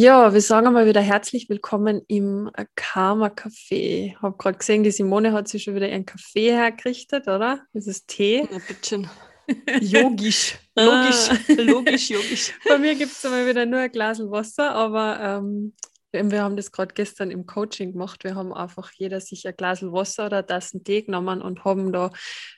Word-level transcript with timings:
Ja, 0.00 0.32
wir 0.32 0.40
sagen 0.40 0.72
mal 0.72 0.86
wieder 0.86 1.00
herzlich 1.00 1.48
willkommen 1.48 2.02
im 2.06 2.52
Karma 2.76 3.26
Café. 3.30 4.12
Ich 4.12 4.22
habe 4.22 4.36
gerade 4.38 4.56
gesehen, 4.56 4.84
die 4.84 4.92
Simone 4.92 5.32
hat 5.32 5.48
sich 5.48 5.64
schon 5.64 5.74
wieder 5.74 5.88
ihren 5.88 6.06
Kaffee 6.06 6.52
hergerichtet, 6.52 7.26
oder? 7.26 7.66
Das 7.72 7.88
ist 7.88 8.06
Tee. 8.06 8.48
Ja, 8.48 8.58
bitte. 8.68 9.02
Yogisch. 9.80 10.56
Logisch, 10.76 11.48
logisch, 11.48 12.10
yogisch. 12.10 12.52
Bei 12.68 12.78
mir 12.78 12.94
gibt 12.94 13.10
es 13.10 13.24
mal 13.24 13.44
wieder 13.48 13.66
nur 13.66 13.80
ein 13.80 13.90
Glas 13.90 14.20
Wasser, 14.20 14.70
aber 14.70 15.18
ähm, 15.20 15.72
wir 16.12 16.42
haben 16.42 16.56
das 16.56 16.72
gerade 16.72 16.94
gestern 16.94 17.30
im 17.30 17.46
Coaching 17.46 17.92
gemacht. 17.92 18.24
Wir 18.24 18.34
haben 18.34 18.52
einfach 18.52 18.92
jeder 18.92 19.20
sich 19.20 19.46
ein 19.46 19.54
Glas 19.56 19.82
Wasser 19.82 20.26
oder 20.26 20.46
Tassen 20.46 20.82
Tee 20.82 21.02
genommen 21.02 21.42
und 21.42 21.64
haben 21.64 21.92
da 21.92 22.10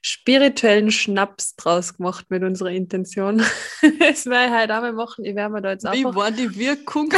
spirituellen 0.03 0.91
Schnaps 0.91 1.57
draus 1.57 1.97
gemacht 1.97 2.27
mit 2.29 2.45
unserer 2.45 2.71
Intention. 2.71 3.39
das 3.99 4.27
werde 4.27 4.55
ich 4.55 4.61
heute 4.61 4.77
auch 4.77 4.83
mal 4.83 4.93
machen. 4.93 5.25
Ich 5.25 5.35
werde 5.35 5.53
mir 5.53 5.63
da 5.63 5.71
jetzt 5.73 5.85
Wie 5.85 6.05
war 6.05 6.31
die 6.31 6.55
Wirkung? 6.57 7.13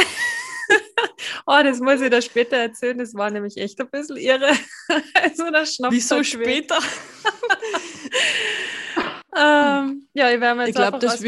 oh, 1.45 1.59
das 1.63 1.79
muss 1.79 2.01
ich 2.01 2.09
da 2.09 2.21
später 2.21 2.57
erzählen. 2.57 2.97
Das 2.97 3.13
war 3.13 3.29
nämlich 3.29 3.57
echt 3.57 3.79
ein 3.79 3.89
bisschen 3.91 4.17
irre. 4.17 4.53
so 5.35 5.51
der 5.51 5.67
Schnaps. 5.67 5.95
Wieso 5.95 6.23
später? 6.23 6.79
ähm, 9.37 10.07
ja, 10.13 10.31
ich 10.31 10.41
werde 10.41 10.55
mir 10.55 10.67
jetzt 10.67 10.69
Ich 10.69 10.75
glaube, 10.75 10.97
das, 10.97 11.21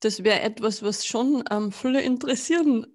das 0.00 0.22
wäre 0.22 0.40
etwas, 0.40 0.82
was 0.82 1.06
schon 1.06 1.44
ähm, 1.50 1.72
viele 1.72 2.02
interessieren 2.02 2.91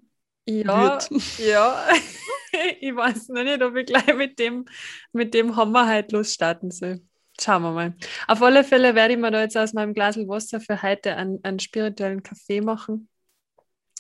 ja, 0.48 0.92
wird. 1.09 1.09
Ja, 1.40 1.88
ich 2.80 2.95
weiß 2.95 3.30
noch 3.30 3.44
nicht, 3.44 3.62
ob 3.62 3.76
ich 3.76 3.86
gleich 3.86 4.16
mit 4.16 4.40
dem, 4.40 4.66
mit 5.12 5.34
dem 5.34 5.56
Hammer 5.56 5.88
halt 5.88 6.12
losstarten 6.12 6.72
soll. 6.72 7.02
Schauen 7.39 7.62
wir 7.62 7.72
mal. 7.72 7.95
Auf 8.28 8.42
alle 8.42 8.64
Fälle 8.64 8.95
werde 8.95 9.14
ich 9.14 9.20
mir 9.20 9.30
da 9.30 9.42
jetzt 9.42 9.58
aus 9.58 9.73
meinem 9.73 9.94
Glas 9.94 10.17
Wasser 10.17 10.59
für 10.59 10.81
heute 10.81 11.16
einen, 11.16 11.39
einen 11.44 11.59
spirituellen 11.59 12.23
Kaffee 12.23 12.62
machen. 12.62 13.09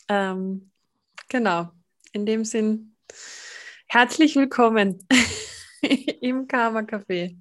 Ähm, 0.09 0.71
genau. 1.29 1.69
In 2.13 2.25
dem 2.25 2.45
Sinn, 2.45 2.95
herzlich 3.87 4.35
willkommen 4.35 5.05
im 6.21 6.47
Karma 6.47 6.79
Café. 6.79 7.37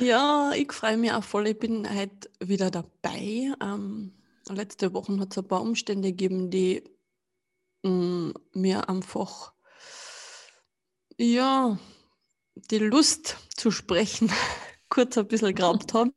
Ja, 0.00 0.52
ich 0.54 0.72
freue 0.72 0.98
mich 0.98 1.12
auch 1.12 1.24
voll. 1.24 1.46
Ich 1.48 1.58
bin 1.58 1.88
heute 1.88 2.28
wieder 2.40 2.70
dabei. 2.70 3.52
Ähm, 3.62 4.12
letzte 4.50 4.92
Woche 4.92 5.18
hat 5.18 5.32
es 5.32 5.38
ein 5.38 5.48
paar 5.48 5.62
Umstände 5.62 6.08
gegeben, 6.08 6.50
die 6.50 6.82
mir 7.82 8.88
einfach 8.88 9.52
ja 11.16 11.78
die 12.54 12.78
Lust 12.78 13.36
zu 13.56 13.70
sprechen 13.70 14.30
kurz 14.88 15.16
ein 15.16 15.26
bisschen 15.26 15.54
geraubt 15.54 15.94
haben. 15.94 16.12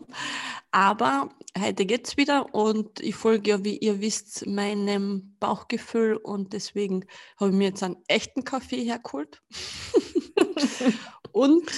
Aber 0.71 1.29
heute 1.57 1.85
geht 1.85 2.07
es 2.07 2.17
wieder 2.17 2.53
und 2.53 2.99
ich 2.99 3.15
folge 3.15 3.51
ja, 3.51 3.63
wie 3.63 3.77
ihr 3.77 4.01
wisst, 4.01 4.45
meinem 4.45 5.37
Bauchgefühl 5.39 6.17
und 6.17 6.51
deswegen 6.51 7.05
habe 7.39 7.51
ich 7.51 7.55
mir 7.55 7.69
jetzt 7.69 7.83
einen 7.83 8.03
echten 8.07 8.43
Kaffee 8.43 8.83
hergeholt. 8.83 9.41
und 11.31 11.71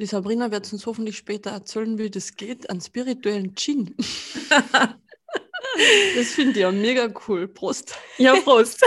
die 0.00 0.06
Sabrina 0.06 0.50
wird 0.50 0.72
uns 0.72 0.86
hoffentlich 0.86 1.16
später 1.16 1.50
erzählen, 1.50 1.98
wie 1.98 2.10
das 2.10 2.34
geht, 2.34 2.68
einen 2.70 2.80
spirituellen 2.80 3.54
Gin. 3.54 3.96
Das 6.16 6.28
finde 6.28 6.52
ich 6.52 6.58
ja 6.58 6.70
mega 6.72 7.08
cool. 7.26 7.48
Prost. 7.48 7.94
Ja, 8.18 8.34
Prost. 8.42 8.84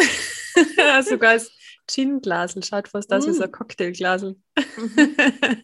Sogar 1.08 1.32
als 1.32 1.52
Gin-Glasel. 1.88 2.64
Schaut 2.64 2.88
fast 2.88 3.12
aus 3.12 3.26
mm. 3.26 3.34
wie 3.34 3.44
ein 3.44 3.52
Cocktailglasel. 3.52 4.36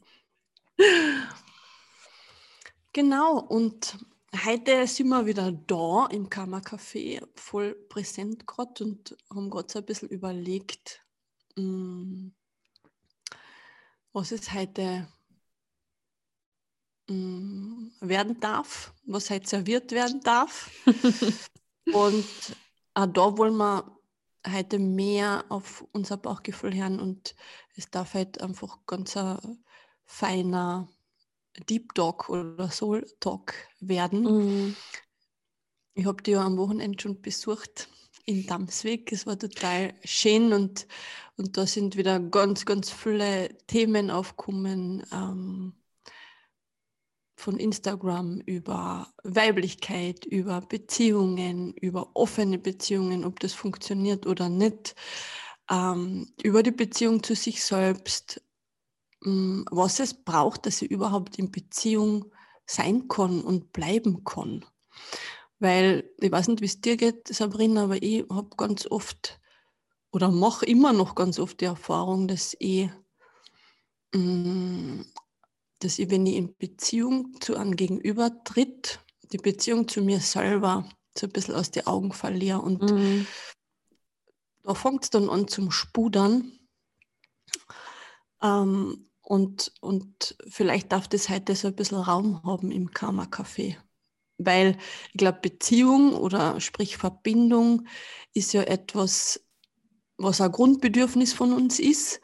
genau, 2.93 3.39
und 3.39 3.97
heute 4.45 4.87
sind 4.87 5.09
wir 5.09 5.25
wieder 5.25 5.51
da 5.51 6.07
im 6.11 6.29
Karma 6.29 6.59
Café, 6.59 7.21
voll 7.35 7.75
präsent 7.89 8.47
gerade 8.47 8.83
und 8.83 9.17
haben 9.29 9.49
gerade 9.49 9.67
so 9.71 9.79
ein 9.79 9.85
bisschen 9.85 10.09
überlegt, 10.09 11.01
mm, 11.55 12.29
was 14.13 14.31
ist 14.31 14.53
heute 14.53 15.07
Mm, 15.07 15.16
werden 17.07 18.39
darf, 18.39 18.93
was 19.05 19.29
halt 19.29 19.47
serviert 19.47 19.91
werden 19.91 20.21
darf. 20.21 20.69
und 21.93 22.25
auch 22.93 23.05
da 23.07 23.37
wollen 23.37 23.57
wir 23.57 23.97
heute 24.47 24.79
mehr 24.79 25.45
auf 25.49 25.85
unser 25.91 26.17
Bauchgefühl 26.17 26.73
hören 26.73 26.99
und 26.99 27.35
es 27.75 27.89
darf 27.89 28.13
halt 28.13 28.41
einfach 28.41 28.79
ganz 28.85 29.15
ein 29.17 29.63
feiner 30.05 30.89
Deep 31.69 31.93
Talk 31.95 32.29
oder 32.29 32.69
Soul 32.69 33.05
Talk 33.19 33.53
werden. 33.79 34.23
Mhm. 34.23 34.75
Ich 35.93 36.05
habe 36.05 36.21
die 36.21 36.31
ja 36.31 36.45
am 36.45 36.57
Wochenende 36.57 37.01
schon 37.01 37.21
besucht 37.21 37.89
in 38.25 38.45
Damsweg. 38.45 39.11
Es 39.11 39.25
war 39.25 39.39
total 39.39 39.93
schön 40.03 40.53
und, 40.53 40.87
und 41.37 41.57
da 41.57 41.65
sind 41.65 41.97
wieder 41.97 42.19
ganz, 42.19 42.65
ganz 42.65 42.91
viele 42.91 43.57
Themen 43.67 44.11
aufgekommen. 44.11 45.03
Ähm, 45.11 45.73
von 47.37 47.57
Instagram 47.57 48.41
über 48.41 49.13
Weiblichkeit, 49.23 50.25
über 50.25 50.59
Beziehungen, 50.61 51.73
über 51.73 52.09
offene 52.15 52.57
Beziehungen, 52.57 53.23
ob 53.23 53.39
das 53.39 53.53
funktioniert 53.53 54.25
oder 54.25 54.49
nicht, 54.49 54.95
ähm, 55.69 56.33
über 56.41 56.63
die 56.63 56.71
Beziehung 56.71 57.21
zu 57.21 57.35
sich 57.35 57.63
selbst, 57.63 58.41
ähm, 59.23 59.65
was 59.69 59.99
es 59.99 60.15
braucht, 60.15 60.65
dass 60.65 60.79
sie 60.79 60.87
überhaupt 60.87 61.37
in 61.37 61.51
Beziehung 61.51 62.25
sein 62.65 63.07
kann 63.07 63.41
und 63.41 63.71
bleiben 63.71 64.23
kann. 64.23 64.65
Weil 65.59 66.09
ich 66.19 66.31
weiß 66.31 66.47
nicht, 66.47 66.61
wie 66.61 66.65
es 66.65 66.81
dir 66.81 66.97
geht, 66.97 67.27
Sabrina, 67.27 67.83
aber 67.83 68.01
ich 68.01 68.25
habe 68.31 68.49
ganz 68.57 68.87
oft 68.87 69.39
oder 70.11 70.31
mache 70.31 70.65
immer 70.65 70.91
noch 70.91 71.13
ganz 71.13 71.37
oft 71.37 71.61
die 71.61 71.65
Erfahrung, 71.65 72.27
dass 72.27 72.55
ich 72.59 72.89
ähm, 74.13 75.05
dass 75.79 75.99
ich, 75.99 76.09
wenn 76.09 76.25
ich 76.25 76.35
in 76.35 76.55
Beziehung 76.57 77.39
zu 77.39 77.55
einem 77.55 77.75
Gegenüber 77.75 78.43
tritt, 78.43 78.99
die 79.31 79.37
Beziehung 79.37 79.87
zu 79.87 80.01
mir 80.01 80.19
selber 80.19 80.89
so 81.17 81.27
ein 81.27 81.31
bisschen 81.31 81.55
aus 81.55 81.71
den 81.71 81.87
Augen 81.87 82.13
verliere. 82.13 82.61
Und 82.61 82.81
mhm. 82.81 83.27
da 84.63 84.73
fängt 84.73 85.03
es 85.03 85.09
dann 85.09 85.29
an 85.29 85.47
zum 85.47 85.71
Spudern. 85.71 86.59
Ähm, 88.41 89.09
und, 89.21 89.73
und 89.81 90.37
vielleicht 90.47 90.91
darf 90.91 91.07
das 91.07 91.29
heute 91.29 91.55
so 91.55 91.67
ein 91.67 91.75
bisschen 91.75 91.97
Raum 91.97 92.43
haben 92.43 92.71
im 92.71 92.91
Karma-Café. 92.91 93.75
Weil 94.37 94.77
ich 95.11 95.17
glaube, 95.17 95.39
Beziehung 95.41 96.13
oder 96.13 96.61
sprich 96.61 96.97
Verbindung 96.97 97.87
ist 98.33 98.53
ja 98.53 98.63
etwas, 98.63 99.43
was 100.17 100.41
ein 100.41 100.51
Grundbedürfnis 100.51 101.33
von 101.33 101.53
uns 101.53 101.79
ist. 101.79 102.21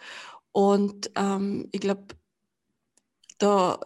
Und 0.51 1.11
ähm, 1.15 1.67
ich 1.71 1.81
glaube, 1.81 2.05
da 3.43 3.79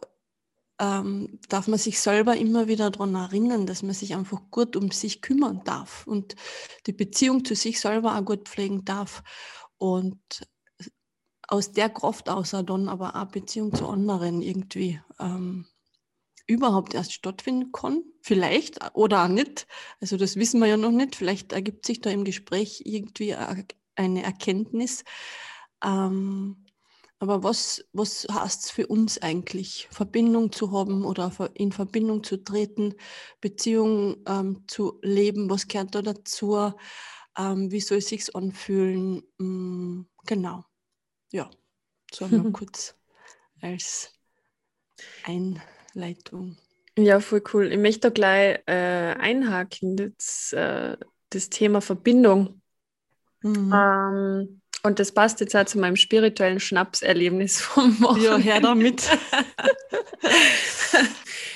ähm, 0.79 1.39
darf 1.49 1.67
man 1.67 1.79
sich 1.79 1.99
selber 1.99 2.37
immer 2.37 2.67
wieder 2.67 2.91
daran 2.91 3.15
erinnern, 3.15 3.65
dass 3.65 3.81
man 3.81 3.95
sich 3.95 4.13
einfach 4.13 4.41
gut 4.51 4.75
um 4.75 4.91
sich 4.91 5.21
kümmern 5.21 5.61
darf 5.65 6.05
und 6.05 6.35
die 6.85 6.93
Beziehung 6.93 7.43
zu 7.43 7.55
sich 7.55 7.79
selber 7.79 8.15
auch 8.15 8.23
gut 8.25 8.47
pflegen 8.47 8.85
darf. 8.85 9.23
Und 9.79 10.47
aus 11.47 11.71
der 11.71 11.89
Kraft 11.89 12.29
aus 12.29 12.51
dann 12.51 12.89
aber 12.89 13.15
auch 13.15 13.31
Beziehung 13.31 13.73
zu 13.73 13.87
anderen 13.87 14.41
irgendwie 14.41 14.99
ähm, 15.19 15.65
überhaupt 16.45 16.93
erst 16.93 17.13
stattfinden 17.13 17.71
kann. 17.71 18.03
Vielleicht 18.21 18.79
oder 18.95 19.23
auch 19.23 19.29
nicht. 19.29 19.65
Also 20.01 20.17
das 20.17 20.35
wissen 20.35 20.59
wir 20.59 20.67
ja 20.67 20.77
noch 20.77 20.91
nicht. 20.91 21.15
Vielleicht 21.15 21.53
ergibt 21.53 21.85
sich 21.85 22.01
da 22.01 22.09
im 22.09 22.25
Gespräch 22.25 22.83
irgendwie 22.85 23.35
eine 23.95 24.23
Erkenntnis. 24.23 25.03
Ähm, 25.83 26.66
aber 27.19 27.43
was, 27.43 27.83
was 27.93 28.27
heißt 28.29 28.65
es 28.65 28.71
für 28.71 28.87
uns 28.87 29.21
eigentlich, 29.21 29.87
Verbindung 29.91 30.51
zu 30.51 30.71
haben 30.71 31.03
oder 31.03 31.31
in 31.55 31.71
Verbindung 31.71 32.23
zu 32.23 32.43
treten, 32.43 32.93
Beziehung 33.41 34.17
ähm, 34.27 34.63
zu 34.67 34.99
leben? 35.01 35.49
Was 35.49 35.67
gehört 35.67 35.95
da 35.95 36.01
dazu? 36.01 36.73
Ähm, 37.37 37.71
wie 37.71 37.81
soll 37.81 37.99
es 37.99 38.09
sich 38.09 38.35
anfühlen? 38.35 39.23
Mhm, 39.39 40.07
genau. 40.25 40.65
Ja, 41.31 41.49
so 42.13 42.25
einmal 42.25 42.45
kurz 42.53 42.95
als 43.61 44.13
Einleitung. 45.23 46.57
Ja, 46.97 47.19
voll 47.19 47.43
cool. 47.53 47.71
Ich 47.71 47.77
möchte 47.77 48.01
da 48.01 48.09
gleich 48.09 48.59
äh, 48.65 49.15
einhaken, 49.19 49.95
das, 50.17 50.53
äh, 50.53 50.97
das 51.29 51.49
Thema 51.49 51.81
Verbindung. 51.81 52.61
Mhm. 53.43 53.71
Ähm, 53.73 54.61
und 54.87 54.99
das 54.99 55.11
passt 55.11 55.41
jetzt 55.41 55.55
auch 55.55 55.65
zu 55.65 55.77
meinem 55.79 55.97
spirituellen 55.97 56.59
Schnapserlebnis 56.59 57.61
vom 57.61 58.01
Wochenende. 58.01 58.29
Ja, 58.29 58.37
her 58.37 58.61
damit. 58.61 59.03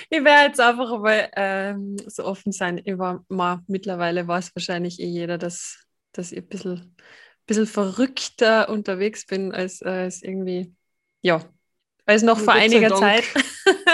ich 0.10 0.24
werde 0.24 0.48
jetzt 0.48 0.60
einfach 0.60 1.00
mal 1.00 1.30
ähm, 1.36 1.98
so 2.06 2.26
offen 2.26 2.52
sein. 2.52 2.82
Ich 2.84 2.98
war, 2.98 3.24
mal, 3.30 3.62
mittlerweile 3.68 4.28
weiß 4.28 4.54
wahrscheinlich 4.54 5.00
eh 5.00 5.06
jeder, 5.06 5.38
dass, 5.38 5.86
dass 6.12 6.34
ich 6.34 6.40
ein 6.40 6.48
bisschen, 6.48 6.96
bisschen 7.48 7.68
verrückter 7.68 8.70
unterwegs 8.70 9.26
bin 9.26 9.54
als, 9.54 9.82
als 9.82 10.22
irgendwie, 10.22 10.76
ja, 11.22 11.42
als 12.06 12.24
noch 12.24 12.38
vor 12.38 12.54
einiger 12.54 12.94
Zeit. 12.96 13.24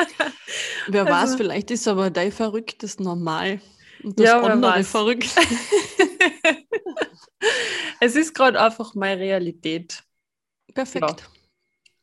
Wer 0.88 1.06
also, 1.06 1.14
weiß, 1.14 1.36
vielleicht 1.36 1.70
ist 1.70 1.88
aber 1.88 2.10
dein 2.10 2.32
Verrücktes 2.32 3.00
normal 3.00 3.62
und 4.04 4.20
das 4.20 4.26
ja, 4.26 4.42
andere 4.42 4.84
verrückt. 4.84 5.30
es 8.00 8.16
ist 8.16 8.34
gerade 8.34 8.60
einfach 8.62 8.96
meine 8.96 9.20
Realität. 9.20 10.04
Perfekt. 10.74 11.22
Ja. 11.22 11.28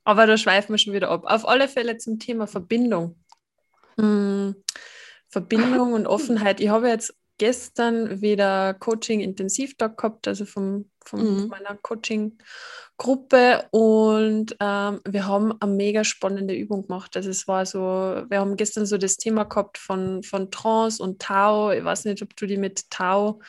Aber 0.05 0.27
da 0.27 0.37
schweifen 0.37 0.75
wir 0.75 0.79
schon 0.79 0.93
wieder 0.93 1.11
ab. 1.11 1.25
Auf 1.27 1.49
alle 1.49 1.69
Fälle 1.69 1.97
zum 1.97 2.19
Thema 2.19 2.47
Verbindung. 2.47 3.17
Hm, 3.99 4.55
Verbindung 5.29 5.95
und 5.95 6.07
Offenheit. 6.07 6.61
Ich 6.61 6.69
habe 6.69 6.89
jetzt 6.89 7.15
gestern 7.39 8.21
wieder 8.21 8.75
Coaching-Intensivtag 8.75 9.97
gehabt, 9.97 10.29
also 10.29 10.45
vom, 10.45 10.91
vom 11.05 11.21
mhm. 11.21 11.49
meiner 11.49 11.77
Coaching-Gruppe 11.77 13.67
und 13.73 14.57
ähm, 14.61 15.01
wir 15.05 15.27
haben 15.27 15.61
eine 15.61 15.73
mega 15.73 16.05
spannende 16.05 16.55
Übung 16.55 16.87
gemacht. 16.87 17.17
Also 17.17 17.31
es 17.31 17.49
war 17.49 17.67
so, 17.67 17.81
wir 17.81 18.39
haben 18.39 18.57
gestern 18.57 18.87
so 18.87 18.99
das 18.99 19.17
Thema 19.17 19.45
gehabt 19.45 19.79
von, 19.79 20.23
von 20.23 20.51
Trance 20.51 21.03
und 21.03 21.21
Tau. 21.21 21.73
Ich 21.73 21.85
weiß 21.85 22.05
nicht, 22.05 22.23
ob 22.23 22.37
du 22.37 22.47
die 22.47 22.59
mit 22.59 22.89
Tau 22.91 23.41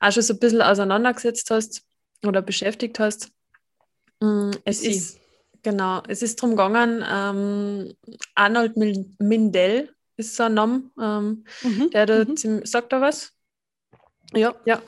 auch 0.00 0.12
schon 0.12 0.22
so 0.22 0.34
ein 0.34 0.38
bisschen 0.38 0.62
auseinandergesetzt 0.62 1.50
hast 1.50 1.82
oder 2.24 2.42
beschäftigt 2.42 2.98
hast. 2.98 3.30
Mm, 4.20 4.50
es 4.64 4.80
Sie. 4.80 4.90
ist 4.90 5.20
genau, 5.66 6.02
es 6.06 6.22
ist 6.22 6.40
darum 6.40 6.56
gegangen, 6.56 7.04
ähm, 7.08 7.94
Arnold 8.34 8.76
Mindell 9.18 9.90
ist 10.16 10.36
so 10.36 10.44
ein 10.44 10.54
Name, 10.54 10.90
ähm, 11.00 11.44
mhm. 11.62 11.90
der 11.90 12.06
da, 12.06 12.24
mhm. 12.24 12.64
sagt 12.64 12.92
da 12.92 13.00
was? 13.00 13.32
Ja. 14.32 14.54
Ja. 14.64 14.80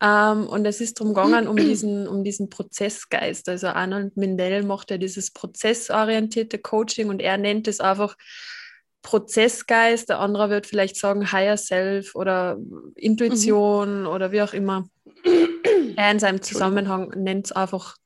Ähm, 0.00 0.46
und 0.46 0.64
es 0.66 0.80
ist 0.80 1.00
darum 1.00 1.14
gegangen, 1.14 1.48
um 1.48 1.56
diesen, 1.56 2.06
um 2.08 2.24
diesen 2.24 2.48
Prozessgeist. 2.48 3.48
Also 3.48 3.68
Arnold 3.68 4.16
Mindell 4.16 4.62
macht 4.62 4.90
ja 4.90 4.98
dieses 4.98 5.32
prozessorientierte 5.32 6.58
Coaching 6.58 7.08
und 7.08 7.20
er 7.20 7.36
nennt 7.36 7.68
es 7.68 7.80
einfach 7.80 8.16
Prozessgeist. 9.04 10.08
Der 10.08 10.18
andere 10.18 10.50
wird 10.50 10.66
vielleicht 10.66 10.96
sagen 10.96 11.30
Higher 11.30 11.56
Self 11.56 12.16
oder 12.16 12.56
Intuition 12.96 14.00
mhm. 14.00 14.06
oder 14.08 14.32
wie 14.32 14.42
auch 14.42 14.52
immer. 14.52 14.88
Er 15.94 16.10
in 16.10 16.18
seinem 16.18 16.42
Zusammenhang 16.42 17.10
nennt 17.14 17.46
es 17.46 17.52
einfach 17.52 17.96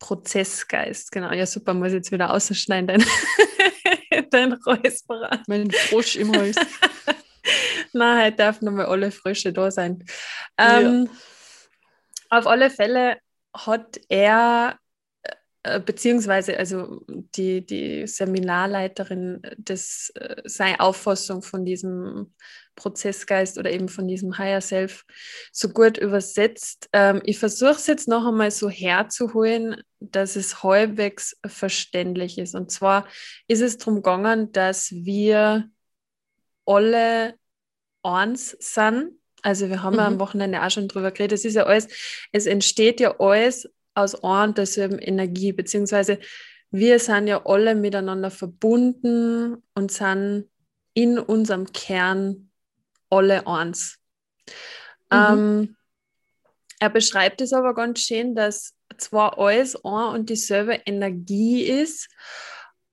Prozessgeist. 0.00 1.12
Genau, 1.12 1.32
ja 1.32 1.46
super, 1.46 1.74
muss 1.74 1.88
ich 1.88 1.94
jetzt 1.94 2.10
wieder 2.10 2.32
ausschneiden, 2.32 2.88
dein, 2.88 3.04
dein 4.30 4.52
Räusperer. 4.54 5.42
Mein 5.46 5.70
Frosch 5.70 6.16
im 6.16 6.32
Hals. 6.32 6.56
Nein, 7.92 8.24
heute 8.24 8.36
dürfen 8.36 8.64
nochmal 8.64 8.86
alle 8.86 9.10
Frösche 9.10 9.52
da 9.52 9.70
sein. 9.70 10.04
Ähm, 10.58 11.08
ja. 12.30 12.38
Auf 12.38 12.46
alle 12.46 12.70
Fälle 12.70 13.18
hat 13.54 14.00
er, 14.08 14.78
beziehungsweise 15.84 16.58
also 16.58 17.04
die, 17.08 17.64
die 17.64 18.06
Seminarleiterin, 18.06 19.42
das, 19.58 20.10
äh, 20.14 20.42
seine 20.44 20.80
Auffassung 20.80 21.42
von 21.42 21.64
diesem 21.64 22.32
Prozessgeist 22.76 23.58
oder 23.58 23.70
eben 23.70 23.88
von 23.88 24.06
diesem 24.06 24.38
Higher 24.38 24.60
Self 24.60 25.04
so 25.50 25.70
gut 25.70 25.98
übersetzt. 25.98 26.88
Ähm, 26.92 27.22
ich 27.24 27.38
versuche 27.38 27.72
es 27.72 27.86
jetzt 27.86 28.06
noch 28.06 28.26
einmal 28.26 28.50
so 28.50 28.68
herzuholen, 28.68 29.82
dass 29.98 30.36
es 30.36 30.62
halbwegs 30.62 31.36
verständlich 31.46 32.38
ist. 32.38 32.54
Und 32.54 32.70
zwar 32.70 33.08
ist 33.48 33.62
es 33.62 33.78
darum 33.78 33.96
gegangen, 33.96 34.52
dass 34.52 34.92
wir 34.92 35.68
alle 36.66 37.34
eins 38.02 38.56
sind. 38.60 39.12
Also 39.42 39.68
wir 39.68 39.82
haben 39.82 39.94
mhm. 39.94 39.98
ja 39.98 40.06
am 40.06 40.14
mhm. 40.14 40.20
Wochenende 40.20 40.62
auch 40.62 40.70
schon 40.70 40.88
drüber 40.88 41.10
geredet. 41.10 41.38
Es 41.38 41.44
ist 41.44 41.54
ja 41.54 41.64
alles, 41.64 41.88
es 42.32 42.46
entsteht 42.46 43.00
ja 43.00 43.18
alles 43.18 43.68
aus 43.96 44.22
einer 44.22 44.44
und 44.44 44.58
derselben 44.58 44.98
Energie, 44.98 45.52
beziehungsweise 45.52 46.18
wir 46.70 46.98
sind 46.98 47.26
ja 47.26 47.44
alle 47.46 47.74
miteinander 47.74 48.30
verbunden 48.30 49.62
und 49.74 49.92
sind 49.92 50.48
in 50.94 51.18
unserem 51.18 51.72
Kern 51.72 52.50
alle 53.10 53.46
eins. 53.46 53.98
Mhm. 55.10 55.16
Ähm, 55.16 55.76
er 56.78 56.90
beschreibt 56.90 57.40
es 57.40 57.52
aber 57.52 57.74
ganz 57.74 58.00
schön, 58.00 58.34
dass 58.34 58.74
zwar 58.98 59.38
alles 59.38 59.76
ein 59.84 60.14
und 60.14 60.30
dieselbe 60.30 60.74
Energie 60.84 61.62
ist, 61.62 62.08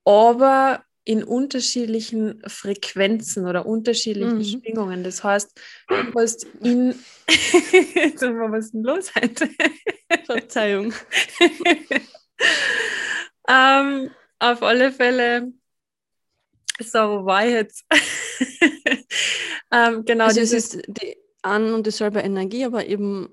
aber 0.04 0.82
in 1.04 1.22
unterschiedlichen 1.22 2.42
Frequenzen 2.46 3.46
oder 3.46 3.66
unterschiedlichen 3.66 4.38
mhm. 4.38 4.44
Schwingungen. 4.44 5.04
Das 5.04 5.22
heißt, 5.22 5.60
du 5.88 6.20
hast 6.20 6.46
in. 6.62 6.94
Was 7.26 8.66
ist 8.66 8.74
denn 8.74 8.82
los 8.82 9.14
heute? 9.14 9.50
Verzeihung. 10.24 10.92
ähm, 13.48 14.10
auf 14.38 14.62
alle 14.62 14.92
Fälle. 14.92 15.52
So, 16.80 16.98
wo 16.98 17.26
war 17.26 17.46
ich 17.46 17.52
jetzt? 17.52 17.84
ähm, 19.70 20.04
genau, 20.04 20.24
also 20.24 20.40
es 20.40 20.52
ist 20.52 20.82
die 20.88 21.16
an 21.42 21.74
und 21.74 21.86
dieselbe 21.86 22.20
Energie, 22.20 22.64
aber 22.64 22.86
eben 22.86 23.28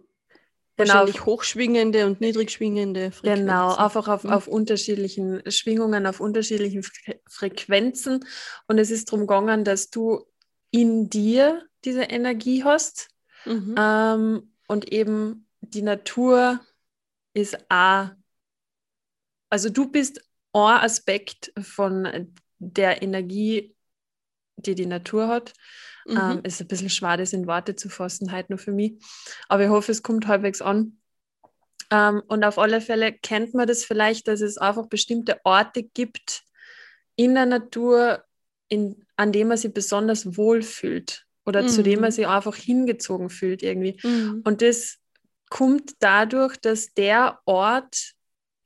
genau. 0.78 0.94
wahrscheinlich 0.94 1.26
hochschwingende 1.26 2.06
und 2.06 2.22
niedrigschwingende 2.22 3.12
Frequenzen. 3.12 3.46
Genau, 3.46 3.76
einfach 3.76 4.08
auf, 4.08 4.24
mhm. 4.24 4.32
auf 4.32 4.48
unterschiedlichen 4.48 5.42
Schwingungen, 5.52 6.06
auf 6.06 6.20
unterschiedlichen 6.20 6.84
Frequenzen. 7.28 8.26
Und 8.68 8.78
es 8.78 8.92
ist 8.92 9.12
darum 9.12 9.28
gegangen, 9.28 9.64
dass 9.64 9.90
du 9.90 10.26
in 10.72 11.10
dir 11.10 11.64
diese 11.84 12.04
Energie 12.04 12.64
hast 12.64 13.10
mhm. 13.46 13.76
ähm, 13.78 14.54
und 14.68 14.92
eben 14.92 15.48
die 15.62 15.82
Natur 15.82 16.60
ist 17.34 17.58
auch, 17.70 18.10
also 19.50 19.70
du 19.70 19.90
bist 19.90 20.22
ein 20.54 20.80
Aspekt 20.80 21.54
von 21.62 22.34
der 22.58 23.02
Energie, 23.02 23.76
die 24.56 24.76
die 24.76 24.86
Natur 24.86 25.28
hat. 25.28 25.54
Mhm. 26.06 26.18
Ähm, 26.18 26.40
ist 26.44 26.62
ein 26.62 26.68
bisschen 26.68 26.90
schwer, 26.90 27.18
das 27.18 27.34
in 27.34 27.48
Worte 27.48 27.76
zu 27.76 27.90
fassen, 27.90 28.32
halt 28.32 28.50
nur 28.50 28.60
für 28.60 28.72
mich. 28.72 28.94
Aber 29.48 29.64
ich 29.64 29.70
hoffe, 29.70 29.92
es 29.92 30.04
kommt 30.04 30.28
halbwegs 30.28 30.62
an. 30.62 30.98
Ähm, 31.90 32.22
und 32.28 32.44
auf 32.44 32.58
alle 32.58 32.82
Fälle 32.82 33.12
kennt 33.12 33.54
man 33.54 33.68
das 33.68 33.84
vielleicht, 33.84 34.28
dass 34.28 34.42
es 34.42 34.58
einfach 34.58 34.88
bestimmte 34.88 35.40
Orte 35.44 35.84
gibt 35.84 36.44
in 37.16 37.36
der 37.36 37.46
Natur, 37.46 38.24
in, 38.70 39.06
an 39.18 39.32
denen 39.32 39.50
man 39.50 39.58
sich 39.58 39.74
besonders 39.74 40.38
wohl 40.38 40.62
fühlt 40.62 41.26
oder 41.46 41.64
mhm. 41.64 41.68
zu 41.68 41.84
dem 41.84 42.00
man 42.00 42.10
mhm. 42.10 42.16
sich 42.16 42.28
einfach 42.28 42.56
hingezogen 42.56 43.30
fühlt 43.30 43.62
irgendwie. 43.62 44.00
Mhm. 44.04 44.42
Und 44.46 44.62
das 44.62 44.98
kommt 45.50 45.96
dadurch, 46.00 46.56
dass 46.58 46.94
der 46.94 47.40
Ort 47.46 48.14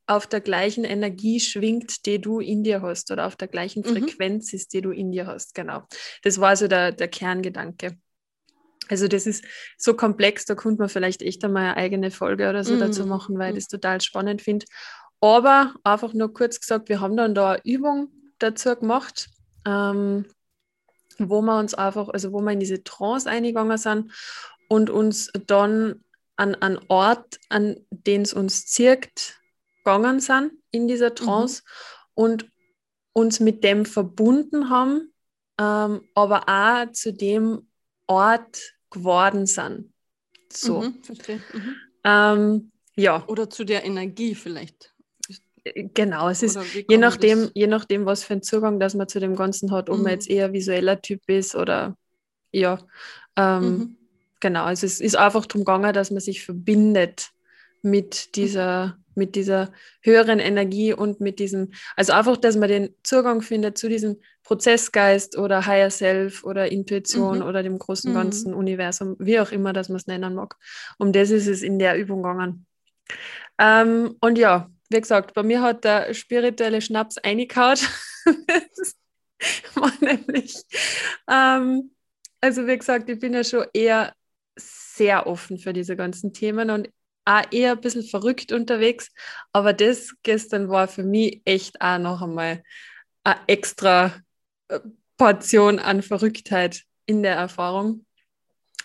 auf 0.08 0.28
der 0.28 0.42
gleichen 0.42 0.84
Energie 0.84 1.40
schwingt, 1.40 2.06
die 2.06 2.20
du 2.20 2.40
in 2.40 2.64
dir 2.64 2.82
hast 2.82 3.12
oder 3.12 3.26
auf 3.26 3.36
der 3.36 3.48
gleichen 3.48 3.82
mhm. 3.82 3.96
Frequenz 3.96 4.54
ist, 4.54 4.74
die 4.74 4.82
du 4.82 4.92
in 4.92 5.12
dir 5.12 5.26
hast. 5.26 5.56
Genau. 5.56 5.84
Das 6.24 6.40
war 6.40 6.56
so 6.56 6.68
der, 6.68 6.92
der 6.92 7.08
Kerngedanke. 7.08 7.98
Also 8.88 9.08
das 9.08 9.26
ist 9.26 9.44
so 9.78 9.96
komplex, 9.96 10.46
da 10.46 10.54
könnte 10.54 10.80
man 10.80 10.90
vielleicht 10.90 11.24
echt 11.24 11.44
einmal 11.44 11.64
eine 11.64 11.78
eigene 11.78 12.12
Folge 12.12 12.50
oder 12.50 12.64
so 12.64 12.76
mhm. 12.76 12.82
dazu 12.82 13.08
machen, 13.08 13.40
weil 13.40 13.50
ich 13.50 13.54
mhm. 13.54 13.60
das 13.60 13.68
total 13.68 14.02
spannend 14.02 14.42
finde. 14.42 14.66
Aber 15.22 15.74
einfach 15.84 16.14
nur 16.14 16.34
kurz 16.34 16.60
gesagt, 16.60 16.90
wir 16.90 17.00
haben 17.02 17.18
dann 17.18 17.34
da 17.34 17.54
eine 17.54 17.62
Übung 17.64 18.10
dazu 18.38 18.76
gemacht, 18.76 19.30
ähm, 19.66 20.26
wo 21.18 21.42
wir 21.42 21.58
uns 21.58 21.74
einfach, 21.74 22.10
also 22.10 22.32
wo 22.32 22.42
wir 22.42 22.52
in 22.52 22.60
diese 22.60 22.84
Trance 22.84 23.28
eingegangen 23.28 23.78
sind 23.78 24.12
und 24.68 24.90
uns 24.90 25.32
dann 25.48 26.04
an 26.36 26.54
einen 26.56 26.80
Ort, 26.90 27.40
an 27.50 27.78
den 27.90 28.22
es 28.24 28.34
uns 28.34 28.66
zirkt, 28.68 29.40
gegangen 29.86 30.20
sind 30.20 30.51
in 30.72 30.88
dieser 30.88 31.12
mhm. 31.12 31.15
Trance 31.15 31.63
mhm. 31.63 32.24
und 32.24 32.51
uns 33.13 33.39
mit 33.39 33.63
dem 33.63 33.86
verbunden 33.86 34.70
haben, 34.70 35.13
ähm, 35.60 36.01
aber 36.15 36.50
auch 36.50 36.92
zu 36.92 37.13
dem 37.13 37.68
Ort 38.08 38.75
geworden 38.89 39.46
sind. 39.46 39.94
So. 40.51 40.82
Mhm, 40.82 41.04
verstehe. 41.04 41.42
Mhm. 41.54 41.75
Ähm, 42.04 42.72
ja. 42.96 43.24
Oder 43.27 43.50
zu 43.50 43.63
der 43.63 43.86
Energie 43.86 44.36
vielleicht. 44.36 44.94
Genau, 45.74 46.30
es 46.30 46.44
ist 46.44 46.60
je 46.88 46.98
nachdem, 46.98 47.50
je 47.56 47.65
nachdem, 47.65 48.06
was 48.06 48.24
für 48.24 48.34
einen 48.34 48.44
Zugang 48.44 48.80
dass 48.80 48.94
man 48.94 49.08
zu 49.08 49.20
dem 49.20 49.36
Ganzen 49.36 49.72
hat, 49.72 49.89
ob 49.89 49.98
man 49.98 50.04
mhm. 50.04 50.10
jetzt 50.12 50.30
eher 50.30 50.54
visueller 50.54 51.01
Typ 51.01 51.27
ist 51.27 51.56
oder 51.56 51.98
ja. 52.51 52.77
Ähm, 53.36 53.63
mhm. 53.63 53.98
Genau, 54.42 54.65
also 54.65 54.86
es 54.86 55.01
ist 55.01 55.15
einfach 55.15 55.48
darum 55.48 55.65
gegangen, 55.65 55.92
dass 55.92 56.12
man 56.12 56.20
sich 56.20 56.46
verbindet 56.46 57.32
mit 57.86 58.36
dieser 58.36 58.98
mit 59.15 59.36
dieser 59.36 59.72
höheren 60.01 60.39
Energie 60.39 60.94
und 60.94 61.22
mit 61.22 61.39
diesem, 61.39 61.72
also 61.96 62.13
einfach, 62.13 62.38
dass 62.38 62.58
man 62.58 62.70
den 62.70 62.89
Zugang 63.04 63.42
findet 63.42 63.77
zu 63.77 63.88
diesem 63.88 64.18
Prozessgeist 64.44 65.38
oder 65.38 65.65
Higher 65.65 65.89
Self 65.89 66.44
oder 66.44 66.72
Intuition 66.72 67.39
mhm. 67.39 67.46
oder 67.46 67.63
dem 67.63 67.80
großen 67.80 68.12
mhm. 68.12 68.15
ganzen 68.15 68.54
Universum, 68.54 69.15
wie 69.20 69.39
auch 69.39 69.51
immer, 69.51 69.74
dass 69.74 69.89
man 69.89 69.98
es 69.98 70.08
nennen 70.08 70.36
mag. 70.36 70.56
Um 70.98 71.13
das 71.13 71.32
ist 71.32 71.48
es 71.48 71.62
in 71.62 71.80
der 71.80 71.98
Übung 71.98 72.24
gegangen. 72.24 72.65
Ähm, 73.58 74.15
und 74.20 74.38
ja, 74.38 74.70
wie 74.89 75.01
gesagt, 75.01 75.34
bei 75.34 75.44
mir 75.44 75.62
hat 75.62 75.84
der 75.84 76.13
spirituelle 76.13 76.82
Schnaps 76.82 77.18
eingehaut. 77.18 77.80
war 79.75 79.92
nämlich, 80.01 80.62
ähm, 81.30 81.92
also 82.42 82.68
wie 82.68 82.77
gesagt, 82.77 83.10
ich 83.10 83.20
bin 83.20 83.34
ja 83.34 83.44
schon 83.44 83.65
eher 83.74 84.13
sehr 84.56 85.27
offen 85.27 85.58
für 85.58 85.74
diese 85.74 85.96
ganzen 85.96 86.34
Themen 86.34 86.70
und 86.70 86.89
auch 87.25 87.44
eher 87.51 87.74
ein 87.74 87.82
bisschen 87.82 88.03
verrückt 88.03 88.51
unterwegs. 88.51 89.12
Aber 89.51 89.74
das 89.74 90.15
gestern 90.24 90.70
war 90.70 90.88
für 90.88 91.03
mich 91.03 91.41
echt 91.46 91.82
auch 91.82 91.98
noch 91.98 92.22
einmal 92.22 92.63
eine 93.24 93.39
extra 93.48 94.13
äh, 94.70 94.79
Portion 95.17 95.79
an 95.79 96.01
Verrücktheit 96.01 96.84
in 97.05 97.24
der 97.24 97.36
Erfahrung. 97.36 98.05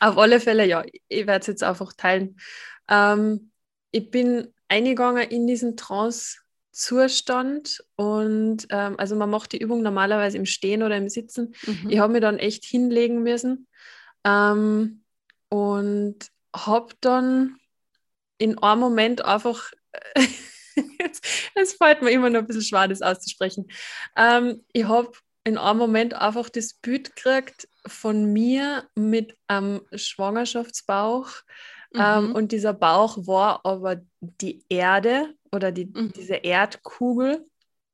Auf 0.00 0.16
alle 0.16 0.40
Fälle, 0.40 0.66
ja, 0.66 0.82
ich 1.08 1.26
werde 1.26 1.40
es 1.40 1.46
jetzt 1.46 1.62
einfach 1.62 1.92
teilen. 1.92 2.40
Ähm, 2.88 3.50
ich 3.90 4.10
bin 4.10 4.48
eingegangen 4.68 5.28
in 5.28 5.46
diesen 5.46 5.76
Trance-Zustand 5.76 7.84
und 7.96 8.66
ähm, 8.70 8.94
also 8.98 9.16
man 9.16 9.28
macht 9.28 9.52
die 9.52 9.58
Übung 9.58 9.82
normalerweise 9.82 10.38
im 10.38 10.46
Stehen 10.46 10.82
oder 10.82 10.96
im 10.96 11.10
Sitzen. 11.10 11.54
Mhm. 11.66 11.90
Ich 11.90 11.98
habe 11.98 12.14
mich 12.14 12.22
dann 12.22 12.38
echt 12.38 12.64
hinlegen 12.64 13.22
müssen 13.22 13.66
ähm, 14.24 15.02
und 15.48 16.16
habe 16.54 16.94
dann 17.00 17.59
in 18.40 18.58
einem 18.58 18.80
Moment 18.80 19.24
einfach, 19.24 19.70
es 21.54 21.74
fällt 21.74 22.02
mir 22.02 22.10
immer 22.10 22.30
noch 22.30 22.40
ein 22.40 22.46
bisschen 22.46 22.62
schwer, 22.62 22.88
das 22.88 23.02
auszusprechen. 23.02 23.70
Ähm, 24.16 24.64
ich 24.72 24.84
habe 24.84 25.12
in 25.44 25.58
einem 25.58 25.78
Moment 25.78 26.14
einfach 26.14 26.48
das 26.48 26.74
Bild 26.74 27.14
gekriegt 27.14 27.68
von 27.86 28.32
mir 28.32 28.88
mit 28.94 29.36
einem 29.46 29.82
Schwangerschaftsbauch. 29.94 31.30
Ähm, 31.92 32.28
mhm. 32.28 32.34
und 32.36 32.52
dieser 32.52 32.72
Bauch 32.72 33.26
war 33.26 33.66
aber 33.66 33.96
die 34.20 34.64
Erde 34.68 35.34
oder 35.50 35.72
die, 35.72 35.86
mhm. 35.86 36.12
diese 36.12 36.36
Erdkugel 36.36 37.44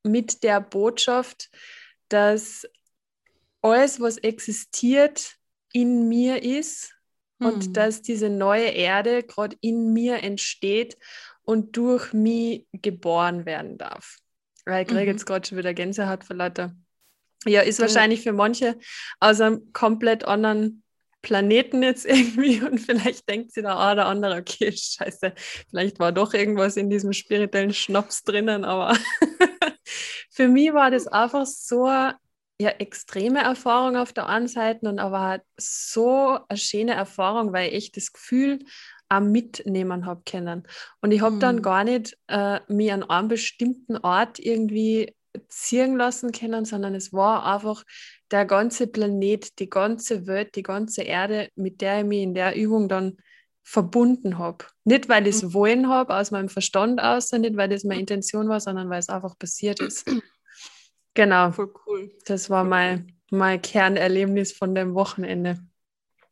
mit 0.02 0.42
der 0.42 0.60
Botschaft, 0.60 1.48
dass 2.10 2.66
alles, 3.62 3.98
was 3.98 4.18
existiert, 4.18 5.36
in 5.72 6.08
mir 6.08 6.42
ist 6.42 6.95
mhm. 7.38 7.46
und 7.46 7.76
dass 7.76 8.02
diese 8.02 8.30
neue 8.30 8.68
Erde 8.68 9.22
gerade 9.22 9.56
in 9.60 9.92
mir 9.92 10.22
entsteht 10.22 10.96
und 11.42 11.76
durch 11.76 12.12
mich 12.12 12.66
geboren 12.72 13.46
werden 13.46 13.78
darf. 13.78 14.18
Weil 14.64 14.82
ich 14.82 14.88
kriege 14.88 15.02
mhm. 15.02 15.08
jetzt 15.08 15.26
gerade 15.26 15.46
schon 15.46 15.58
wieder 15.58 15.74
Gänsehaut 15.74 16.24
vor 16.24 16.36
lauter. 16.36 16.74
Ja, 17.44 17.60
ist 17.60 17.78
wahrscheinlich 17.78 18.22
für 18.22 18.32
manche 18.32 18.76
aus 19.20 19.40
einem 19.40 19.72
komplett 19.72 20.24
anderen 20.24 20.82
Planeten 21.22 21.82
jetzt 21.82 22.06
irgendwie 22.06 22.62
und 22.62 22.78
vielleicht 22.78 23.28
denkt 23.28 23.52
sie 23.52 23.62
da, 23.62 23.76
ah, 23.76 23.94
der 23.94 24.06
andere, 24.06 24.38
okay, 24.38 24.72
scheiße, 24.72 25.32
vielleicht 25.70 25.98
war 25.98 26.12
doch 26.12 26.34
irgendwas 26.34 26.76
in 26.76 26.90
diesem 26.90 27.12
spirituellen 27.12 27.74
Schnaps 27.74 28.24
drinnen, 28.24 28.64
aber 28.64 28.96
für 30.30 30.48
mich 30.48 30.72
war 30.72 30.90
das 30.90 31.06
einfach 31.06 31.46
so 31.46 31.88
ja, 32.60 32.70
extreme 32.70 33.42
Erfahrung 33.42 33.96
auf 33.96 34.12
der 34.12 34.28
einen 34.28 34.48
Seite 34.48 34.88
und 34.88 34.98
aber 34.98 35.42
so 35.58 36.38
eine 36.48 36.58
schöne 36.58 36.94
Erfahrung, 36.94 37.52
weil 37.52 37.75
ich 37.75 37.92
das 37.92 38.12
Gefühl 38.12 38.60
auch 39.08 39.20
mitnehmen 39.20 40.06
habe 40.06 40.22
können. 40.25 40.66
Und 41.00 41.12
ich 41.12 41.20
habe 41.20 41.36
mhm. 41.36 41.40
dann 41.40 41.62
gar 41.62 41.84
nicht 41.84 42.16
äh, 42.28 42.60
mich 42.68 42.92
an 42.92 43.02
einem 43.04 43.28
bestimmten 43.28 43.98
Ort 43.98 44.38
irgendwie 44.38 45.14
ziehen 45.48 45.96
lassen 45.96 46.32
können, 46.32 46.64
sondern 46.64 46.94
es 46.94 47.12
war 47.12 47.44
einfach 47.44 47.84
der 48.30 48.46
ganze 48.46 48.86
Planet, 48.86 49.58
die 49.58 49.68
ganze 49.68 50.26
Welt, 50.26 50.56
die 50.56 50.62
ganze 50.62 51.02
Erde, 51.02 51.50
mit 51.56 51.80
der 51.80 52.00
ich 52.00 52.06
mich 52.06 52.22
in 52.22 52.34
der 52.34 52.56
Übung 52.56 52.88
dann 52.88 53.18
verbunden 53.62 54.38
habe. 54.38 54.64
Nicht, 54.84 55.08
weil 55.08 55.26
ich 55.26 55.36
es 55.36 55.42
mhm. 55.42 55.54
wollen 55.54 55.88
habe, 55.88 56.16
aus 56.16 56.30
meinem 56.30 56.48
Verstand 56.48 57.00
aus, 57.00 57.32
nicht, 57.32 57.56
weil 57.56 57.68
das 57.68 57.84
meine 57.84 58.00
Intention 58.00 58.48
war, 58.48 58.60
sondern 58.60 58.88
weil 58.88 59.00
es 59.00 59.08
einfach 59.08 59.38
passiert 59.38 59.80
ist. 59.80 60.08
Genau. 61.16 61.50
Voll 61.50 61.73
cool. 61.87 62.14
Das 62.26 62.50
war 62.50 62.62
mein, 62.62 63.12
mein 63.30 63.61
Kernerlebnis 63.61 64.52
von 64.52 64.75
dem 64.75 64.94
Wochenende. 64.94 65.58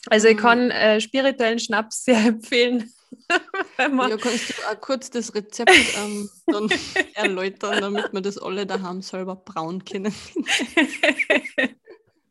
Also 0.09 0.29
ich 0.29 0.37
mhm. 0.37 0.41
kann 0.41 0.71
äh, 0.71 1.01
spirituellen 1.01 1.59
Schnaps 1.59 2.05
sehr 2.05 2.19
empfehlen. 2.27 2.93
ja, 3.79 4.17
kannst 4.17 4.51
du 4.51 4.55
auch 4.71 4.81
kurz 4.81 5.11
das 5.11 5.35
Rezept 5.35 5.73
ähm, 5.97 6.29
dann 6.47 6.69
erläutern, 7.15 7.81
damit 7.81 8.13
wir 8.13 8.21
das 8.21 8.39
alle 8.39 8.67
daheim 8.67 9.03
selber 9.03 9.37
brauen 9.37 9.85
können. 9.85 10.13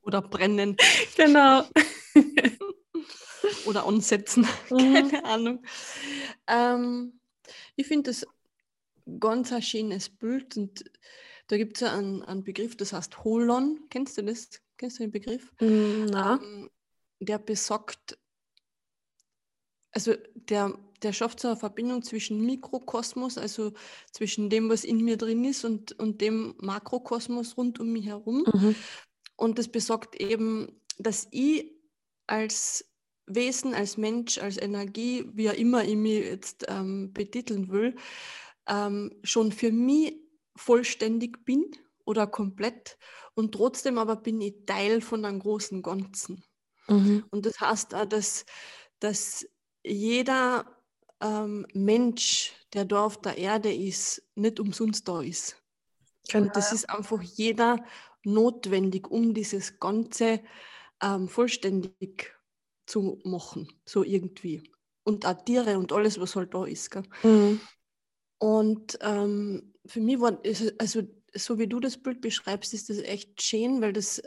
Oder 0.03 0.21
brennen. 0.21 0.77
Genau. 1.15 1.63
Oder 3.65 3.87
ansetzen. 3.87 4.45
Mhm. 4.69 4.93
Keine 4.93 5.25
Ahnung. 5.25 5.63
Ähm, 6.47 7.19
ich 7.75 7.87
finde 7.87 8.11
das 8.11 8.27
ganz 9.19 9.51
ein 9.51 9.61
schönes 9.61 10.09
Bild 10.09 10.57
und 10.57 10.83
da 11.47 11.57
gibt 11.57 11.77
es 11.77 11.81
ja 11.81 11.93
einen, 11.93 12.23
einen, 12.23 12.43
Begriff, 12.43 12.77
das 12.77 12.93
heißt 12.93 13.23
Holon. 13.23 13.81
Kennst 13.89 14.17
du 14.17 14.23
das? 14.23 14.49
Kennst 14.77 14.99
du 14.99 15.03
den 15.03 15.11
Begriff? 15.11 15.51
Mm, 15.59 16.05
na. 16.05 16.39
Ähm, 16.41 16.69
der 17.19 17.39
besagt, 17.39 18.17
also 19.91 20.13
der, 20.35 20.77
der 21.01 21.13
schafft 21.13 21.39
so 21.39 21.49
eine 21.49 21.57
Verbindung 21.57 22.01
zwischen 22.01 22.41
Mikrokosmos, 22.45 23.37
also 23.37 23.73
zwischen 24.11 24.49
dem, 24.49 24.69
was 24.69 24.83
in 24.83 25.03
mir 25.03 25.17
drin 25.17 25.43
ist, 25.43 25.65
und, 25.65 25.97
und 25.99 26.21
dem 26.21 26.55
Makrokosmos 26.59 27.57
rund 27.57 27.79
um 27.79 27.91
mich 27.91 28.05
herum. 28.05 28.45
Mhm. 28.51 28.75
Und 29.35 29.59
das 29.59 29.67
besagt 29.67 30.15
eben, 30.15 30.81
dass 30.97 31.27
ich 31.31 31.71
als 32.27 32.85
Wesen, 33.25 33.73
als 33.73 33.97
Mensch, 33.97 34.37
als 34.37 34.57
Energie, 34.57 35.25
wie 35.33 35.49
auch 35.49 35.55
immer 35.55 35.83
ich 35.83 35.95
mich 35.95 36.25
jetzt 36.25 36.65
ähm, 36.67 37.13
betiteln 37.13 37.69
will, 37.69 37.95
ähm, 38.67 39.13
schon 39.23 39.51
für 39.51 39.71
mich 39.71 40.22
vollständig 40.55 41.45
bin 41.45 41.71
oder 42.05 42.27
komplett 42.27 42.97
und 43.35 43.53
trotzdem 43.53 43.97
aber 43.97 44.15
bin 44.15 44.41
ich 44.41 44.65
Teil 44.65 45.01
von 45.01 45.25
einem 45.25 45.39
großen 45.39 45.81
Ganzen. 45.81 46.43
Mhm. 46.87 47.25
Und 47.31 47.45
das 47.45 47.59
heißt 47.59 47.95
auch, 47.95 48.05
dass, 48.05 48.45
dass 48.99 49.45
jeder 49.83 50.65
ähm, 51.21 51.65
Mensch, 51.73 52.53
der 52.73 52.85
da 52.85 53.05
auf 53.05 53.21
der 53.21 53.37
Erde 53.37 53.73
ist, 53.73 54.21
nicht 54.35 54.59
umsonst 54.59 55.07
da 55.07 55.21
ist. 55.21 55.57
Genau. 56.29 56.45
Und 56.45 56.55
das 56.55 56.71
ist 56.71 56.89
einfach 56.89 57.21
jeder 57.21 57.83
notwendig, 58.23 59.09
um 59.09 59.33
dieses 59.33 59.79
Ganze 59.79 60.41
ähm, 61.01 61.27
vollständig 61.27 62.33
zu 62.85 63.19
machen, 63.23 63.67
so 63.85 64.03
irgendwie. 64.03 64.71
Und 65.03 65.25
auch 65.25 65.43
Tiere 65.43 65.77
und 65.77 65.91
alles, 65.91 66.19
was 66.19 66.35
halt 66.35 66.53
da 66.53 66.65
ist. 66.65 66.95
Mhm. 67.23 67.59
Und 68.37 68.97
ähm, 69.01 69.72
für 69.85 69.99
mich 69.99 70.19
war, 70.19 70.41
also 70.77 71.03
so 71.35 71.59
wie 71.59 71.67
du 71.67 71.79
das 71.79 71.97
Bild 71.97 72.21
beschreibst, 72.21 72.73
ist 72.73 72.89
das 72.89 72.99
echt 72.99 73.41
schön, 73.41 73.81
weil 73.81 73.93
das 73.93 74.21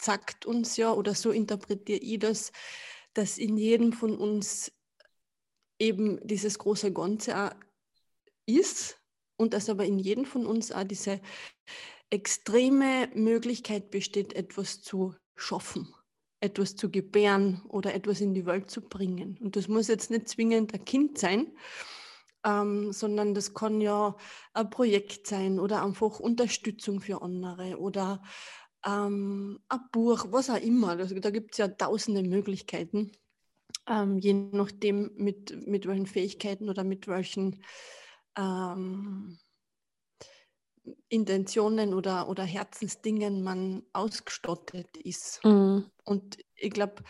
sagt 0.00 0.46
uns 0.46 0.76
ja, 0.76 0.92
oder 0.92 1.14
so 1.14 1.30
interpretiere 1.30 1.98
ich 1.98 2.18
das, 2.18 2.52
dass 3.14 3.38
in 3.38 3.56
jedem 3.56 3.92
von 3.92 4.16
uns 4.16 4.72
eben 5.78 6.20
dieses 6.26 6.58
große 6.58 6.92
Ganze 6.92 7.36
auch 7.38 7.54
ist 8.46 9.00
und 9.36 9.54
dass 9.54 9.68
aber 9.68 9.84
in 9.84 9.98
jedem 9.98 10.24
von 10.24 10.46
uns 10.46 10.72
auch 10.72 10.84
diese 10.84 11.20
extreme 12.10 13.08
Möglichkeit 13.14 13.90
besteht, 13.90 14.34
etwas 14.34 14.82
zu 14.82 15.14
schaffen, 15.34 15.92
etwas 16.40 16.76
zu 16.76 16.90
gebären 16.90 17.62
oder 17.68 17.94
etwas 17.94 18.20
in 18.20 18.34
die 18.34 18.46
Welt 18.46 18.70
zu 18.70 18.82
bringen. 18.82 19.38
Und 19.40 19.56
das 19.56 19.68
muss 19.68 19.88
jetzt 19.88 20.10
nicht 20.10 20.28
zwingend 20.28 20.72
ein 20.72 20.84
Kind 20.84 21.18
sein, 21.18 21.52
ähm, 22.46 22.92
sondern 22.92 23.34
das 23.34 23.52
kann 23.54 23.80
ja 23.80 24.16
ein 24.54 24.70
Projekt 24.70 25.26
sein 25.26 25.58
oder 25.58 25.82
einfach 25.82 26.20
Unterstützung 26.20 27.00
für 27.00 27.20
andere 27.20 27.78
oder 27.78 28.22
ähm, 28.86 29.58
ein 29.68 29.80
Buch, 29.90 30.26
was 30.30 30.48
auch 30.48 30.60
immer. 30.60 30.90
Also, 30.90 31.18
da 31.18 31.30
gibt 31.30 31.52
es 31.52 31.58
ja 31.58 31.66
tausende 31.66 32.22
Möglichkeiten, 32.22 33.10
ähm, 33.88 34.18
je 34.18 34.32
nachdem, 34.32 35.10
mit, 35.16 35.66
mit 35.66 35.86
welchen 35.86 36.06
Fähigkeiten 36.06 36.68
oder 36.68 36.84
mit 36.84 37.08
welchen 37.08 37.64
ähm, 38.38 39.38
Intentionen 41.08 41.94
oder, 41.94 42.28
oder 42.28 42.44
Herzensdingen 42.44 43.42
man 43.42 43.82
ausgestattet 43.92 44.96
ist. 44.98 45.44
Mhm. 45.44 45.90
Und 46.04 46.38
ich 46.54 46.70
glaube, 46.70 47.02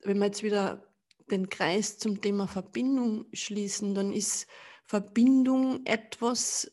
wenn 0.00 0.18
wir 0.18 0.26
jetzt 0.26 0.42
wieder 0.42 0.93
den 1.30 1.48
Kreis 1.48 1.98
zum 1.98 2.20
Thema 2.20 2.46
Verbindung 2.46 3.26
schließen, 3.32 3.94
dann 3.94 4.12
ist 4.12 4.46
Verbindung 4.84 5.84
etwas, 5.86 6.70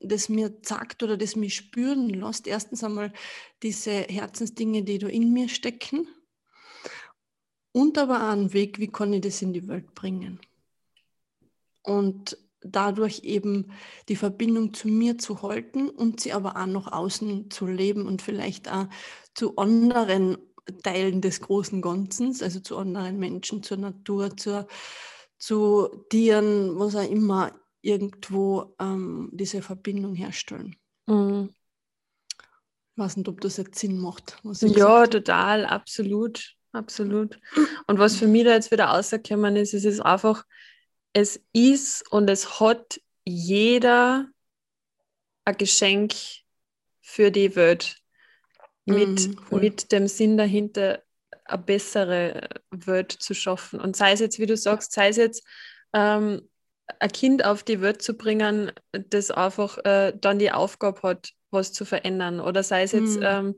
das 0.00 0.28
mir 0.28 0.54
sagt 0.62 1.02
oder 1.02 1.16
das 1.16 1.36
mich 1.36 1.54
spüren 1.54 2.08
lässt. 2.08 2.46
Erstens 2.46 2.84
einmal 2.84 3.12
diese 3.62 3.92
Herzensdinge, 3.92 4.82
die 4.82 4.98
da 4.98 5.06
in 5.06 5.32
mir 5.32 5.48
stecken. 5.48 6.08
Und 7.72 7.98
aber 7.98 8.18
auch 8.18 8.32
einen 8.32 8.52
Weg, 8.52 8.78
wie 8.78 8.88
kann 8.88 9.12
ich 9.12 9.22
das 9.22 9.42
in 9.42 9.52
die 9.52 9.66
Welt 9.66 9.94
bringen. 9.94 10.38
Und 11.82 12.38
dadurch 12.60 13.20
eben 13.24 13.72
die 14.08 14.16
Verbindung 14.16 14.72
zu 14.72 14.88
mir 14.88 15.18
zu 15.18 15.42
halten 15.42 15.88
und 15.90 16.20
sie 16.20 16.32
aber 16.32 16.56
auch 16.56 16.66
nach 16.66 16.92
außen 16.92 17.50
zu 17.50 17.66
leben 17.66 18.06
und 18.06 18.22
vielleicht 18.22 18.70
auch 18.70 18.86
zu 19.34 19.56
anderen 19.56 20.38
Teilen 20.82 21.20
des 21.20 21.40
großen 21.40 21.82
Ganzen, 21.82 22.36
also 22.40 22.60
zu 22.60 22.76
anderen 22.76 23.18
Menschen, 23.18 23.62
zur 23.62 23.76
Natur, 23.76 24.36
zur, 24.36 24.66
zu 25.38 26.04
Tieren, 26.08 26.78
was 26.78 26.96
auch 26.96 27.08
immer, 27.08 27.52
irgendwo 27.82 28.74
ähm, 28.80 29.28
diese 29.32 29.62
Verbindung 29.62 30.14
herstellen. 30.14 30.76
Mhm. 31.06 31.50
Ich 32.38 32.98
weiß 32.98 33.16
nicht, 33.16 33.28
ob 33.28 33.40
das 33.40 33.56
jetzt 33.56 33.78
Sinn 33.78 33.98
macht. 33.98 34.38
ja, 34.44 35.06
total, 35.06 35.66
absolut, 35.66 36.54
absolut. 36.72 37.38
Und 37.86 37.98
was 37.98 38.16
für 38.16 38.28
mich 38.28 38.44
da 38.44 38.52
jetzt 38.52 38.70
wieder 38.70 38.86
rausgekommen 38.86 39.56
ist, 39.56 39.74
es 39.74 39.84
ist 39.84 40.00
einfach, 40.00 40.44
es 41.12 41.40
ist 41.52 42.10
und 42.10 42.30
es 42.30 42.60
hat 42.60 43.00
jeder 43.24 44.28
ein 45.44 45.56
Geschenk 45.58 46.14
für 47.00 47.30
die 47.30 47.54
Welt 47.56 48.03
mit, 48.86 49.28
mhm, 49.28 49.60
mit 49.60 49.92
dem 49.92 50.06
Sinn 50.06 50.36
dahinter, 50.36 51.02
eine 51.46 51.62
bessere 51.62 52.48
Welt 52.70 53.12
zu 53.12 53.34
schaffen. 53.34 53.80
Und 53.80 53.96
sei 53.96 54.12
es 54.12 54.20
jetzt, 54.20 54.38
wie 54.38 54.46
du 54.46 54.56
sagst, 54.56 54.92
sei 54.92 55.08
es 55.08 55.16
jetzt 55.16 55.46
ähm, 55.92 56.48
ein 56.98 57.12
Kind 57.12 57.44
auf 57.44 57.62
die 57.62 57.80
Welt 57.80 58.02
zu 58.02 58.14
bringen, 58.14 58.72
das 58.92 59.30
einfach 59.30 59.78
äh, 59.84 60.12
dann 60.18 60.38
die 60.38 60.52
Aufgabe 60.52 61.02
hat, 61.02 61.30
was 61.50 61.72
zu 61.72 61.84
verändern. 61.84 62.40
Oder 62.40 62.62
sei 62.62 62.82
es 62.82 62.92
jetzt 62.92 63.18
mhm. 63.18 63.24
ähm, 63.24 63.54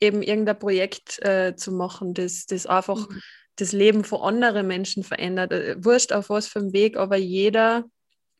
eben 0.00 0.22
irgendein 0.22 0.58
Projekt 0.58 1.24
äh, 1.24 1.54
zu 1.56 1.72
machen, 1.72 2.14
das, 2.14 2.46
das 2.46 2.66
einfach 2.66 3.08
mhm. 3.08 3.20
das 3.56 3.72
Leben 3.72 4.04
von 4.04 4.20
anderen 4.20 4.66
Menschen 4.66 5.02
verändert. 5.02 5.52
Äh, 5.52 5.76
wurscht 5.84 6.12
auf 6.12 6.30
was 6.30 6.46
für 6.46 6.60
einem 6.60 6.72
Weg, 6.72 6.96
aber 6.96 7.16
jeder 7.16 7.84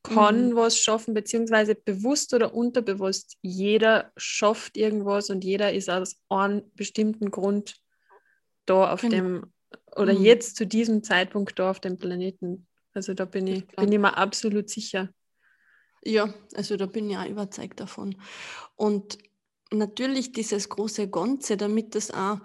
kann 0.03 0.51
mhm. 0.51 0.57
was 0.57 0.79
schaffen, 0.79 1.15
beziehungsweise 1.15 1.75
bewusst 1.75 2.33
oder 2.35 2.55
unterbewusst. 2.55 3.37
Jeder 3.43 4.13
schafft 4.17 4.77
irgendwas 4.77 5.31
und 5.31 5.45
jeder 5.45 5.73
ist 5.73 5.91
aus 5.91 6.17
einem 6.29 6.63
bestimmten 6.75 7.31
Grund 7.31 7.77
da 8.67 8.93
auf 8.93 9.01
genau. 9.01 9.15
dem, 9.15 9.53
oder 9.97 10.15
mhm. 10.15 10.25
jetzt 10.25 10.57
zu 10.57 10.67
diesem 10.67 11.03
Zeitpunkt 11.03 11.59
da 11.59 11.71
auf 11.71 11.81
dem 11.81 11.99
Planeten. 11.99 12.67
Also 12.95 13.15
da 13.15 13.25
bin 13.25 13.47
ich, 13.47 13.67
bin 13.67 13.93
ich 13.93 13.99
mir 13.99 14.17
absolut 14.17 14.71
sicher. 14.71 15.09
Ja, 16.05 16.33
also 16.55 16.77
da 16.77 16.87
bin 16.87 17.11
ich 17.11 17.17
auch 17.17 17.27
überzeugt 17.27 17.81
davon. 17.81 18.17
Und 18.77 19.19
natürlich 19.73 20.33
dieses 20.33 20.69
große 20.69 21.11
Ganze, 21.11 21.57
damit 21.57 21.95
das 21.95 22.11
auch 22.11 22.39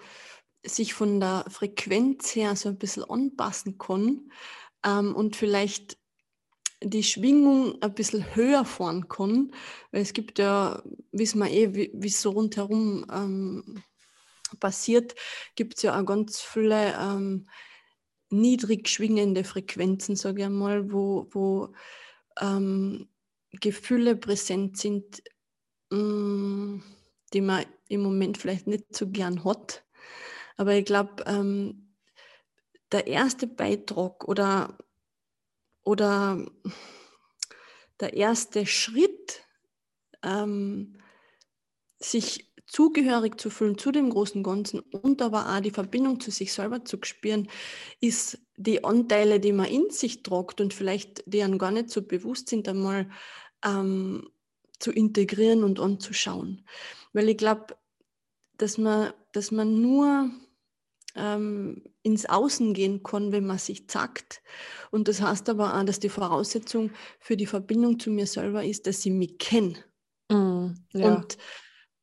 sich 0.66 0.94
von 0.94 1.20
der 1.20 1.46
Frequenz 1.50 2.36
her 2.36 2.56
so 2.56 2.70
ein 2.70 2.78
bisschen 2.78 3.04
anpassen 3.04 3.78
kann 3.78 4.32
ähm, 4.86 5.14
und 5.16 5.36
vielleicht 5.36 5.98
die 6.84 7.04
Schwingung 7.04 7.82
ein 7.82 7.94
bisschen 7.94 8.36
höher 8.36 8.66
fahren 8.66 9.08
kann, 9.08 9.52
weil 9.92 10.02
es 10.02 10.14
gibt 10.14 10.40
ja, 10.40 10.82
wissen 11.12 11.40
wir 11.40 11.52
eh, 11.52 11.74
wie 11.74 12.08
es 12.08 12.22
so 12.22 12.32
rundherum 12.32 13.06
ähm, 13.12 13.84
passiert, 14.60 15.16
gibt 15.56 15.78
es 15.78 15.84
ja 15.84 16.00
auch 16.00 16.06
ganz 16.06 16.42
viele 16.42 16.94
ähm, 17.00 17.48
niedrig 18.30 18.90
schwingende 18.90 19.44
Frequenzen, 19.44 20.16
sage 20.16 20.42
ich 20.42 20.46
einmal, 20.46 20.92
wo, 20.92 21.28
wo 21.32 21.74
ähm, 22.40 23.10
Gefühle 23.52 24.16
präsent 24.16 24.78
sind, 24.78 25.24
mh, 25.92 25.98
mm, 25.98 26.84
die 27.34 27.42
man 27.42 27.66
im 27.88 28.02
Moment 28.02 28.38
vielleicht 28.38 28.68
nicht 28.68 28.96
so 28.96 29.10
gern 29.10 29.44
hat. 29.44 29.84
Aber 30.58 30.74
ich 30.76 30.86
glaube, 30.86 31.24
ähm, 31.26 31.94
der 32.92 33.08
erste 33.08 33.48
Beitrag 33.48 34.28
oder 34.28 34.78
oder 35.84 36.46
der 38.00 38.14
erste 38.14 38.66
Schritt, 38.66 39.44
ähm, 40.24 40.98
sich 42.00 42.54
zugehörig 42.66 43.40
zu 43.40 43.50
fühlen 43.50 43.78
zu 43.78 43.92
dem 43.92 44.10
großen 44.10 44.42
Ganzen 44.42 44.80
und 44.80 45.22
aber 45.22 45.54
auch 45.56 45.60
die 45.60 45.72
Verbindung 45.72 46.20
zu 46.20 46.32
sich 46.32 46.54
selber 46.54 46.84
zu 46.86 46.98
spüren, 47.04 47.48
ist 48.02 48.40
die 48.58 48.84
Anteile, 48.84 49.40
die 49.40 49.54
man 49.54 49.68
in 49.68 49.90
sich 49.90 50.24
tragt 50.24 50.60
und 50.60 50.74
vielleicht 50.74 51.24
die 51.28 51.44
einem 51.44 51.58
gar 51.58 51.72
nicht 51.72 51.90
so 51.90 52.02
bewusst 52.02 52.50
sind, 52.50 52.68
einmal 52.68 53.10
ähm, 53.64 54.28
zu 54.80 54.92
integrieren 54.92 55.64
und 55.64 55.80
anzuschauen. 55.80 56.66
Weil 57.14 57.30
ich 57.30 57.38
glaube, 57.38 57.78
dass 58.58 58.78
man, 58.78 59.14
dass 59.34 59.52
man 59.52 59.82
nur 59.82 60.32
ähm, 61.16 61.84
ins 62.04 62.26
Außen 62.26 62.74
gehen 62.74 63.02
kann, 63.02 63.32
wenn 63.32 63.46
man 63.46 63.58
sich 63.58 63.88
zackt. 63.88 64.42
Und 64.92 65.08
das 65.08 65.22
heißt 65.22 65.50
aber 65.50 65.76
auch, 65.76 65.84
dass 65.84 66.00
die 66.00 66.10
Voraussetzung 66.10 66.92
für 67.20 67.38
die 67.38 67.46
Verbindung 67.46 68.00
zu 68.00 68.12
mir 68.12 68.28
selber 68.28 68.64
ist, 68.64 68.86
dass 68.86 69.06
ich 69.06 69.12
mich 69.12 69.38
kenne. 69.38 69.76
Mm, 70.30 70.76
ja. 70.94 71.16
Und 71.16 71.38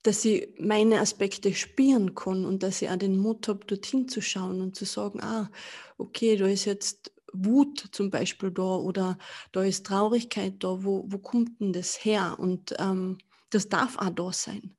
dass 0.02 0.24
ich 0.24 0.48
meine 0.58 1.00
Aspekte 1.00 1.54
spüren 1.54 2.14
kann 2.14 2.46
und 2.46 2.62
dass 2.62 2.80
ich 2.80 2.88
auch 2.88 2.96
den 2.96 3.18
Mut 3.18 3.46
habe, 3.48 3.66
dorthin 3.66 4.08
zu 4.08 4.22
schauen 4.22 4.62
und 4.62 4.74
zu 4.74 4.86
sagen, 4.86 5.20
ah, 5.20 5.50
okay, 5.98 6.36
da 6.36 6.46
ist 6.46 6.64
jetzt 6.64 7.12
Wut 7.32 7.88
zum 7.92 8.10
Beispiel 8.10 8.50
da 8.50 8.76
oder 8.76 9.18
da 9.52 9.62
ist 9.62 9.86
Traurigkeit 9.86 10.54
da, 10.64 10.82
wo, 10.82 11.04
wo 11.06 11.18
kommt 11.18 11.60
denn 11.60 11.72
das 11.72 12.02
her? 12.04 12.36
Und 12.38 12.74
ähm, 12.78 13.18
das 13.50 13.68
darf 13.68 13.98
auch 13.98 14.10
da 14.10 14.32
sein. 14.32 14.74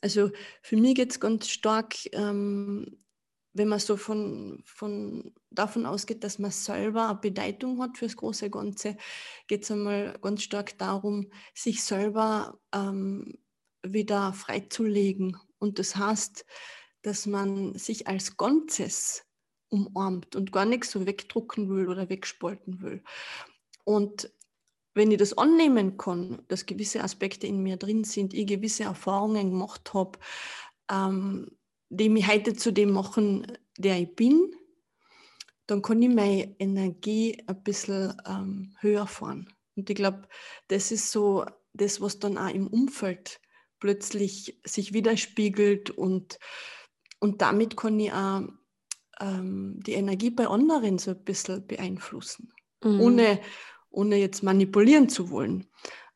Also 0.00 0.30
für 0.62 0.76
mich 0.76 0.94
geht 0.94 1.10
es 1.10 1.20
ganz 1.20 1.48
stark 1.48 1.94
ähm, 2.12 2.98
wenn 3.54 3.68
man 3.68 3.78
so 3.78 3.96
von, 3.96 4.62
von 4.64 5.32
davon 5.50 5.86
ausgeht, 5.86 6.24
dass 6.24 6.38
man 6.38 6.50
selber 6.50 7.08
eine 7.08 7.18
Bedeutung 7.18 7.80
hat 7.82 7.98
fürs 7.98 8.16
große 8.16 8.50
Ganze, 8.50 8.96
geht 9.46 9.64
es 9.64 9.70
einmal 9.70 10.18
ganz 10.22 10.42
stark 10.42 10.78
darum, 10.78 11.30
sich 11.54 11.82
selber 11.82 12.58
ähm, 12.74 13.38
wieder 13.82 14.32
freizulegen. 14.32 15.36
Und 15.58 15.78
das 15.78 15.96
heißt, 15.96 16.44
dass 17.02 17.26
man 17.26 17.76
sich 17.78 18.06
als 18.08 18.36
Ganzes 18.36 19.24
umarmt 19.68 20.36
und 20.36 20.52
gar 20.52 20.64
nichts 20.64 20.90
so 20.90 21.06
wegdrucken 21.06 21.68
will 21.68 21.88
oder 21.88 22.08
wegspalten 22.08 22.80
will. 22.82 23.02
Und 23.84 24.30
wenn 24.94 25.10
ich 25.10 25.18
das 25.18 25.36
annehmen 25.36 25.96
kann, 25.96 26.42
dass 26.48 26.66
gewisse 26.66 27.02
Aspekte 27.02 27.46
in 27.46 27.62
mir 27.62 27.76
drin 27.76 28.04
sind, 28.04 28.34
ich 28.34 28.46
gewisse 28.46 28.84
Erfahrungen 28.84 29.50
gemacht 29.50 29.94
habe, 29.94 30.18
ähm, 30.90 31.50
die 31.92 32.08
mich 32.08 32.26
heute 32.26 32.54
zu 32.54 32.72
dem 32.72 32.90
machen, 32.90 33.46
der 33.76 34.00
ich 34.00 34.14
bin, 34.16 34.50
dann 35.66 35.82
kann 35.82 36.00
ich 36.00 36.08
meine 36.08 36.56
Energie 36.58 37.42
ein 37.46 37.62
bisschen 37.62 38.14
ähm, 38.26 38.74
höher 38.80 39.06
fahren. 39.06 39.52
Und 39.76 39.90
ich 39.90 39.96
glaube, 39.96 40.26
das 40.68 40.90
ist 40.90 41.10
so 41.10 41.44
das, 41.74 42.00
was 42.00 42.18
dann 42.18 42.38
auch 42.38 42.52
im 42.52 42.66
Umfeld 42.66 43.40
plötzlich 43.78 44.58
sich 44.64 44.94
widerspiegelt 44.94 45.90
und, 45.90 46.38
und 47.20 47.42
damit 47.42 47.76
kann 47.76 48.00
ich 48.00 48.12
auch 48.12 48.42
ähm, 49.20 49.78
die 49.84 49.92
Energie 49.92 50.30
bei 50.30 50.46
anderen 50.46 50.98
so 50.98 51.10
ein 51.10 51.24
bisschen 51.24 51.66
beeinflussen, 51.66 52.52
mhm. 52.82 53.00
ohne, 53.00 53.40
ohne 53.90 54.16
jetzt 54.16 54.42
manipulieren 54.42 55.08
zu 55.10 55.30
wollen. 55.30 55.68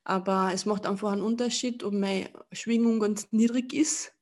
Aber 0.04 0.52
es 0.54 0.64
macht 0.64 0.86
einfach 0.86 1.12
einen 1.12 1.22
Unterschied, 1.22 1.82
ob 1.84 1.92
meine 1.92 2.30
Schwingung 2.52 3.00
ganz 3.00 3.30
niedrig 3.32 3.74
ist 3.74 4.15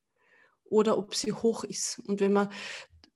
oder 0.75 0.99
ob 0.99 1.15
sie 1.15 1.33
hoch 1.33 1.65
ist. 1.65 2.01
Und 2.07 2.21
wenn 2.21 2.33
man, 2.33 2.49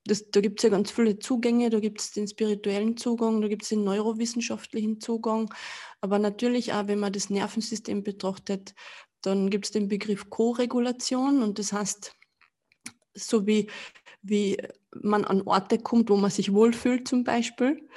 das, 0.05 0.31
da 0.31 0.41
gibt 0.41 0.61
es 0.61 0.63
ja 0.63 0.71
ganz 0.71 0.91
viele 0.91 1.19
Zugänge, 1.19 1.71
da 1.71 1.81
gibt 1.81 2.01
es 2.01 2.13
den 2.13 2.29
spirituellen 2.29 2.97
Zugang, 2.97 3.43
da 3.43 3.49
gibt 3.49 3.65
es 3.65 3.71
den 3.71 3.85
neurowissenschaftlichen 3.85 5.01
Zugang, 5.01 5.53
aber 6.01 6.19
natürlich 6.19 6.73
auch, 6.73 6.87
wenn 6.87 7.01
man 7.01 7.13
das 7.13 7.31
Nervensystem 7.31 8.03
betrachtet, 8.05 8.75
dann 9.23 9.51
gibt 9.51 9.67
es 9.67 9.73
den 9.73 9.89
Begriff 9.89 10.31
Co-Regulation 10.31 11.43
und 11.43 11.59
das 11.59 11.73
heißt, 11.73 12.15
so 13.15 13.47
wie, 13.47 13.69
wie 14.23 14.57
man 14.95 15.25
an 15.25 15.43
Orte 15.43 15.79
kommt, 15.79 16.09
wo 16.11 16.17
man 16.17 16.31
sich 16.31 16.53
wohlfühlt 16.53 17.09
zum 17.09 17.25
Beispiel, 17.25 17.89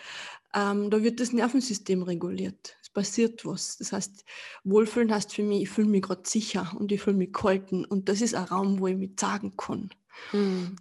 ähm, 0.56 0.90
da 0.90 1.04
wird 1.04 1.20
das 1.20 1.32
Nervensystem 1.32 2.02
reguliert 2.02 2.76
passiert 2.94 3.46
was. 3.46 3.78
Das 3.78 3.92
heißt, 3.92 4.26
Wohlfühlen 4.64 5.14
heißt 5.14 5.34
für 5.34 5.44
mich, 5.44 5.64
ich 5.64 5.70
fühle 5.70 5.90
mich 5.90 6.04
gerade 6.04 6.28
sicher 6.28 6.74
und 6.78 6.92
ich 6.92 7.02
fühle 7.02 7.18
mich 7.18 7.34
gehalten. 7.34 7.86
Und 7.86 8.10
das 8.10 8.22
ist 8.22 8.36
ein 8.36 8.46
Raum, 8.46 8.80
wo 8.80 8.88
ich 8.88 8.98
mich 8.98 9.12
sagen 9.20 9.56
kann. 9.58 9.90
Mhm. 10.32 10.76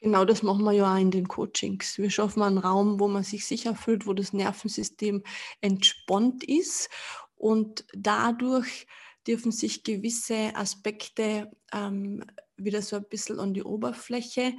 Genau 0.00 0.24
das 0.24 0.42
machen 0.42 0.64
wir 0.64 0.72
ja 0.72 0.94
auch 0.94 0.98
in 0.98 1.10
den 1.10 1.26
Coachings. 1.26 1.98
Wir 1.98 2.10
schaffen 2.10 2.42
einen 2.42 2.58
Raum, 2.58 3.00
wo 3.00 3.08
man 3.08 3.24
sich 3.24 3.46
sicher 3.46 3.74
fühlt, 3.74 4.06
wo 4.06 4.12
das 4.12 4.32
Nervensystem 4.32 5.24
entspannt 5.60 6.44
ist. 6.44 6.88
Und 7.34 7.84
dadurch 7.92 8.86
dürfen 9.26 9.52
sich 9.52 9.82
gewisse 9.82 10.54
Aspekte 10.54 11.50
ähm, 11.72 12.24
wieder 12.56 12.82
so 12.82 12.96
ein 12.96 13.04
bisschen 13.08 13.40
an 13.40 13.54
die 13.54 13.62
Oberfläche 13.62 14.54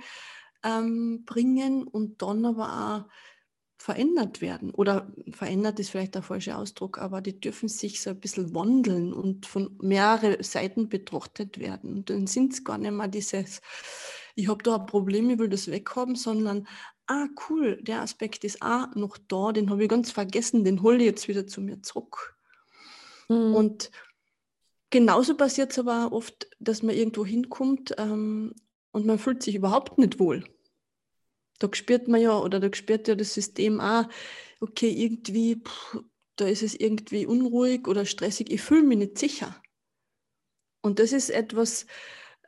ähm, 0.63 1.23
bringen 1.25 1.87
und 1.87 2.21
dann 2.21 2.45
aber 2.45 3.07
auch 3.07 3.28
verändert 3.79 4.41
werden. 4.41 4.71
Oder 4.71 5.11
verändert 5.31 5.79
ist 5.79 5.89
vielleicht 5.89 6.13
der 6.13 6.21
falsche 6.21 6.57
Ausdruck, 6.57 6.99
aber 6.99 7.21
die 7.21 7.39
dürfen 7.39 7.69
sich 7.69 8.01
so 8.01 8.09
ein 8.09 8.19
bisschen 8.19 8.53
wandeln 8.53 9.13
und 9.13 9.45
von 9.45 9.77
mehreren 9.81 10.43
Seiten 10.43 10.89
betrachtet 10.89 11.59
werden. 11.59 11.93
Und 11.93 12.09
dann 12.09 12.27
sind 12.27 12.53
es 12.53 12.65
gar 12.65 12.77
nicht 12.77 12.91
mehr 12.91 13.07
dieses, 13.07 13.61
ich 14.35 14.49
habe 14.49 14.61
da 14.63 14.75
ein 14.75 14.85
Problem, 14.85 15.29
ich 15.29 15.39
will 15.39 15.47
das 15.47 15.71
weghaben, 15.71 16.15
sondern, 16.15 16.67
ah 17.07 17.27
cool, 17.49 17.81
der 17.81 18.01
Aspekt 18.01 18.43
ist 18.43 18.61
auch 18.61 18.93
noch 18.95 19.17
da, 19.29 19.53
den 19.53 19.69
habe 19.69 19.83
ich 19.83 19.89
ganz 19.89 20.11
vergessen, 20.11 20.65
den 20.65 20.83
hole 20.83 20.97
ich 20.97 21.05
jetzt 21.05 21.27
wieder 21.29 21.47
zu 21.47 21.61
mir 21.61 21.81
zurück. 21.81 22.35
Mhm. 23.29 23.55
Und 23.55 23.91
genauso 24.89 25.37
passiert 25.37 25.71
es 25.71 25.79
aber 25.79 26.11
oft, 26.11 26.49
dass 26.59 26.83
man 26.83 26.95
irgendwo 26.95 27.25
hinkommt 27.25 27.95
ähm, 27.97 28.53
und 28.91 29.05
man 29.05 29.19
fühlt 29.19 29.41
sich 29.41 29.55
überhaupt 29.55 29.97
nicht 29.97 30.19
wohl 30.19 30.43
da 31.59 31.69
spürt 31.73 32.07
man 32.07 32.21
ja, 32.21 32.37
oder 32.37 32.59
da 32.59 32.73
spürt 32.73 33.07
ja 33.07 33.15
das 33.15 33.33
System 33.33 33.79
auch, 33.79 34.05
okay, 34.59 34.89
irgendwie, 34.89 35.57
pff, 35.57 35.99
da 36.35 36.47
ist 36.47 36.63
es 36.63 36.73
irgendwie 36.73 37.25
unruhig 37.25 37.87
oder 37.87 38.05
stressig, 38.05 38.51
ich 38.51 38.61
fühle 38.61 38.83
mich 38.83 38.97
nicht 38.97 39.17
sicher. 39.17 39.55
Und 40.81 40.99
das 40.99 41.11
ist 41.11 41.29
etwas, 41.29 41.85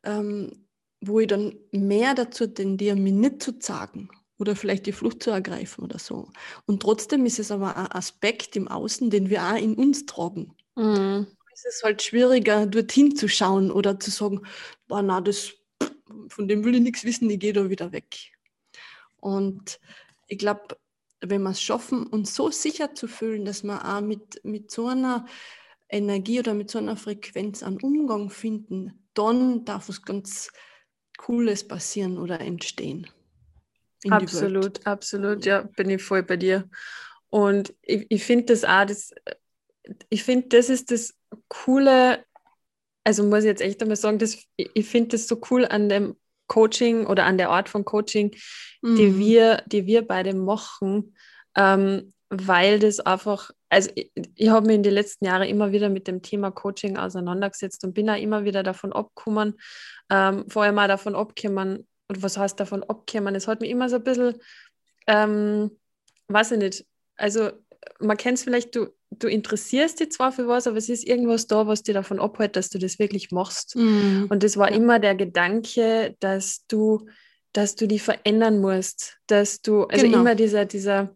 ähm, 0.03 0.65
wo 1.01 1.19
ich 1.19 1.27
dann 1.27 1.55
mehr 1.71 2.13
dazu 2.15 2.47
tendiere, 2.47 2.95
mich 2.95 3.13
nicht 3.13 3.43
zu 3.43 3.59
zagen 3.59 4.09
oder 4.37 4.55
vielleicht 4.55 4.85
die 4.85 4.91
Flucht 4.91 5.21
zu 5.21 5.31
ergreifen 5.31 5.83
oder 5.83 5.99
so. 5.99 6.29
Und 6.65 6.81
trotzdem 6.81 7.25
ist 7.25 7.39
es 7.39 7.51
aber 7.51 7.75
ein 7.75 7.91
Aspekt 7.91 8.55
im 8.55 8.67
Außen, 8.67 9.09
den 9.09 9.29
wir 9.29 9.43
auch 9.43 9.57
in 9.57 9.75
uns 9.75 10.05
tragen. 10.05 10.55
Mhm. 10.75 11.27
Es 11.53 11.65
ist 11.65 11.83
halt 11.83 12.01
schwieriger, 12.01 12.65
dorthin 12.65 13.15
zu 13.15 13.27
schauen 13.27 13.71
oder 13.71 13.99
zu 13.99 14.09
sagen, 14.09 14.41
boah, 14.87 15.03
na, 15.03 15.21
das, 15.21 15.53
von 16.29 16.47
dem 16.47 16.63
will 16.63 16.75
ich 16.75 16.81
nichts 16.81 17.03
wissen, 17.03 17.29
ich 17.29 17.39
gehe 17.39 17.53
da 17.53 17.69
wieder 17.69 17.91
weg. 17.91 18.30
Und 19.21 19.79
ich 20.27 20.37
glaube, 20.37 20.77
wenn 21.21 21.43
wir 21.43 21.51
es 21.51 21.61
schaffen, 21.61 22.07
uns 22.07 22.35
so 22.35 22.51
sicher 22.51 22.93
zu 22.95 23.07
fühlen, 23.07 23.45
dass 23.45 23.63
wir 23.63 23.85
auch 23.85 24.01
mit, 24.01 24.43
mit 24.43 24.71
so 24.71 24.87
einer 24.87 25.25
Energie 25.87 26.39
oder 26.39 26.53
mit 26.53 26.69
so 26.69 26.79
einer 26.79 26.97
Frequenz 26.97 27.63
einen 27.63 27.79
Umgang 27.79 28.29
finden, 28.29 29.05
dann 29.13 29.65
darf 29.65 29.87
was 29.87 30.01
ganz 30.01 30.51
Cooles 31.17 31.67
passieren 31.67 32.17
oder 32.17 32.41
entstehen. 32.41 33.07
Absolut, 34.09 34.85
absolut, 34.87 35.45
ja, 35.45 35.61
bin 35.61 35.89
ich 35.91 36.01
voll 36.01 36.23
bei 36.23 36.37
dir. 36.37 36.67
Und 37.29 37.73
ich, 37.83 38.07
ich 38.09 38.23
finde 38.23 38.45
das 38.45 38.63
auch, 38.63 38.85
das, 38.85 39.13
ich 40.09 40.23
finde, 40.23 40.47
das 40.49 40.69
ist 40.69 40.89
das 40.89 41.13
Coole, 41.47 42.25
also 43.03 43.23
muss 43.23 43.39
ich 43.39 43.45
jetzt 43.45 43.61
echt 43.61 43.81
einmal 43.81 43.97
sagen, 43.97 44.17
das, 44.17 44.37
ich 44.55 44.87
finde 44.87 45.09
das 45.09 45.27
so 45.27 45.39
cool 45.51 45.65
an 45.65 45.89
dem 45.89 46.15
Coaching 46.51 47.05
oder 47.07 47.23
an 47.23 47.37
der 47.37 47.49
Art 47.49 47.69
von 47.69 47.85
Coaching, 47.85 48.35
mhm. 48.81 48.95
die, 48.97 49.17
wir, 49.17 49.63
die 49.67 49.85
wir 49.85 50.05
beide 50.05 50.33
machen, 50.33 51.15
ähm, 51.55 52.11
weil 52.29 52.79
das 52.79 52.99
einfach, 52.99 53.51
also 53.69 53.89
ich, 53.95 54.11
ich 54.35 54.49
habe 54.49 54.67
mich 54.67 54.75
in 54.75 54.83
den 54.83 54.93
letzten 54.93 55.25
Jahren 55.25 55.47
immer 55.47 55.71
wieder 55.71 55.87
mit 55.87 56.09
dem 56.09 56.21
Thema 56.21 56.51
Coaching 56.51 56.97
auseinandergesetzt 56.97 57.85
und 57.85 57.93
bin 57.93 58.09
auch 58.09 58.17
immer 58.17 58.43
wieder 58.43 58.63
davon 58.63 58.91
abgekommen, 58.91 59.53
ähm, 60.09 60.43
vorher 60.49 60.73
mal 60.73 60.89
davon 60.89 61.15
abgekommen, 61.15 61.87
und 62.09 62.21
was 62.21 62.37
heißt 62.37 62.59
davon 62.59 62.83
abgekommen? 62.83 63.33
Es 63.35 63.47
hat 63.47 63.61
mich 63.61 63.69
immer 63.69 63.87
so 63.87 63.95
ein 63.95 64.03
bisschen, 64.03 64.35
ähm, 65.07 65.71
weiß 66.27 66.51
ich 66.51 66.57
nicht, 66.57 66.85
also 67.15 67.51
man 67.99 68.17
kennt 68.17 68.37
es 68.37 68.43
vielleicht, 68.43 68.75
du, 68.75 68.87
du 69.11 69.27
interessierst 69.27 69.99
dich 69.99 70.11
zwar 70.11 70.31
für 70.31 70.47
was, 70.47 70.67
aber 70.67 70.77
es 70.77 70.89
ist 70.89 71.07
irgendwas 71.07 71.47
da, 71.47 71.67
was 71.67 71.83
dir 71.83 71.93
davon 71.93 72.19
abhält, 72.19 72.55
dass 72.55 72.69
du 72.69 72.79
das 72.79 72.99
wirklich 72.99 73.31
machst. 73.31 73.75
Mhm. 73.75 74.27
Und 74.29 74.43
das 74.43 74.57
war 74.57 74.69
ja. 74.69 74.75
immer 74.75 74.99
der 74.99 75.15
Gedanke, 75.15 76.15
dass 76.19 76.65
du, 76.67 77.07
dass 77.53 77.75
du 77.75 77.87
die 77.87 77.99
verändern 77.99 78.59
musst, 78.59 79.17
dass 79.27 79.61
du, 79.61 79.83
also 79.83 80.05
genau. 80.05 80.19
immer 80.19 80.35
dieser, 80.35 80.65
dieser 80.65 81.15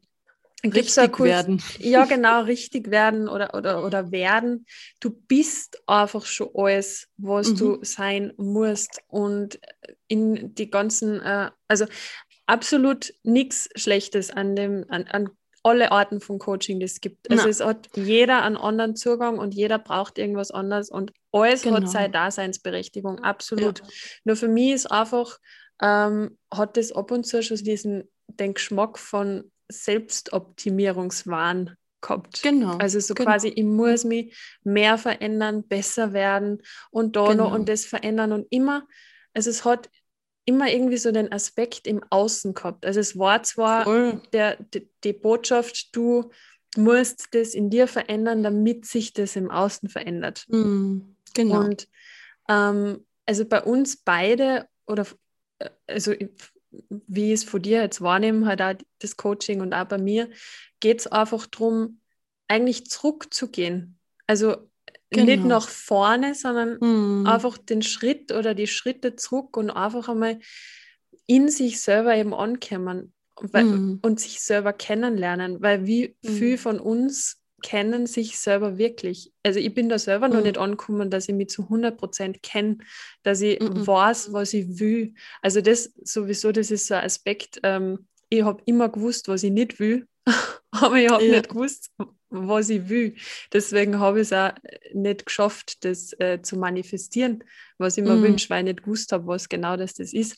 richtig 0.64 1.12
kurz, 1.12 1.30
werden. 1.30 1.62
Ja, 1.80 2.06
genau, 2.06 2.42
richtig 2.42 2.90
werden 2.90 3.28
oder, 3.28 3.54
oder, 3.54 3.86
oder 3.86 4.12
werden. 4.12 4.66
Du 5.00 5.12
bist 5.12 5.82
einfach 5.88 6.26
schon 6.26 6.50
alles, 6.54 7.08
was 7.18 7.52
mhm. 7.52 7.58
du 7.58 7.80
sein 7.82 8.34
musst. 8.38 9.02
Und 9.08 9.60
in 10.08 10.56
die 10.56 10.70
ganzen, 10.70 11.22
äh, 11.22 11.52
also 11.68 11.86
absolut 12.48 13.14
nichts 13.24 13.70
Schlechtes 13.76 14.32
an 14.32 14.56
dem, 14.56 14.86
an, 14.90 15.06
an 15.06 15.30
alle 15.66 15.92
Arten 15.92 16.22
von 16.22 16.38
Coaching, 16.38 16.80
es 16.82 17.02
gibt. 17.02 17.30
Also 17.32 17.46
Na. 17.46 17.50
es 17.50 17.60
hat 17.60 17.90
jeder 17.96 18.44
einen 18.44 18.56
anderen 18.56 18.96
Zugang 18.96 19.40
und 19.40 19.56
jeder 19.56 19.80
braucht 19.80 20.20
irgendwas 20.20 20.52
anderes 20.52 20.92
und 20.92 21.12
alles 21.32 21.64
genau. 21.64 21.78
hat 21.78 21.90
seine 21.90 22.12
Daseinsberechtigung, 22.12 23.18
absolut. 23.20 23.80
Ja. 23.80 23.86
Nur 24.26 24.36
für 24.36 24.48
mich 24.48 24.74
ist 24.74 24.92
einfach, 24.92 25.40
ähm, 25.82 26.38
hat 26.54 26.78
das 26.78 26.92
ab 26.92 27.10
und 27.12 27.26
zu 27.26 27.42
schon 27.42 27.58
diesen 27.58 28.04
den 28.28 28.54
Geschmack 28.54 29.00
von 29.00 29.52
Selbstoptimierungswahn 29.70 31.76
gehabt. 32.02 32.44
Genau. 32.44 32.78
Also 32.78 33.00
so 33.00 33.16
genau. 33.16 33.32
quasi, 33.32 33.48
ich 33.48 33.64
muss 33.64 34.04
mich 34.04 34.38
mehr 34.64 35.00
verändern, 35.00 35.68
besser 35.68 36.14
werden 36.14 36.62
und 36.92 37.16
da 37.16 37.30
genau. 37.30 37.46
noch 37.46 37.54
und 37.54 37.70
das 37.70 37.86
verändern 37.86 38.32
und 38.32 38.46
immer, 38.52 38.88
also 39.34 39.50
es 39.50 39.66
hat 39.66 39.90
immer 40.46 40.70
irgendwie 40.70 40.98
so 40.98 41.12
den 41.12 41.32
Aspekt 41.32 41.88
im 41.88 42.04
Außen 42.10 42.54
gehabt. 42.54 42.86
Also 42.86 43.00
es 43.00 43.18
war 43.18 43.44
zwar 43.44 43.86
der, 44.32 44.58
die, 44.74 44.88
die 45.04 45.14
Botschaft, 45.14 45.96
du 45.96 46.30
musst 46.78 47.28
das 47.32 47.54
in 47.54 47.70
dir 47.70 47.88
verändern, 47.88 48.44
damit 48.44 48.86
sich 48.86 49.14
das 49.14 49.36
im 49.36 49.50
Außen 49.50 49.90
verändert. 49.90 50.46
Mm, 50.50 51.00
genau. 51.34 51.62
Und 51.62 51.88
ähm, 52.50 53.06
also 53.26 53.46
bei 53.46 53.64
uns 53.64 53.98
beide 53.98 54.68
oder 54.86 55.08
äh, 55.60 55.70
also 55.88 56.14
wie 56.90 57.34
ich 57.34 57.42
es 57.42 57.44
von 57.44 57.62
dir 57.62 57.82
jetzt 57.82 58.02
wahrnehme, 58.02 58.46
halt 58.46 58.62
auch 58.62 58.74
das 59.00 59.18
Coaching 59.18 59.62
und 59.62 59.74
auch 59.74 59.86
bei 59.86 59.98
mir, 59.98 60.30
geht 60.80 61.00
es 61.00 61.08
einfach 61.08 61.48
darum, 61.48 62.02
eigentlich 62.48 62.90
zurückzugehen. 62.90 63.98
Also 64.28 64.70
genau. 65.16 65.26
nicht 65.26 65.46
nach 65.46 65.68
vorne, 65.68 66.36
sondern 66.36 66.78
mhm. 66.80 67.26
einfach 67.28 67.58
den 67.58 67.82
Schritt 67.82 68.32
oder 68.32 68.54
die 68.54 68.68
Schritte 68.68 69.16
zurück 69.16 69.58
und 69.58 69.70
einfach 69.70 70.10
einmal 70.10 70.40
in 71.28 71.50
sich 71.50 71.82
selber 71.82 72.16
eben 72.16 72.34
ankommen 72.34 73.14
mhm. 73.42 74.00
und 74.02 74.20
sich 74.20 74.42
selber 74.42 74.74
kennenlernen, 74.74 75.62
weil 75.62 75.86
wie 75.86 76.16
mhm. 76.22 76.30
viel 76.30 76.58
von 76.58 76.80
uns 76.80 77.42
kennen 77.64 78.06
sich 78.06 78.38
selber 78.38 78.78
wirklich. 78.78 79.34
Also 79.42 79.60
ich 79.60 79.74
bin 79.74 79.90
da 79.90 79.98
selber 79.98 80.28
mhm. 80.28 80.34
noch 80.36 80.44
nicht 80.44 80.58
angekommen, 80.58 81.10
dass 81.10 81.28
ich 81.28 81.34
mich 81.34 81.50
zu 81.50 81.64
100% 81.64 82.42
kenne, 82.44 82.78
dass 83.24 83.42
ich 83.42 83.60
mhm. 83.60 83.88
weiß, 83.88 84.34
was 84.34 84.54
ich 84.54 84.80
will. 84.80 85.16
Also 85.42 85.62
das 85.62 85.92
sowieso, 86.04 86.52
das 86.52 86.70
ist 86.70 86.88
so 86.88 86.94
ein 86.94 87.06
Aspekt, 87.06 87.60
ähm, 87.64 88.08
ich 88.30 88.44
habe 88.44 88.62
immer 88.66 88.90
gewusst, 88.90 89.28
was 89.28 89.44
ich 89.44 89.52
nicht 89.52 89.80
will, 89.80 90.08
aber 90.72 90.98
ich 90.98 91.10
habe 91.10 91.24
ja. 91.24 91.38
nicht 91.38 91.50
gewusst, 91.50 91.92
was 92.48 92.70
ich 92.70 92.90
will. 92.90 93.16
Deswegen 93.54 94.00
habe 94.00 94.20
ich 94.22 94.32
es 94.32 94.34
auch 94.34 94.52
nicht 94.94 95.26
geschafft, 95.26 95.84
das 95.86 96.14
äh, 96.20 96.42
zu 96.42 96.58
manifestieren, 96.58 97.44
was 97.78 97.98
ich 97.98 98.04
mir 98.04 98.16
mhm. 98.16 98.24
wünsche, 98.24 98.50
weil 98.50 98.60
ich 98.60 98.74
nicht 98.74 98.84
gewusst 98.84 99.12
habe, 99.12 99.28
was 99.28 99.50
genau 99.50 99.78
das, 99.78 99.94
das 99.94 100.14
ist. 100.14 100.38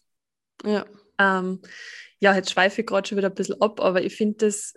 Ja. 0.64 0.86
Ähm, 1.20 1.62
ja, 2.20 2.36
jetzt 2.36 2.52
schweife 2.52 2.82
ich 2.82 2.88
gerade 2.88 3.08
schon 3.08 3.18
wieder 3.18 3.30
ein 3.30 3.36
bisschen 3.36 3.62
ab, 3.62 3.80
aber 3.80 4.02
ich 4.02 4.16
finde 4.16 4.48
das 4.48 4.74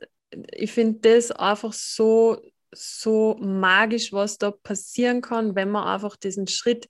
ich 0.52 0.72
finde 0.72 1.00
das 1.00 1.30
einfach 1.30 1.72
so, 1.72 2.40
so 2.72 3.37
magisch, 3.40 4.12
was 4.12 4.38
da 4.38 4.50
passieren 4.50 5.20
kann, 5.20 5.54
wenn 5.54 5.70
man 5.70 5.87
einfach 5.87 6.16
diesen 6.16 6.46
Schritt 6.46 6.88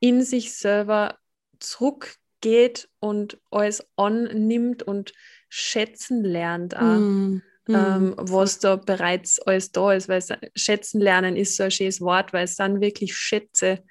in 0.00 0.22
sich 0.22 0.54
selber 0.54 1.18
zurückgeht 1.58 2.88
und 3.00 3.38
alles 3.50 3.86
annimmt 3.96 4.82
und 4.82 5.12
schätzen 5.48 6.24
lernt, 6.24 6.76
auch, 6.76 6.98
mm, 6.98 7.42
mm, 7.68 7.74
ähm, 7.74 8.14
was 8.16 8.58
da 8.58 8.76
bereits 8.76 9.38
alles 9.40 9.72
da 9.72 9.92
ist. 9.92 10.08
Weil 10.08 10.22
schätzen 10.54 11.00
lernen 11.00 11.36
ist 11.36 11.56
so 11.56 11.64
ein 11.64 11.70
schönes 11.70 12.00
Wort, 12.00 12.32
weil 12.32 12.44
es 12.44 12.56
dann 12.56 12.80
wirklich 12.80 13.14
Schätze, 13.14 13.82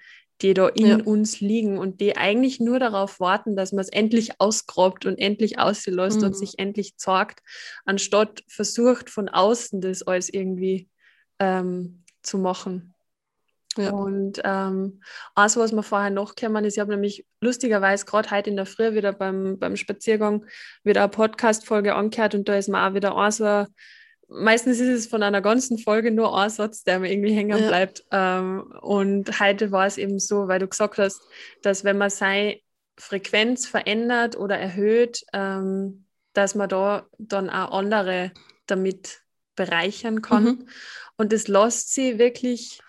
die 0.41 0.53
da 0.53 0.67
in 0.67 0.87
ja. 0.87 0.97
uns 0.97 1.39
liegen 1.39 1.77
und 1.77 1.99
die 1.99 2.15
eigentlich 2.15 2.59
nur 2.59 2.79
darauf 2.79 3.19
warten, 3.19 3.55
dass 3.55 3.71
man 3.71 3.81
es 3.81 3.89
endlich 3.89 4.39
ausgrabt 4.39 5.05
und 5.05 5.17
endlich 5.17 5.57
auslässt 5.57 6.19
mhm. 6.19 6.27
und 6.27 6.37
sich 6.37 6.59
endlich 6.59 6.97
zeigt, 6.97 7.41
anstatt 7.85 8.43
versucht 8.47 9.09
von 9.09 9.29
außen 9.29 9.81
das 9.81 10.03
alles 10.03 10.29
irgendwie 10.29 10.89
ähm, 11.39 12.03
zu 12.21 12.37
machen. 12.37 12.93
Ja. 13.77 13.91
Und 13.91 14.41
ähm, 14.43 15.01
eins, 15.35 15.57
was 15.57 15.71
mir 15.71 15.83
vorher 15.83 16.09
noch 16.09 16.35
gekommen 16.35 16.65
ist, 16.65 16.75
ich 16.75 16.79
habe 16.79 16.91
nämlich 16.91 17.25
lustigerweise 17.41 18.05
gerade 18.05 18.31
heute 18.31 18.49
in 18.49 18.55
der 18.55 18.65
Früh 18.65 18.93
wieder 18.93 19.13
beim, 19.13 19.59
beim 19.59 19.75
Spaziergang 19.75 20.45
wieder 20.83 21.01
eine 21.01 21.09
Podcast-Folge 21.09 21.95
angehört 21.95 22.35
und 22.35 22.49
da 22.49 22.55
ist 22.55 22.69
mir 22.69 22.85
auch 22.85 22.93
wieder 22.93 23.15
ein 23.15 23.31
so 23.31 23.65
meistens 24.27 24.79
ist 24.79 24.89
es 24.89 25.07
von 25.07 25.23
einer 25.23 25.41
ganzen 25.41 25.77
Folge 25.77 26.11
nur 26.11 26.37
ein 26.37 26.49
Satz, 26.49 26.83
der 26.83 26.99
mir 26.99 27.11
irgendwie 27.11 27.33
hängen 27.33 27.57
ja. 27.57 27.67
bleibt. 27.67 28.03
Ähm, 28.11 28.73
und 28.81 29.39
heute 29.39 29.71
war 29.71 29.85
es 29.85 29.97
eben 29.97 30.19
so, 30.19 30.47
weil 30.47 30.59
du 30.59 30.67
gesagt 30.67 30.97
hast, 30.97 31.21
dass 31.61 31.83
wenn 31.83 31.97
man 31.97 32.09
seine 32.09 32.59
Frequenz 32.97 33.67
verändert 33.67 34.37
oder 34.37 34.57
erhöht, 34.57 35.23
ähm, 35.33 36.05
dass 36.33 36.55
man 36.55 36.69
da 36.69 37.07
dann 37.17 37.49
auch 37.49 37.71
andere 37.71 38.31
damit 38.65 39.21
bereichern 39.55 40.21
kann. 40.21 40.43
Mhm. 40.43 40.69
Und 41.17 41.33
das 41.33 41.47
lässt 41.47 41.93
sie 41.93 42.19
wirklich 42.19 42.79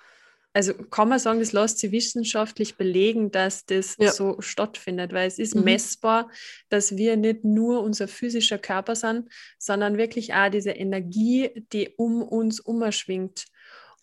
also 0.59 0.75
kann 0.75 1.09
man 1.09 1.21
sagen, 1.21 1.39
das 1.39 1.53
lässt 1.53 1.79
sich 1.79 1.93
wissenschaftlich 1.93 2.75
belegen, 2.75 3.31
dass 3.31 3.65
das 3.65 3.95
ja. 3.97 4.11
so 4.11 4.41
stattfindet, 4.41 5.13
weil 5.13 5.29
es 5.29 5.39
ist 5.39 5.55
mhm. 5.55 5.63
messbar, 5.63 6.33
dass 6.69 6.97
wir 6.97 7.17
nicht 7.17 7.45
nur 7.45 7.81
unser 7.81 8.09
physischer 8.09 8.59
Körper 8.59 8.97
sind, 8.97 9.29
sondern 9.57 9.99
wirklich 9.99 10.35
auch 10.35 10.51
diese 10.51 10.73
Energie, 10.73 11.65
die 11.73 11.91
um 11.97 12.23
uns 12.23 12.59
umschwingt. 12.59 13.45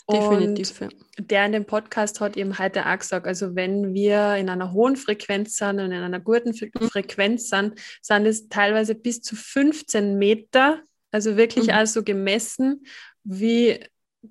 Definitiv. 0.09 0.79
Und 0.79 0.95
der 1.17 1.45
in 1.45 1.51
dem 1.51 1.65
Podcast 1.65 2.21
hat 2.21 2.37
eben 2.37 2.57
heute 2.57 2.85
auch 2.85 2.99
gesagt, 2.99 3.27
also 3.27 3.53
wenn 3.57 3.93
wir 3.93 4.35
in 4.35 4.47
einer 4.47 4.71
hohen 4.71 4.95
Frequenz 4.95 5.57
sind 5.57 5.81
und 5.81 5.91
in 5.91 6.03
einer 6.03 6.21
guten 6.21 6.51
mhm. 6.51 6.87
Frequenz 6.87 7.49
sind, 7.49 7.77
sind 8.01 8.25
es 8.25 8.47
teilweise 8.47 8.95
bis 8.95 9.21
zu 9.21 9.35
15 9.35 10.17
Meter, 10.17 10.79
also 11.11 11.35
wirklich 11.35 11.67
mhm. 11.67 11.73
also 11.73 12.01
gemessen, 12.01 12.85
wie 13.25 13.77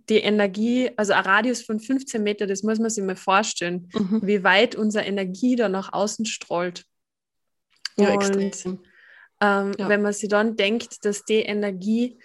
die 0.08 0.18
Energie, 0.18 0.90
also 0.96 1.12
ein 1.12 1.24
Radius 1.24 1.62
von 1.62 1.80
15 1.80 2.22
Meter, 2.22 2.46
das 2.46 2.62
muss 2.62 2.78
man 2.78 2.90
sich 2.90 3.04
mal 3.04 3.16
vorstellen, 3.16 3.88
mhm. 3.92 4.20
wie 4.22 4.44
weit 4.44 4.74
unsere 4.74 5.04
Energie 5.04 5.56
da 5.56 5.68
nach 5.68 5.92
außen 5.92 6.26
strahlt. 6.26 6.84
Ja, 7.96 8.12
und 8.12 8.14
extrem. 8.14 8.80
Ähm, 9.40 9.72
ja. 9.78 9.88
wenn 9.88 10.02
man 10.02 10.12
sich 10.12 10.28
dann 10.28 10.56
denkt, 10.56 11.04
dass 11.04 11.24
die 11.24 11.40
Energie 11.40 12.18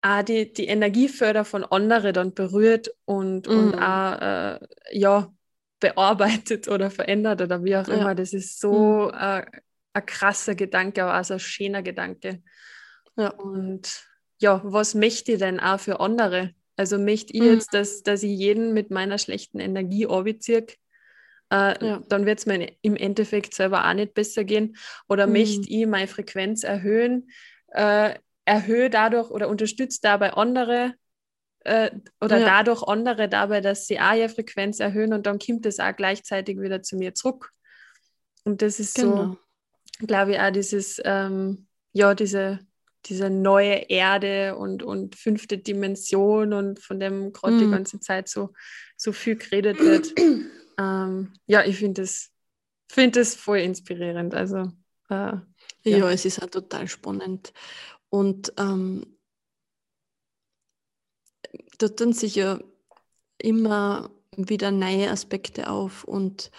auch 0.00 0.22
die, 0.22 0.52
die 0.52 0.66
Energieförder 0.66 1.44
von 1.44 1.64
anderen 1.64 2.12
dann 2.12 2.34
berührt 2.34 2.90
und, 3.04 3.48
mhm. 3.48 3.56
und 3.56 3.74
auch 3.78 4.20
äh, 4.20 4.58
ja, 4.90 5.32
bearbeitet 5.78 6.68
oder 6.68 6.90
verändert 6.90 7.40
oder 7.40 7.62
wie 7.64 7.76
auch 7.76 7.86
ja. 7.86 7.94
immer, 7.94 8.14
das 8.14 8.32
ist 8.32 8.60
so 8.60 9.10
mhm. 9.12 9.18
äh, 9.18 9.44
ein 9.94 10.06
krasser 10.06 10.54
Gedanke, 10.54 11.04
aber 11.04 11.20
auch 11.20 11.24
so 11.24 11.34
ein 11.34 11.40
schöner 11.40 11.82
Gedanke. 11.82 12.42
Ja. 13.16 13.30
Und 13.30 14.04
ja, 14.38 14.60
was 14.64 14.94
möchte 14.94 15.32
ich 15.32 15.38
denn 15.38 15.60
auch 15.60 15.78
für 15.78 16.00
andere? 16.00 16.54
Also 16.82 16.98
möchte 16.98 17.32
ich 17.32 17.42
mhm. 17.42 17.52
jetzt, 17.52 17.74
dass, 17.74 18.02
dass 18.02 18.24
ich 18.24 18.36
jeden 18.36 18.74
mit 18.74 18.90
meiner 18.90 19.16
schlechten 19.16 19.60
Energie 19.60 20.08
anbeziehe, 20.08 20.66
äh, 21.52 21.86
ja. 21.86 22.02
dann 22.08 22.26
wird 22.26 22.40
es 22.40 22.46
mir 22.46 22.72
im 22.82 22.96
Endeffekt 22.96 23.54
selber 23.54 23.88
auch 23.88 23.94
nicht 23.94 24.14
besser 24.14 24.42
gehen. 24.42 24.76
Oder 25.08 25.28
mhm. 25.28 25.34
möchte 25.34 25.70
ich 25.70 25.86
meine 25.86 26.08
Frequenz 26.08 26.64
erhöhen, 26.64 27.30
äh, 27.68 28.16
erhöhe 28.46 28.90
dadurch 28.90 29.30
oder 29.30 29.48
unterstütze 29.48 30.00
dabei 30.02 30.32
andere 30.32 30.94
äh, 31.60 31.92
oder 32.20 32.38
ja. 32.38 32.46
dadurch 32.46 32.82
andere 32.82 33.28
dabei, 33.28 33.60
dass 33.60 33.86
sie 33.86 34.00
auch 34.00 34.14
ihre 34.14 34.28
Frequenz 34.28 34.80
erhöhen 34.80 35.12
und 35.12 35.24
dann 35.24 35.38
kommt 35.38 35.64
es 35.66 35.78
auch 35.78 35.94
gleichzeitig 35.94 36.58
wieder 36.58 36.82
zu 36.82 36.96
mir 36.96 37.14
zurück. 37.14 37.52
Und 38.42 38.60
das 38.60 38.80
ist 38.80 38.96
genau. 38.96 39.36
so, 40.00 40.06
glaube 40.08 40.32
ich, 40.32 40.40
auch 40.40 40.50
dieses, 40.50 41.00
ähm, 41.04 41.68
ja, 41.92 42.16
diese, 42.16 42.58
diese 43.06 43.30
neue 43.30 43.74
Erde 43.88 44.56
und, 44.56 44.82
und 44.82 45.16
fünfte 45.16 45.58
Dimension 45.58 46.52
und 46.52 46.78
von 46.78 47.00
dem 47.00 47.32
gerade 47.32 47.54
mhm. 47.54 47.58
die 47.60 47.70
ganze 47.70 48.00
Zeit 48.00 48.28
so, 48.28 48.52
so 48.96 49.12
viel 49.12 49.36
geredet 49.36 49.78
wird. 49.80 50.12
ähm, 50.78 51.32
ja, 51.46 51.64
ich 51.64 51.76
finde 51.76 52.02
das, 52.02 52.30
find 52.90 53.16
das 53.16 53.34
voll 53.34 53.58
inspirierend. 53.58 54.34
Also, 54.34 54.70
äh, 55.08 55.36
ja. 55.84 55.98
ja. 55.98 56.10
es 56.10 56.24
ist 56.24 56.42
auch 56.42 56.50
total 56.50 56.88
spannend. 56.88 57.52
Und 58.08 58.52
ähm, 58.58 59.06
da 61.78 61.88
tun 61.88 62.12
sich 62.12 62.36
ja 62.36 62.60
immer 63.38 64.10
wieder 64.36 64.70
neue 64.70 65.10
Aspekte 65.10 65.68
auf 65.68 66.04
und 66.04 66.50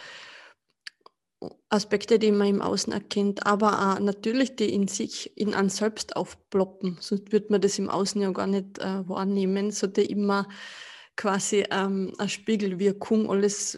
Aspekte, 1.73 2.19
die 2.19 2.31
man 2.31 2.47
im 2.47 2.61
Außen 2.61 2.93
erkennt, 2.93 3.45
aber 3.47 3.95
auch 3.95 3.99
natürlich, 3.99 4.55
die 4.55 4.71
in 4.71 4.87
sich, 4.87 5.35
in 5.35 5.53
einem 5.53 5.69
selbst 5.69 6.15
aufploppen. 6.15 6.97
Sonst 7.01 7.31
würde 7.31 7.47
man 7.49 7.61
das 7.61 7.79
im 7.79 7.89
Außen 7.89 8.21
ja 8.21 8.31
gar 8.31 8.47
nicht 8.47 8.77
äh, 8.77 9.07
wahrnehmen, 9.09 9.71
sollte 9.71 10.03
immer 10.03 10.47
quasi 11.15 11.65
ähm, 11.71 12.13
eine 12.17 12.29
Spiegelwirkung, 12.29 13.29
alles, 13.29 13.77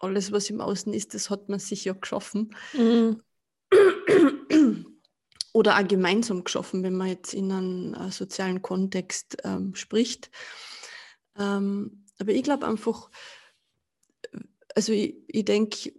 alles, 0.00 0.32
was 0.32 0.50
im 0.50 0.60
Außen 0.60 0.92
ist, 0.92 1.14
das 1.14 1.30
hat 1.30 1.48
man 1.48 1.60
sich 1.60 1.84
ja 1.84 1.92
geschaffen. 1.92 2.54
Mhm. 2.72 3.22
Oder 5.52 5.78
auch 5.78 5.88
gemeinsam 5.88 6.42
geschaffen, 6.44 6.82
wenn 6.82 6.96
man 6.96 7.08
jetzt 7.08 7.34
in 7.34 7.52
einem 7.52 7.94
äh, 7.94 8.10
sozialen 8.10 8.62
Kontext 8.62 9.36
ähm, 9.44 9.74
spricht. 9.74 10.30
Ähm, 11.38 12.04
aber 12.18 12.32
ich 12.32 12.42
glaube 12.42 12.66
einfach, 12.66 13.10
also 14.74 14.92
ich, 14.92 15.16
ich 15.28 15.44
denke, 15.44 15.92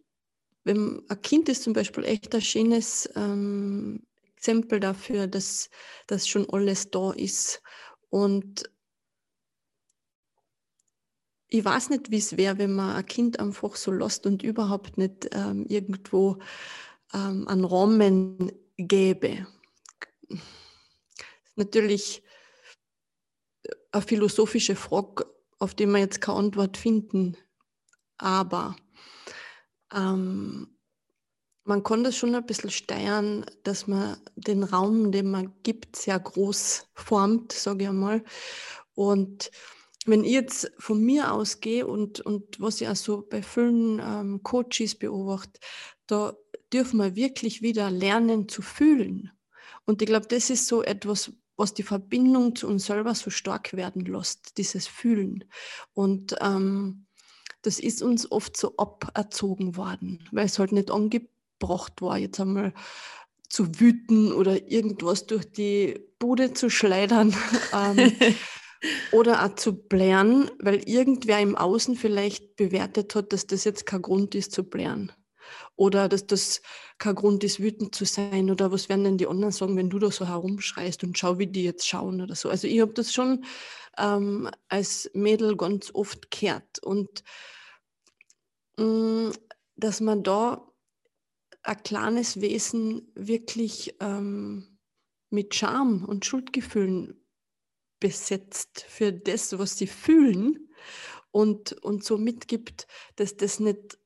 wenn 0.67 1.01
ein 1.09 1.21
Kind 1.21 1.49
ist 1.49 1.63
zum 1.63 1.73
Beispiel 1.73 2.03
echt 2.03 2.33
ein 2.35 2.41
schönes 2.41 3.09
ähm, 3.15 4.03
Exempel 4.35 4.79
dafür, 4.79 5.27
dass, 5.27 5.69
dass 6.05 6.27
schon 6.27 6.47
alles 6.49 6.91
da 6.91 7.11
ist. 7.11 7.61
Und 8.09 8.69
ich 11.47 11.63
weiß 11.63 11.89
nicht, 11.89 12.11
wie 12.11 12.17
es 12.17 12.37
wäre, 12.37 12.57
wenn 12.57 12.73
man 12.73 12.95
ein 12.95 13.05
Kind 13.05 13.39
einfach 13.39 13.75
so 13.75 13.91
lässt 13.91 14.25
und 14.25 14.43
überhaupt 14.43 14.97
nicht 14.97 15.29
ähm, 15.31 15.65
irgendwo 15.67 16.37
ähm, 17.13 17.47
einen 17.47 17.65
Rahmen 17.65 18.51
gäbe. 18.77 19.47
Natürlich 21.55 22.21
eine 23.91 24.01
philosophische 24.01 24.75
Frage, 24.75 25.25
auf 25.59 25.73
die 25.73 25.87
wir 25.87 25.99
jetzt 25.99 26.21
keine 26.21 26.39
Antwort 26.39 26.77
finden. 26.77 27.37
Aber 28.17 28.75
ähm, 29.93 30.77
man 31.63 31.83
das 32.03 32.15
schon 32.15 32.33
ein 32.33 32.45
bisschen 32.45 32.69
steuern, 32.69 33.45
dass 33.63 33.87
man 33.87 34.17
den 34.35 34.63
Raum, 34.63 35.11
den 35.11 35.29
man 35.29 35.53
gibt, 35.63 35.97
sehr 35.97 36.19
groß 36.19 36.87
formt, 36.93 37.51
sage 37.51 37.83
ich 37.83 37.89
einmal. 37.89 38.23
Und 38.95 39.51
wenn 40.05 40.23
ich 40.23 40.31
jetzt 40.31 40.71
von 40.79 41.03
mir 41.03 41.33
ausgehe 41.33 41.85
und, 41.85 42.21
und 42.21 42.59
was 42.61 42.79
ich 42.79 42.87
auch 42.87 42.95
so 42.95 43.27
bei 43.29 43.43
vielen 43.43 43.99
ähm, 43.99 44.41
Coaches 44.43 44.95
beobachte, 44.95 45.59
da 46.07 46.33
dürfen 46.71 46.97
wir 46.97 47.15
wirklich 47.15 47.61
wieder 47.61 47.91
lernen 47.91 48.47
zu 48.47 48.61
fühlen. 48.61 49.31
Und 49.85 50.01
ich 50.01 50.07
glaube, 50.07 50.27
das 50.27 50.49
ist 50.49 50.67
so 50.67 50.83
etwas, 50.83 51.33
was 51.57 51.73
die 51.73 51.83
Verbindung 51.83 52.55
zu 52.55 52.67
uns 52.67 52.85
selber 52.85 53.15
so 53.15 53.29
stark 53.29 53.73
werden 53.73 54.05
lässt, 54.05 54.57
dieses 54.57 54.87
Fühlen. 54.87 55.43
Und 55.93 56.35
ähm, 56.39 57.06
das 57.61 57.79
ist 57.79 58.01
uns 58.01 58.31
oft 58.31 58.55
so 58.57 58.75
aberzogen 58.77 59.75
worden, 59.75 60.27
weil 60.31 60.45
es 60.45 60.59
halt 60.59 60.71
nicht 60.71 60.91
angebracht 60.91 62.01
war, 62.01 62.17
jetzt 62.17 62.39
einmal 62.39 62.73
zu 63.49 63.79
wüten 63.79 64.31
oder 64.31 64.69
irgendwas 64.69 65.25
durch 65.25 65.51
die 65.51 65.99
Bude 66.19 66.53
zu 66.53 66.69
schleudern 66.69 67.35
ähm, 67.73 68.13
oder 69.11 69.45
auch 69.45 69.55
zu 69.55 69.73
blären, 69.73 70.51
weil 70.59 70.87
irgendwer 70.87 71.39
im 71.39 71.55
Außen 71.55 71.95
vielleicht 71.95 72.55
bewertet 72.55 73.15
hat, 73.15 73.33
dass 73.33 73.47
das 73.47 73.63
jetzt 73.63 73.85
kein 73.85 74.01
Grund 74.01 74.35
ist 74.35 74.51
zu 74.51 74.63
blären. 74.63 75.11
Oder 75.75 76.09
dass 76.09 76.27
das 76.27 76.61
kein 76.97 77.15
Grund 77.15 77.43
ist, 77.43 77.59
wütend 77.59 77.95
zu 77.95 78.05
sein. 78.05 78.49
Oder 78.49 78.71
was 78.71 78.89
werden 78.89 79.03
denn 79.03 79.17
die 79.17 79.27
anderen 79.27 79.53
sagen, 79.53 79.77
wenn 79.77 79.89
du 79.89 79.99
da 79.99 80.11
so 80.11 80.27
herumschreist 80.27 81.03
und 81.03 81.17
schau, 81.17 81.37
wie 81.37 81.47
die 81.47 81.63
jetzt 81.63 81.87
schauen 81.87 82.21
oder 82.21 82.35
so. 82.35 82.49
Also 82.49 82.67
ich 82.67 82.81
habe 82.81 82.93
das 82.93 83.13
schon 83.13 83.45
ähm, 83.97 84.49
als 84.69 85.09
Mädel 85.13 85.57
ganz 85.57 85.91
oft 85.93 86.31
gehört. 86.31 86.79
Und 86.83 87.23
Mm, 88.77 89.31
dass 89.75 90.01
man 90.01 90.23
da 90.23 90.71
ein 91.63 91.83
kleines 91.83 92.39
Wesen 92.41 93.11
wirklich 93.15 93.95
ähm, 93.99 94.79
mit 95.29 95.55
Scham 95.55 96.05
und 96.05 96.25
Schuldgefühlen 96.25 97.25
besetzt 97.99 98.85
für 98.87 99.11
das, 99.11 99.57
was 99.57 99.77
sie 99.77 99.87
fühlen 99.87 100.69
und, 101.31 101.73
und 101.83 102.03
so 102.03 102.17
mitgibt, 102.17 102.87
dass 103.15 103.35
das 103.35 103.59
nicht 103.59 103.99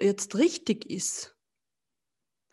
jetzt 0.00 0.34
richtig 0.36 0.90
ist. 0.90 1.36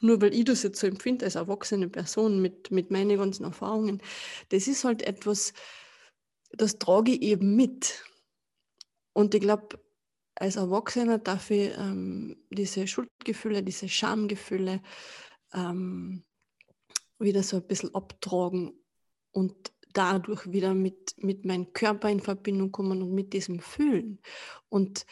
Nur 0.01 0.21
weil 0.21 0.33
ich 0.33 0.45
das 0.45 0.63
jetzt 0.63 0.79
so 0.79 0.87
empfinde 0.87 1.25
als 1.25 1.35
erwachsene 1.35 1.87
Person 1.87 2.41
mit, 2.41 2.71
mit 2.71 2.91
meinen 2.91 3.17
ganzen 3.17 3.45
Erfahrungen. 3.45 4.01
Das 4.49 4.67
ist 4.67 4.83
halt 4.83 5.03
etwas, 5.03 5.53
das 6.53 6.79
trage 6.79 7.11
ich 7.11 7.21
eben 7.21 7.55
mit. 7.55 8.03
Und 9.13 9.35
ich 9.35 9.41
glaube, 9.41 9.79
als 10.35 10.55
Erwachsener 10.55 11.19
darf 11.19 11.51
ich 11.51 11.71
ähm, 11.77 12.37
diese 12.49 12.87
Schuldgefühle, 12.87 13.63
diese 13.63 13.89
Schamgefühle 13.89 14.81
ähm, 15.53 16.23
wieder 17.19 17.43
so 17.43 17.57
ein 17.57 17.67
bisschen 17.67 17.93
abtragen 17.93 18.73
und 19.31 19.71
dadurch 19.93 20.51
wieder 20.51 20.73
mit, 20.73 21.15
mit 21.17 21.45
meinem 21.45 21.73
Körper 21.73 22.09
in 22.09 22.21
Verbindung 22.21 22.71
kommen 22.71 23.01
und 23.01 23.13
mit 23.13 23.33
diesem 23.33 23.59
Fühlen. 23.59 24.19
Und 24.69 25.05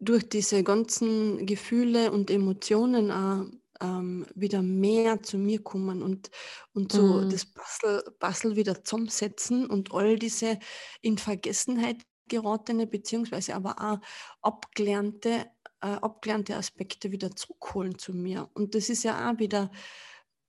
durch 0.00 0.28
diese 0.28 0.62
ganzen 0.62 1.46
Gefühle 1.46 2.12
und 2.12 2.30
Emotionen 2.30 3.10
auch 3.10 3.46
ähm, 3.80 4.26
wieder 4.34 4.62
mehr 4.62 5.22
zu 5.22 5.38
mir 5.38 5.62
kommen 5.62 6.02
und, 6.02 6.30
und 6.72 6.92
so 6.92 7.20
mhm. 7.20 7.30
das 7.30 7.46
Puzzle, 7.46 8.02
Puzzle 8.18 8.56
wieder 8.56 8.84
zusammensetzen 8.84 9.66
und 9.66 9.92
all 9.92 10.18
diese 10.18 10.58
in 11.00 11.18
Vergessenheit 11.18 12.02
geratene 12.28 12.86
beziehungsweise 12.86 13.54
aber 13.54 13.76
auch 13.80 13.98
abgelernte, 14.42 15.46
äh, 15.80 15.86
abgelernte 15.86 16.56
Aspekte 16.56 17.10
wieder 17.10 17.34
zurückholen 17.34 17.98
zu 17.98 18.12
mir. 18.12 18.50
Und 18.54 18.74
das 18.74 18.88
ist 18.88 19.02
ja 19.02 19.30
auch 19.30 19.38
wieder 19.38 19.70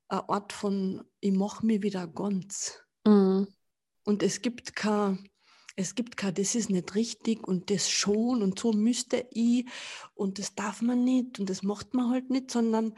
ein 0.09 0.21
Ort 0.27 0.53
von, 0.53 1.03
ich 1.19 1.31
mache 1.31 1.65
mich 1.65 1.81
wieder 1.81 2.07
ganz. 2.07 2.83
Mhm. 3.05 3.47
Und 4.05 4.23
es 4.23 4.41
gibt 4.41 4.75
kein, 4.75 5.29
es 5.79 5.95
gibt 5.95 6.17
kein, 6.17 6.33
das 6.33 6.55
ist 6.55 6.69
nicht 6.69 6.93
richtig 6.95 7.47
und 7.47 7.69
das 7.71 7.89
schon 7.89 8.41
und 8.43 8.59
so 8.59 8.73
müsste 8.73 9.25
ich 9.31 9.65
und 10.13 10.37
das 10.37 10.53
darf 10.53 10.81
man 10.81 11.05
nicht 11.05 11.39
und 11.39 11.49
das 11.49 11.63
macht 11.63 11.93
man 11.93 12.09
halt 12.09 12.29
nicht, 12.29 12.51
sondern 12.51 12.95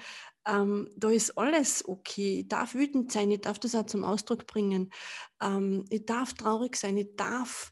ähm, 0.48 0.90
da 0.98 1.12
ist 1.12 1.38
alles 1.38 1.88
okay. 1.88 2.40
Ich 2.40 2.48
darf 2.48 2.74
wütend 2.74 3.12
sein, 3.12 3.30
ich 3.30 3.42
darf 3.42 3.60
das 3.60 3.76
auch 3.76 3.86
zum 3.86 4.04
Ausdruck 4.04 4.48
bringen. 4.48 4.92
Ähm, 5.40 5.86
ich 5.92 6.08
darf 6.08 6.34
traurig 6.34 6.76
sein, 6.76 6.98
ich 6.98 7.16
darf 7.16 7.72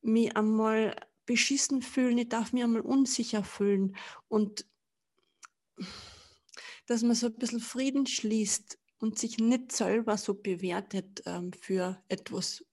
mich 0.00 0.34
einmal 0.34 0.96
beschissen 1.26 1.82
fühlen, 1.82 2.16
ich 2.16 2.30
darf 2.30 2.54
mich 2.54 2.64
einmal 2.64 2.80
unsicher 2.80 3.44
fühlen 3.44 3.94
und 4.28 4.64
dass 6.86 7.02
man 7.02 7.14
so 7.14 7.26
ein 7.26 7.36
bisschen 7.36 7.60
Frieden 7.60 8.06
schließt 8.06 8.78
und 9.00 9.18
sich 9.18 9.36
nicht 9.36 9.72
selber 9.72 10.16
so 10.16 10.32
bewertet 10.32 11.22
ähm, 11.26 11.52
für 11.52 12.02
etwas, 12.08 12.64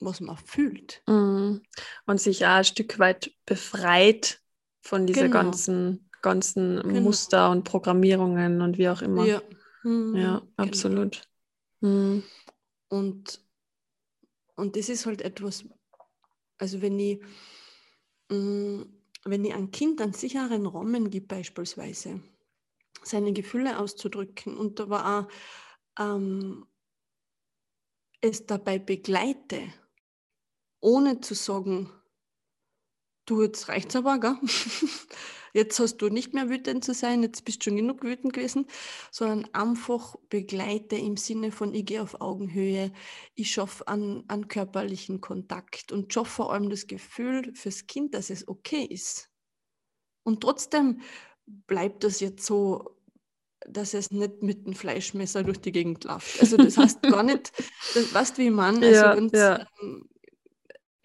was 0.00 0.20
man 0.20 0.36
fühlt. 0.36 1.02
Mhm. 1.06 1.62
Und 2.06 2.20
sich 2.20 2.44
auch 2.44 2.50
ein 2.56 2.64
Stück 2.64 2.98
weit 2.98 3.32
befreit 3.46 4.40
von 4.80 5.06
dieser 5.06 5.22
genau. 5.22 5.34
ganzen, 5.34 6.08
ganzen 6.22 6.80
genau. 6.82 7.00
Muster 7.00 7.50
und 7.50 7.64
Programmierungen 7.64 8.62
und 8.62 8.78
wie 8.78 8.88
auch 8.88 9.02
immer. 9.02 9.24
Ja, 9.26 9.42
mhm. 9.82 10.16
ja 10.16 10.38
genau. 10.38 10.52
absolut. 10.56 11.22
Genau. 11.80 11.94
Mhm. 11.94 12.22
Und, 12.88 13.44
und 14.56 14.76
das 14.76 14.88
ist 14.88 15.06
halt 15.06 15.22
etwas, 15.22 15.64
also 16.58 16.80
wenn 16.80 16.98
ich, 16.98 17.20
mm, 18.30 18.82
wenn 19.24 19.44
ich 19.44 19.54
ein 19.54 19.70
Kind 19.70 20.00
einen 20.00 20.14
sicheren 20.14 20.66
Rahmen 20.66 21.10
gibt, 21.10 21.28
beispielsweise, 21.28 22.22
seine 23.02 23.32
Gefühle 23.32 23.78
auszudrücken 23.78 24.56
und 24.56 24.80
aber 24.80 25.28
auch 25.98 26.02
ähm, 26.02 26.66
es 28.20 28.46
dabei 28.46 28.78
begleite, 28.78 29.62
ohne 30.80 31.20
zu 31.20 31.34
sagen, 31.34 31.90
du, 33.26 33.42
jetzt 33.42 33.68
reicht's 33.68 33.96
aber, 33.96 34.18
gell? 34.18 34.36
jetzt 35.52 35.78
hast 35.78 35.98
du 35.98 36.08
nicht 36.08 36.34
mehr 36.34 36.48
wütend 36.48 36.84
zu 36.84 36.94
sein, 36.94 37.22
jetzt 37.22 37.44
bist 37.44 37.60
du 37.60 37.64
schon 37.64 37.76
genug 37.76 38.02
wütend 38.02 38.32
gewesen, 38.32 38.66
sondern 39.10 39.48
einfach 39.52 40.16
begleite 40.28 40.96
im 40.96 41.16
Sinne 41.16 41.52
von, 41.52 41.74
ich 41.74 41.86
gehe 41.86 42.02
auf 42.02 42.20
Augenhöhe, 42.20 42.92
ich 43.34 43.50
schaffe 43.50 43.86
an, 43.88 44.24
an 44.28 44.48
körperlichen 44.48 45.20
Kontakt 45.20 45.92
und 45.92 46.12
schaffe 46.12 46.30
vor 46.30 46.52
allem 46.52 46.70
das 46.70 46.86
Gefühl 46.86 47.54
fürs 47.54 47.86
Kind, 47.86 48.14
dass 48.14 48.30
es 48.30 48.46
okay 48.46 48.84
ist. 48.84 49.30
Und 50.22 50.42
trotzdem 50.42 51.00
bleibt 51.46 52.04
das 52.04 52.20
jetzt 52.20 52.44
so, 52.44 52.98
dass 53.66 53.94
es 53.94 54.10
nicht 54.10 54.42
mit 54.42 54.66
dem 54.66 54.74
Fleischmesser 54.74 55.42
durch 55.42 55.60
die 55.60 55.72
Gegend 55.72 56.04
läuft. 56.04 56.40
Also 56.40 56.56
das 56.56 56.76
heißt 56.76 57.02
gar 57.02 57.22
nicht, 57.22 57.52
das 57.94 58.14
weißt 58.14 58.38
wie 58.38 58.50
man, 58.50 58.82
also 58.82 58.94
ja, 58.94 59.28
ja. 59.32 59.66
Ähm, 59.80 60.08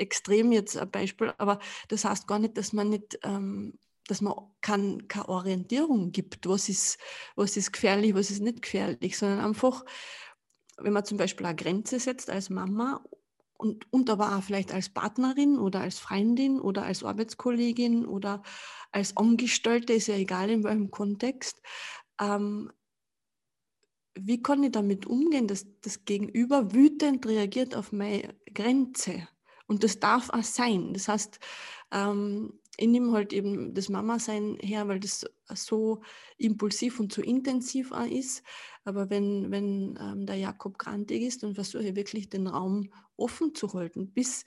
extrem 0.04 0.52
jetzt 0.52 0.78
ein 0.78 0.92
Beispiel, 0.92 1.34
aber 1.38 1.60
das 1.88 2.06
heißt 2.06 2.28
gar 2.28 2.40
nicht, 2.40 2.58
dass 2.58 2.74
man 2.74 2.90
nicht 2.90 3.20
ähm, 3.24 3.80
dass 4.08 4.22
man 4.22 4.34
kann, 4.62 5.08
keine 5.08 5.30
Orientierung 5.30 6.12
gibt, 6.12 6.48
was 6.48 6.70
ist, 6.70 6.98
was 7.36 7.58
ist 7.58 7.72
gefährlich, 7.72 8.14
was 8.14 8.32
ist 8.32 8.42
nicht 8.42 8.62
gefährlich, 8.62 9.18
sondern 9.18 9.40
einfach, 9.40 9.86
wenn 10.78 10.94
man 10.94 11.06
zum 11.06 11.18
Beispiel 11.18 11.46
eine 11.46 11.56
Grenze 11.56 12.00
setzt 12.00 12.30
als 12.30 12.50
Mama 12.50 13.04
und, 13.58 13.92
und 13.94 14.10
aber 14.10 14.38
auch 14.38 14.44
vielleicht 14.44 14.74
als 14.74 14.90
Partnerin 14.90 15.58
oder 15.58 15.82
als 15.82 16.00
Freundin 16.00 16.60
oder 16.60 16.84
als 16.84 17.04
Arbeitskollegin 17.04 18.06
oder 18.06 18.44
als 18.92 19.16
Angestellte, 19.16 19.94
ist 19.94 20.08
ja 20.08 20.16
egal 20.16 20.50
in 20.50 20.64
welchem 20.64 20.92
Kontext, 20.92 21.62
ähm, 22.20 22.72
wie 24.16 24.44
kann 24.44 24.62
ich 24.64 24.72
damit 24.72 25.08
umgehen, 25.08 25.48
dass 25.48 25.66
das 25.82 26.06
Gegenüber 26.06 26.74
wütend 26.74 27.26
reagiert 27.26 27.76
auf 27.76 27.92
meine 27.92 28.36
Grenze? 28.54 29.28
Und 29.68 29.84
das 29.84 30.00
darf 30.00 30.30
auch 30.30 30.44
sein. 30.44 30.94
Das 30.94 31.08
heißt, 31.08 31.40
ähm, 31.92 32.60
ich 32.78 32.88
nehme 32.88 33.12
halt 33.12 33.34
eben 33.34 33.74
das 33.74 33.90
Mama-Sein 33.90 34.58
her, 34.60 34.88
weil 34.88 35.00
das 35.00 35.26
so 35.54 36.02
impulsiv 36.38 37.00
und 37.00 37.14
so 37.14 37.22
intensiv 37.22 37.92
auch 37.92 38.06
ist. 38.06 38.44
Aber 38.84 39.10
wenn, 39.10 39.52
wenn 39.52 39.98
ähm, 40.02 40.26
der 40.26 40.38
Jakob 40.38 40.80
grantig 40.80 41.22
ist, 41.22 41.44
dann 41.44 41.54
versuche 41.54 41.90
ich 41.90 41.96
wirklich 41.96 42.30
den 42.30 42.48
Raum 42.48 42.92
offen 43.16 43.54
zu 43.54 43.72
halten, 43.74 44.12
bis, 44.12 44.44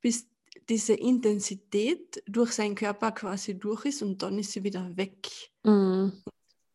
bis 0.00 0.28
diese 0.68 0.92
Intensität 0.92 2.22
durch 2.26 2.52
seinen 2.52 2.74
Körper 2.74 3.12
quasi 3.12 3.58
durch 3.58 3.86
ist 3.86 4.02
und 4.02 4.22
dann 4.22 4.38
ist 4.38 4.52
sie 4.52 4.62
wieder 4.62 4.94
weg. 4.96 5.28
Mhm. 5.64 6.22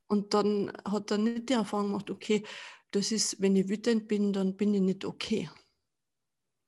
Und 0.08 0.34
dann 0.34 0.71
hat 0.86 1.12
er 1.12 1.17
nicht 1.19 1.49
die 1.49 1.53
Erfahrung 1.53 1.88
gemacht, 1.88 2.10
okay, 2.10 2.43
das 2.91 3.12
ist, 3.12 3.41
wenn 3.41 3.55
ich 3.55 3.69
wütend 3.69 4.08
bin, 4.08 4.34
dann 4.34 4.55
bin 4.55 4.73
ich 4.73 4.81
nicht 4.81 5.05
okay 5.05 5.49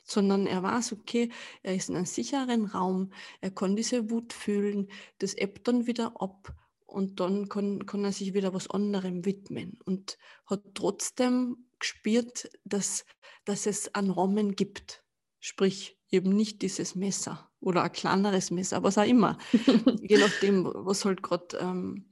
sondern 0.08 0.48
er 0.48 0.64
weiß, 0.64 0.94
okay, 0.94 1.30
er 1.62 1.76
ist 1.76 1.90
in 1.90 1.96
einem 1.96 2.06
sicheren 2.06 2.66
Raum, 2.66 3.12
er 3.42 3.52
kann 3.52 3.76
diese 3.76 4.10
Wut 4.10 4.34
fühlen, 4.34 4.90
das 5.20 5.34
ebbt 5.36 5.68
dann 5.68 5.86
wieder 5.86 6.20
ab 6.20 6.54
und 6.86 7.20
dann 7.20 7.50
kann, 7.50 7.86
kann 7.86 8.06
er 8.06 8.14
sich 8.14 8.34
wieder 8.34 8.54
was 8.54 8.70
anderem 8.70 9.26
widmen 9.26 9.78
und 9.86 10.18
hat 10.46 10.64
trotzdem 10.74 11.68
gespürt, 11.80 12.50
dass, 12.64 13.06
dass 13.46 13.68
es 13.68 13.94
einen 13.94 14.10
Rahmen 14.10 14.56
gibt. 14.56 15.04
Sprich, 15.40 16.00
eben 16.10 16.36
nicht 16.36 16.62
dieses 16.62 16.96
Messer 16.96 17.52
oder 17.60 17.84
ein 17.84 17.92
kleineres 17.92 18.50
Messer, 18.50 18.84
was 18.84 18.98
auch 18.98 19.06
immer, 19.06 19.38
je 20.02 20.18
nachdem, 20.18 20.66
was 20.74 21.06
halt 21.06 21.22
gerade 21.22 21.58
ähm, 21.58 22.10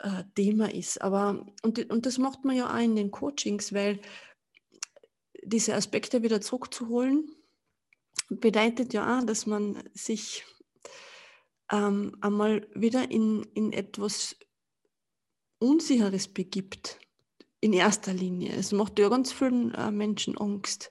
äh, 0.00 0.24
Thema 0.34 0.72
ist. 0.72 1.00
Aber 1.00 1.46
und, 1.62 1.90
und 1.90 2.06
das 2.06 2.18
macht 2.18 2.44
man 2.44 2.56
ja 2.56 2.74
auch 2.74 2.80
in 2.80 2.96
den 2.96 3.10
Coachings, 3.10 3.72
weil 3.72 4.00
diese 5.44 5.74
Aspekte 5.74 6.22
wieder 6.22 6.40
zurückzuholen, 6.40 7.30
bedeutet 8.28 8.92
ja 8.92 9.18
auch, 9.18 9.24
dass 9.24 9.46
man 9.46 9.82
sich 9.92 10.44
ähm, 11.70 12.16
einmal 12.20 12.68
wieder 12.74 13.10
in, 13.10 13.42
in 13.54 13.72
etwas 13.72 14.36
Unsicheres 15.58 16.28
begibt, 16.28 16.98
in 17.60 17.72
erster 17.72 18.12
Linie. 18.12 18.52
Es 18.52 18.72
macht 18.72 18.98
ja 18.98 19.08
ganz 19.08 19.32
vielen 19.32 19.72
äh, 19.74 19.90
Menschen 19.90 20.36
Angst. 20.36 20.90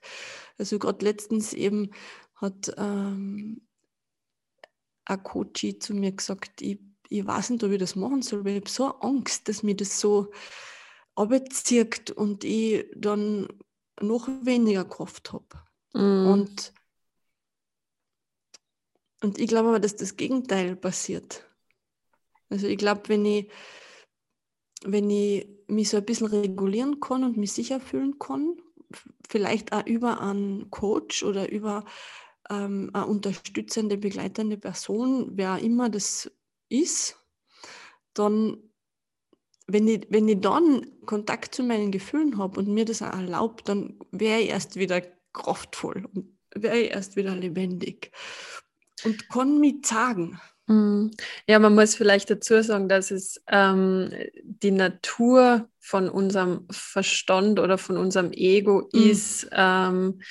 Also 0.58 0.80
gerade 0.80 1.06
letztens 1.06 1.54
eben 1.54 1.92
hat 2.36 2.74
ähm, 2.78 3.68
ein 5.06 5.24
Coach 5.24 5.66
zu 5.80 5.94
mir 5.94 6.12
gesagt, 6.12 6.62
ich, 6.62 6.80
ich 7.10 7.26
weiß 7.26 7.52
nicht, 7.52 7.63
ob 7.63 7.72
ich 7.72 7.80
das 7.80 7.96
machen 7.96 8.22
soll, 8.22 8.44
weil 8.44 8.54
ich 8.54 8.62
habe 8.62 8.70
so 8.70 8.86
Angst, 9.00 9.48
dass 9.48 9.63
mir 9.63 9.76
das 9.76 10.00
so 10.00 10.32
abzieht 11.16 12.10
und 12.12 12.44
ich 12.44 12.86
dann 12.96 13.48
noch 14.02 14.28
weniger 14.42 14.86
Kraft 14.86 15.34
habe. 15.34 15.64
Mm. 15.94 16.28
Und, 16.28 16.74
und 19.22 19.38
ich 19.38 19.48
glaube 19.48 19.70
aber, 19.70 19.80
dass 19.80 19.96
das 19.96 20.18
Gegenteil 20.18 20.76
passiert. 20.76 21.48
Also 22.50 22.68
ich 22.68 22.78
glaube, 22.78 23.08
wenn 23.08 23.26
ich, 23.26 23.52
wenn 24.84 25.10
ich 25.10 25.48
mich 25.68 25.90
so 25.90 25.98
ein 25.98 26.06
bisschen 26.06 26.28
regulieren 26.28 27.00
kann 27.00 27.24
und 27.24 27.38
mich 27.38 27.54
sicher 27.54 27.80
fühlen 27.80 28.20
kann, 28.20 28.58
vielleicht 29.28 29.74
auch 29.74 29.86
über 29.86 30.22
einen 30.22 30.70
Coach 30.70 31.24
oder 31.24 31.52
über 31.52 31.86
ähm, 32.50 32.92
eine 32.94 33.08
unterstützende, 33.08 33.98
begleitende 33.98 34.58
Person, 34.58 35.32
wer 35.34 35.60
immer 35.60 35.90
das 35.90 36.32
ist, 36.70 37.18
dann 38.14 38.58
wenn 39.67 39.88
ich, 39.88 40.08
wenn 40.10 40.28
ich 40.28 40.41
dann 40.41 40.86
Kontakt 41.06 41.56
zu 41.56 41.63
meinen 41.63 41.91
Gefühlen 41.91 42.38
habe 42.38 42.60
und 42.60 42.67
mir 42.67 42.86
das 42.86 43.02
auch 43.02 43.13
erlaubt, 43.13 43.69
dann 43.69 43.99
wäre 44.12 44.41
ich 44.41 44.49
erst 44.49 44.76
wieder 44.76 45.02
kraftvoll 45.32 46.08
und 46.13 46.38
wäre 46.56 46.78
ich 46.78 46.91
erst 46.91 47.15
wieder 47.15 47.36
lebendig 47.36 48.12
und 49.04 49.30
kann 49.30 49.60
mich 49.60 49.86
sagen. 49.86 50.39
Mhm. 50.67 51.12
Ja, 51.47 51.60
man 51.60 51.76
muss 51.76 51.95
vielleicht 51.95 52.30
dazu 52.30 52.62
sagen, 52.62 52.88
dass 52.88 53.12
es 53.12 53.41
ähm, 53.47 54.12
die 54.43 54.71
Natur 54.71 55.69
von 55.80 56.10
unserem 56.10 56.67
Verstand 56.71 57.60
oder 57.60 57.78
von 57.78 57.97
unserem 57.97 58.32
Ego 58.32 58.89
mhm. 58.93 59.10
ist, 59.10 59.47
ähm, 59.52 60.21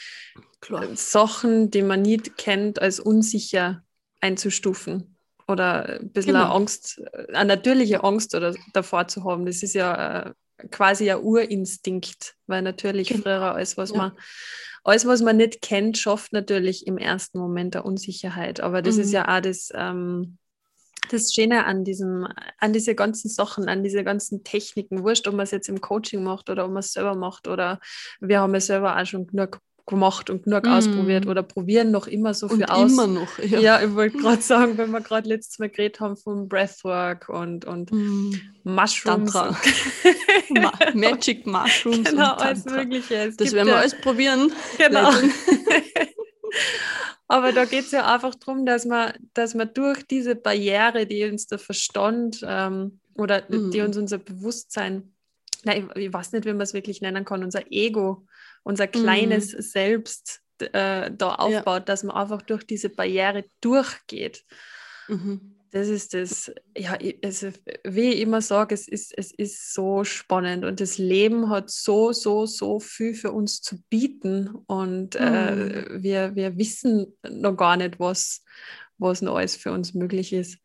Sachen, 0.94 1.70
die 1.70 1.82
man 1.82 2.02
nicht 2.02 2.38
kennt, 2.38 2.80
als 2.80 3.00
unsicher 3.00 3.84
einzustufen 4.20 5.11
oder 5.48 6.00
ein 6.00 6.10
bisschen 6.10 6.34
genau. 6.34 6.46
eine 6.46 6.54
Angst, 6.54 7.02
eine 7.32 7.46
natürliche 7.46 8.04
Angst 8.04 8.34
oder 8.34 8.54
davor 8.72 9.08
zu 9.08 9.24
haben. 9.24 9.46
Das 9.46 9.62
ist 9.62 9.74
ja 9.74 10.22
äh, 10.22 10.32
quasi 10.70 11.10
ein 11.10 11.22
Urinstinkt, 11.22 12.34
weil 12.46 12.62
natürlich 12.62 13.08
genau. 13.08 13.22
früher 13.22 13.54
alles, 13.54 13.76
was 13.76 13.90
ja. 13.90 13.96
man 13.96 14.12
alles, 14.84 15.06
was 15.06 15.22
man 15.22 15.36
nicht 15.36 15.62
kennt, 15.62 15.96
schafft 15.98 16.32
natürlich 16.32 16.86
im 16.86 16.98
ersten 16.98 17.38
Moment 17.38 17.74
der 17.74 17.84
Unsicherheit. 17.84 18.60
Aber 18.60 18.82
das 18.82 18.96
mhm. 18.96 19.02
ist 19.02 19.12
ja 19.12 19.28
auch 19.28 19.40
das, 19.40 19.70
ähm, 19.74 20.38
das 21.10 21.32
Schöne 21.32 21.66
an 21.66 21.84
diesem, 21.84 22.26
an 22.58 22.72
diese 22.72 22.94
ganzen 22.94 23.28
Sachen, 23.28 23.68
an 23.68 23.82
diese 23.82 24.04
ganzen 24.04 24.44
Techniken, 24.44 25.04
wurscht, 25.04 25.28
ob 25.28 25.34
man 25.34 25.44
es 25.44 25.50
jetzt 25.50 25.68
im 25.68 25.80
Coaching 25.80 26.22
macht 26.22 26.50
oder 26.50 26.64
ob 26.64 26.72
man 26.72 26.80
es 26.80 26.92
selber 26.92 27.14
macht 27.14 27.48
oder 27.48 27.80
wir 28.20 28.40
haben 28.40 28.54
ja 28.54 28.60
selber 28.60 28.96
auch 28.96 29.06
schon 29.06 29.26
genug 29.26 29.60
gemacht 29.86 30.30
und 30.30 30.44
genug 30.44 30.64
mm. 30.64 30.68
ausprobiert 30.68 31.26
oder 31.26 31.42
probieren 31.42 31.90
noch 31.90 32.06
immer 32.06 32.34
so 32.34 32.48
viel 32.48 32.58
und 32.58 32.70
aus. 32.70 32.92
Immer 32.92 33.06
noch, 33.06 33.38
ja. 33.38 33.58
Ja, 33.58 33.82
ich 33.82 33.94
wollte 33.94 34.18
gerade 34.18 34.42
sagen, 34.42 34.78
wenn 34.78 34.90
wir 34.90 35.00
gerade 35.00 35.28
letztes 35.28 35.58
Mal 35.58 35.70
geredet 35.70 36.00
haben 36.00 36.16
vom 36.16 36.48
Breathwork 36.48 37.28
und, 37.28 37.64
und 37.64 37.90
mm. 37.90 38.34
Mushrooms. 38.64 39.34
Und 39.34 39.56
Ma 40.62 40.72
Magic 40.94 41.46
Mushrooms. 41.46 42.10
Genau, 42.10 42.34
alles 42.34 42.64
Mögliche. 42.64 43.14
Es 43.14 43.36
das 43.36 43.52
werden 43.52 43.66
wir 43.66 43.74
ja, 43.74 43.80
alles 43.80 44.00
probieren. 44.00 44.52
Genau. 44.78 45.10
Aber 47.28 47.52
da 47.52 47.64
geht 47.64 47.86
es 47.86 47.92
ja 47.92 48.12
einfach 48.12 48.34
darum, 48.34 48.66
dass 48.66 48.84
man, 48.84 49.14
dass 49.34 49.54
man 49.54 49.72
durch 49.72 50.06
diese 50.06 50.34
Barriere, 50.36 51.06
die 51.06 51.24
uns 51.24 51.46
der 51.46 51.58
Verstand 51.58 52.44
ähm, 52.46 53.00
oder 53.16 53.42
mm. 53.48 53.70
die 53.70 53.80
uns 53.80 53.96
unser 53.96 54.18
Bewusstsein, 54.18 55.14
nein, 55.64 55.90
ich, 55.94 56.04
ich 56.04 56.12
weiß 56.12 56.32
nicht, 56.32 56.44
wie 56.44 56.52
man 56.52 56.60
es 56.60 56.74
wirklich 56.74 57.00
nennen 57.00 57.24
kann, 57.24 57.42
unser 57.42 57.72
Ego 57.72 58.26
unser 58.62 58.86
kleines 58.86 59.54
mhm. 59.54 59.62
Selbst 59.62 60.42
äh, 60.58 61.10
da 61.10 61.34
aufbaut, 61.34 61.66
ja. 61.66 61.80
dass 61.80 62.04
man 62.04 62.16
einfach 62.16 62.42
durch 62.42 62.64
diese 62.64 62.88
Barriere 62.88 63.44
durchgeht. 63.60 64.44
Mhm. 65.08 65.56
Das 65.70 65.88
ist 65.88 66.12
das, 66.12 66.52
ja, 66.76 66.98
also, 67.24 67.48
wie 67.84 68.10
ich 68.10 68.20
immer 68.20 68.42
sage, 68.42 68.74
es 68.74 68.86
ist, 68.86 69.16
es 69.16 69.32
ist 69.32 69.72
so 69.72 70.04
spannend 70.04 70.66
und 70.66 70.80
das 70.80 70.98
Leben 70.98 71.48
hat 71.48 71.70
so, 71.70 72.12
so, 72.12 72.44
so 72.44 72.78
viel 72.78 73.14
für 73.14 73.32
uns 73.32 73.62
zu 73.62 73.82
bieten 73.88 74.48
und 74.66 75.16
äh, 75.16 75.50
mhm. 75.50 75.70
äh, 75.70 76.02
wir, 76.02 76.34
wir 76.36 76.58
wissen 76.58 77.16
noch 77.26 77.56
gar 77.56 77.78
nicht, 77.78 77.98
was, 77.98 78.44
was 78.98 79.22
noch 79.22 79.36
alles 79.36 79.56
für 79.56 79.72
uns 79.72 79.94
möglich 79.94 80.34
ist. 80.34 80.58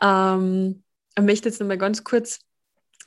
Ähm, 0.00 0.82
ich 1.14 1.24
möchte 1.24 1.50
jetzt 1.50 1.60
noch 1.60 1.66
mal 1.66 1.76
ganz 1.76 2.02
kurz 2.02 2.40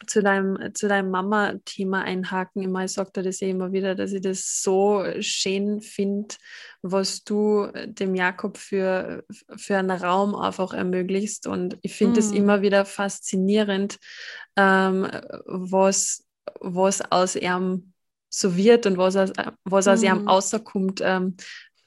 zu 0.07 0.21
deinem, 0.21 0.73
zu 0.73 0.87
deinem 0.87 1.11
Mama-Thema 1.11 2.03
einhaken. 2.03 2.61
Immer 2.61 2.87
sagt 2.87 3.17
er 3.17 3.23
das 3.23 3.41
eh 3.41 3.49
immer 3.49 3.71
wieder, 3.71 3.95
dass 3.95 4.13
ich 4.13 4.21
das 4.21 4.61
so 4.61 5.03
schön 5.19 5.81
finde, 5.81 6.35
was 6.81 7.23
du 7.23 7.67
dem 7.85 8.15
Jakob 8.15 8.57
für, 8.57 9.23
für 9.55 9.77
einen 9.77 9.91
Raum 9.91 10.35
einfach 10.35 10.73
ermöglicht. 10.73 11.47
Und 11.47 11.77
ich 11.81 11.95
finde 11.95 12.19
es 12.19 12.31
mm. 12.31 12.35
immer 12.35 12.61
wieder 12.61 12.85
faszinierend, 12.85 13.97
ähm, 14.55 15.07
was, 15.45 16.25
was 16.59 17.01
aus 17.11 17.35
ihm 17.35 17.93
so 18.29 18.55
wird 18.55 18.85
und 18.85 18.97
was 18.97 19.15
aus, 19.15 19.31
was 19.63 19.87
aus 19.87 20.01
mm. 20.01 20.05
ihm 20.05 20.27
rauskommt. 20.27 21.01
Ähm, 21.03 21.35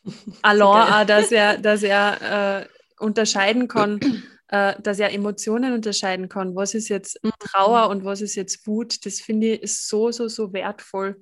allein 0.43 1.07
dass 1.07 1.33
er, 1.33 1.59
dass 1.59 1.83
er 1.83 2.61
äh, 2.61 2.67
unterscheiden 2.99 3.69
kann 3.69 4.01
äh, 4.55 4.81
dass 4.81 5.01
er 5.01 5.13
Emotionen 5.13 5.73
unterscheiden 5.73 6.29
kann. 6.29 6.55
Was 6.55 6.75
ist 6.75 6.89
jetzt 6.89 7.19
mhm. 7.25 7.33
Trauer 7.41 7.89
und 7.89 8.05
was 8.05 8.21
ist 8.21 8.37
jetzt 8.37 8.65
Wut? 8.69 9.05
Das 9.05 9.21
finde 9.21 9.55
ich 9.55 9.63
ist 9.63 9.89
so, 9.89 10.13
so, 10.13 10.29
so 10.29 10.53
wertvoll. 10.53 11.21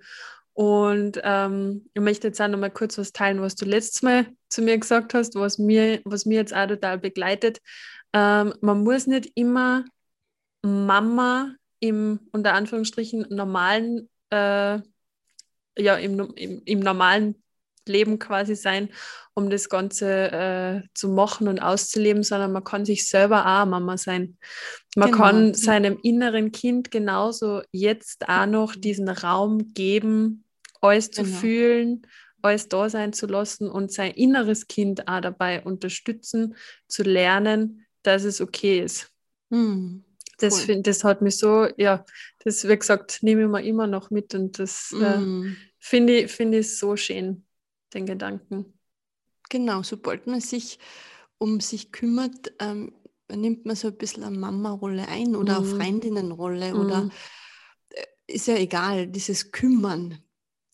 Und 0.53 1.19
ähm, 1.25 1.89
ich 1.95 2.03
möchte 2.03 2.27
jetzt 2.27 2.43
auch 2.43 2.49
noch 2.49 2.59
mal 2.59 2.71
kurz 2.71 2.99
was 2.99 3.13
teilen, 3.13 3.41
was 3.41 3.55
du 3.55 3.65
letztes 3.65 4.03
Mal 4.03 4.27
zu 4.51 4.61
mir 4.61 4.77
gesagt 4.77 5.15
hast, 5.15 5.35
was 5.35 5.57
mir, 5.57 6.03
was 6.05 6.27
mir 6.27 6.35
jetzt 6.35 6.55
auch 6.55 6.67
total 6.67 6.99
begleitet. 6.99 7.61
Ähm, 8.13 8.53
man 8.61 8.85
muss 8.85 9.07
nicht 9.07 9.33
immer 9.35 9.87
Mama 10.61 11.55
im 11.81 12.21
unter 12.33 12.53
Anführungsstrichen 12.53 13.29
normalen, 13.31 14.11
äh, 14.29 14.79
ja, 15.79 15.97
im, 15.97 16.35
im, 16.37 16.63
im 16.67 16.81
normalen 16.81 17.42
Leben 17.89 18.19
quasi 18.19 18.55
sein, 18.55 18.89
um 19.35 19.49
das 19.51 19.69
Ganze 19.69 20.31
äh, 20.31 20.89
zu 20.95 21.09
machen 21.09 21.49
und 21.49 21.61
auszuleben, 21.61 22.23
sondern 22.23 22.53
man 22.53 22.65
kann 22.65 22.85
sich 22.85 23.09
selber 23.09 23.47
auch 23.47 23.67
Mama 23.67 23.97
sein. 23.97 24.37
Man 24.95 25.11
genau. 25.11 25.23
kann 25.23 25.55
seinem 25.55 25.99
inneren 26.03 26.53
Kind 26.53 26.91
genauso 26.91 27.63
jetzt 27.73 28.29
auch 28.29 28.47
noch 28.47 28.75
diesen 28.77 29.09
Raum 29.09 29.73
geben, 29.73 30.45
alles 30.81 31.11
genau. 31.11 31.29
zu 31.29 31.35
fühlen, 31.35 32.03
alles 32.43 32.69
da 32.69 32.91
sein 32.91 33.13
zu 33.13 33.27
lassen 33.27 33.71
und 33.71 33.93
sein 33.93 34.13
inneres 34.13 34.67
Kind 34.67 35.09
auch 35.09 35.21
dabei 35.21 35.63
unterstützen, 35.63 36.57
zu 36.89 37.03
lernen, 37.03 37.87
dass 38.03 38.25
es 38.25 38.41
okay 38.41 38.81
ist. 38.81 39.11
Mhm. 39.49 40.05
Das, 40.39 40.55
cool. 40.55 40.61
find, 40.67 40.87
das 40.87 41.05
hat 41.05 41.23
mich 41.23 41.39
so, 41.39 41.69
ja, 41.77 42.05
das, 42.45 42.69
wie 42.69 42.77
gesagt, 42.77 43.23
nehme 43.23 43.43
ich 43.43 43.49
mir 43.49 43.63
immer 43.63 43.87
noch 43.87 44.11
mit 44.11 44.35
und 44.35 44.59
das 44.59 44.91
mm. 44.91 45.03
äh, 45.03 45.17
mhm. 45.19 45.57
finde 45.79 46.19
ich, 46.19 46.33
find 46.33 46.55
ich 46.55 46.77
so 46.77 46.97
schön 46.97 47.45
den 47.95 48.07
Gedanken. 48.07 48.79
Genau, 49.51 49.83
sobald 49.83 50.27
man 50.27 50.41
sich 50.41 50.79
um 51.39 51.61
sich 51.61 51.93
kümmert, 51.93 52.53
ähm, 52.61 52.95
nimmt 53.29 53.67
man 53.67 53.77
so 53.77 53.89
ein 53.89 53.97
bisschen 53.97 54.25
eine 54.25 54.39
Mama-Rolle 54.39 55.09
ein 55.09 55.35
oder 55.35 55.61
mhm. 55.61 55.67
eine 55.67 55.77
Freundinnenrolle 55.77 56.75
mhm. 56.75 56.81
oder 56.81 57.11
äh, 57.91 58.05
ist 58.27 58.47
ja 58.47 58.57
egal, 58.57 59.09
dieses 59.09 59.51
Kümmern, 59.51 60.23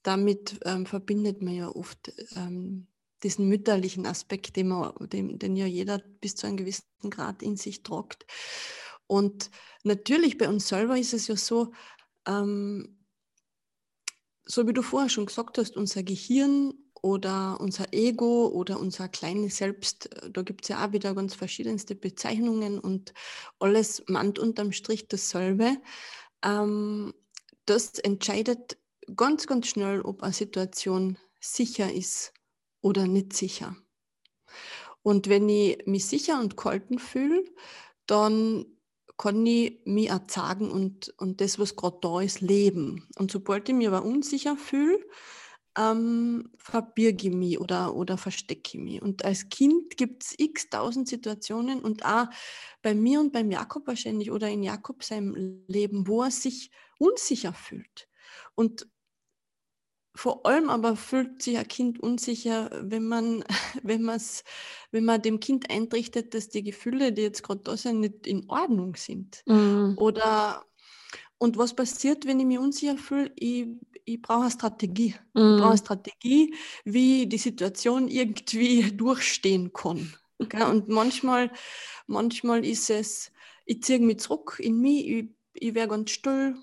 damit 0.02 0.60
ähm, 0.64 0.86
verbindet 0.86 1.42
man 1.42 1.54
ja 1.54 1.68
oft 1.68 2.12
ähm, 2.36 2.86
diesen 3.22 3.48
mütterlichen 3.48 4.06
Aspekt, 4.06 4.56
den, 4.56 4.68
man, 4.68 4.92
den, 5.08 5.38
den, 5.38 5.56
ja 5.56 5.66
jeder 5.66 5.98
bis 6.20 6.36
zu 6.36 6.46
einem 6.46 6.56
gewissen 6.56 7.10
Grad 7.10 7.42
in 7.42 7.56
sich 7.56 7.82
tragt. 7.82 8.26
Und 9.06 9.50
natürlich 9.82 10.38
bei 10.38 10.48
uns 10.48 10.68
selber 10.68 10.98
ist 10.98 11.14
es 11.14 11.26
ja 11.26 11.36
so, 11.36 11.72
ähm, 12.26 12.98
so 14.44 14.66
wie 14.66 14.72
du 14.72 14.82
vorher 14.82 15.08
schon 15.08 15.26
gesagt 15.26 15.58
hast, 15.58 15.76
unser 15.76 16.02
Gehirn 16.02 16.74
oder 17.03 17.61
unser 17.61 17.92
Ego 17.92 18.49
oder 18.49 18.80
unser 18.80 19.09
kleines 19.09 19.57
Selbst, 19.57 20.12
äh, 20.12 20.30
da 20.30 20.42
gibt 20.42 20.64
es 20.64 20.68
ja 20.68 20.86
auch 20.86 20.92
wieder 20.92 21.14
ganz 21.14 21.34
verschiedenste 21.34 21.94
Bezeichnungen 21.94 22.78
und 22.78 23.12
alles 23.59 24.03
meint 24.09 24.38
unterm 24.38 24.72
Strich 24.72 25.09
dasselbe. 25.09 25.76
Ähm, 26.44 27.14
das 27.66 27.99
entscheidet 27.99 28.78
ganz, 29.16 29.46
ganz 29.46 29.68
schnell, 29.68 30.01
ob 30.01 30.22
eine 30.22 30.32
Situation 30.32 31.18
sicher 31.40 31.92
ist 31.92 32.32
oder 32.80 33.07
nicht 33.07 33.32
sicher. 33.32 33.76
Und 35.03 35.28
wenn 35.28 35.49
ich 35.49 35.86
mich 35.86 36.07
sicher 36.07 36.40
und 36.40 36.57
gehalten 36.57 36.99
fühle, 36.99 37.44
dann 38.07 38.66
kann 39.16 39.44
ich 39.46 39.80
mich 39.84 40.11
sagen 40.28 40.70
und, 40.70 41.12
und 41.18 41.40
das, 41.40 41.59
was 41.59 41.76
gerade 41.76 41.99
da 42.01 42.20
ist, 42.20 42.40
leben. 42.40 43.07
Und 43.16 43.30
sobald 43.30 43.68
ich 43.68 43.74
mich 43.74 43.88
aber 43.88 44.05
unsicher 44.05 44.57
fühle, 44.57 44.99
ähm, 45.78 46.50
mich 47.30 47.60
oder, 47.60 47.94
oder 47.94 48.18
mich. 48.18 49.02
Und 49.02 49.24
als 49.24 49.48
Kind 49.48 49.96
gibt 49.96 50.24
es 50.24 50.34
x 50.36 50.68
tausend 50.70 51.08
Situationen 51.08 51.80
und 51.80 52.04
auch 52.04 52.26
bei 52.82 52.94
mir 52.94 53.20
und 53.20 53.32
beim 53.32 53.50
Jakob 53.50 53.86
wahrscheinlich 53.86 54.30
oder 54.30 54.48
in 54.48 54.62
Jakob 54.62 55.04
seinem 55.04 55.62
Leben, 55.68 56.08
wo 56.08 56.22
er 56.22 56.30
sich 56.30 56.70
unsicher 56.98 57.52
fühlt. 57.52 58.08
Und 58.54 58.88
vor 60.16 60.44
allem 60.46 60.68
aber 60.68 60.96
fühlt 60.96 61.42
sich 61.42 61.58
ein 61.58 61.68
Kind 61.68 62.00
unsicher, 62.00 62.70
wenn 62.82 63.06
man, 63.06 63.44
wenn, 63.84 64.02
wenn 64.90 65.04
man 65.04 65.22
dem 65.22 65.38
Kind 65.38 65.70
eintrichtet, 65.70 66.34
dass 66.34 66.48
die 66.48 66.64
Gefühle, 66.64 67.12
die 67.12 67.22
jetzt 67.22 67.44
gerade 67.44 67.60
da 67.60 67.76
sind, 67.76 68.00
nicht 68.00 68.26
in 68.26 68.50
Ordnung 68.50 68.96
sind. 68.96 69.42
Mhm. 69.46 69.94
Oder 69.96 70.64
und 71.38 71.56
was 71.56 71.74
passiert, 71.74 72.26
wenn 72.26 72.40
ich 72.40 72.46
mich 72.46 72.58
unsicher 72.58 72.98
fühle? 72.98 73.30
Ich, 73.36 73.68
ich 74.09 74.22
brauche 74.22 74.42
eine 74.42 74.50
Strategie. 74.50 75.14
Mm. 75.34 75.38
Ich 75.38 75.42
brauche 75.42 75.64
eine 75.64 75.72
mhm. 75.72 75.76
Strategie, 75.76 76.54
wie 76.84 77.22
ich 77.22 77.28
die 77.28 77.38
Situation 77.38 78.09
irgendwie 78.09 78.90
durchstehen 78.96 79.72
kann. 79.72 80.14
Und 80.38 80.88
manchmal, 80.88 81.50
manchmal 82.06 82.64
ist 82.64 82.90
es, 82.90 83.32
ich 83.64 83.82
ziehe 83.82 83.98
mich 83.98 84.20
zurück 84.20 84.59
in 84.61 84.80
mich, 84.80 85.06
ich, 85.09 85.28
ich 85.54 85.74
wäre 85.74 85.88
ganz 85.88 86.11
still, 86.11 86.56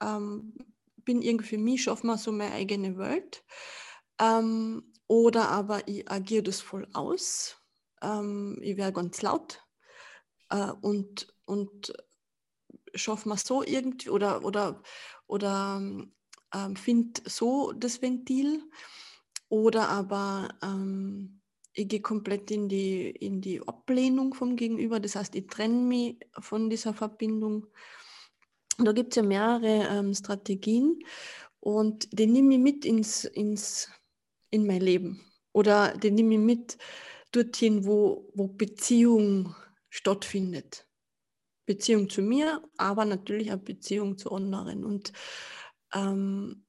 ähm, 0.00 0.54
bin 0.96 1.20
irgendwie 1.20 1.46
für 1.46 1.58
mich, 1.58 1.82
schaffe 1.82 2.06
mir 2.06 2.16
so 2.16 2.32
meine 2.32 2.54
eigene 2.54 2.96
Welt. 2.96 3.44
Ähm, 4.18 4.92
oder 5.06 5.48
aber 5.50 5.86
ich 5.86 6.10
agiere 6.10 6.44
das 6.44 6.60
voll 6.60 6.88
aus. 6.94 7.56
Ähm, 8.00 8.58
ich 8.62 8.76
wäre 8.76 8.92
ganz 8.92 9.20
laut 9.22 9.60
äh, 10.50 10.70
und, 10.80 11.34
und 11.44 11.92
schaffe 12.94 13.28
mir 13.28 13.36
so 13.36 13.62
irgendwie 13.62 14.10
oder, 14.10 14.44
oder, 14.44 14.82
oder 15.26 15.80
ähm, 16.54 16.76
finde 16.76 17.20
so 17.26 17.72
das 17.72 18.00
Ventil 18.00 18.62
oder 19.48 19.88
aber 19.88 20.48
ähm, 20.62 21.40
ich 21.74 21.88
gehe 21.88 22.00
komplett 22.00 22.50
in 22.50 22.68
die, 22.68 23.10
in 23.10 23.40
die 23.40 23.60
Ablehnung 23.66 24.32
vom 24.32 24.56
Gegenüber. 24.56 25.00
Das 25.00 25.16
heißt, 25.16 25.34
ich 25.34 25.48
trenne 25.48 25.82
mich 25.82 26.16
von 26.38 26.70
dieser 26.70 26.94
Verbindung. 26.94 27.66
Da 28.78 28.92
gibt 28.92 29.12
es 29.12 29.16
ja 29.16 29.22
mehrere 29.22 29.88
ähm, 29.88 30.14
Strategien 30.14 31.00
und 31.60 32.08
die 32.18 32.26
nehme 32.26 32.54
ich 32.54 32.60
mit 32.60 32.84
ins, 32.84 33.24
ins, 33.24 33.88
in 34.50 34.66
mein 34.66 34.80
Leben. 34.80 35.20
Oder 35.52 35.96
die 35.96 36.10
nehme 36.10 36.34
ich 36.34 36.40
mit 36.40 36.78
dorthin, 37.32 37.84
wo, 37.86 38.30
wo 38.34 38.46
Beziehung 38.48 39.54
stattfindet. 39.88 40.86
Beziehung 41.66 42.08
zu 42.10 42.22
mir, 42.22 42.62
aber 42.76 43.04
natürlich 43.04 43.52
auch 43.52 43.58
Beziehung 43.58 44.18
zu 44.18 44.30
anderen. 44.32 44.84
Und 44.84 45.12
ähm, 45.94 46.64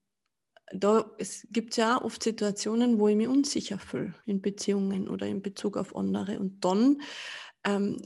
da 0.72 1.12
gibt 1.52 1.72
es 1.72 1.78
ja 1.78 2.02
oft 2.02 2.24
Situationen, 2.24 3.00
wo 3.00 3.08
ich 3.08 3.16
mich 3.16 3.28
unsicher 3.28 3.80
fühle 3.80 4.16
in 4.26 4.42
Beziehungen 4.42 5.08
oder 5.08 5.28
in 5.28 5.42
Bezug 5.42 5.78
auf 5.78 5.96
andere. 5.96 6.40
Und 6.40 6.64
dann, 6.66 7.02
ähm, 7.64 8.02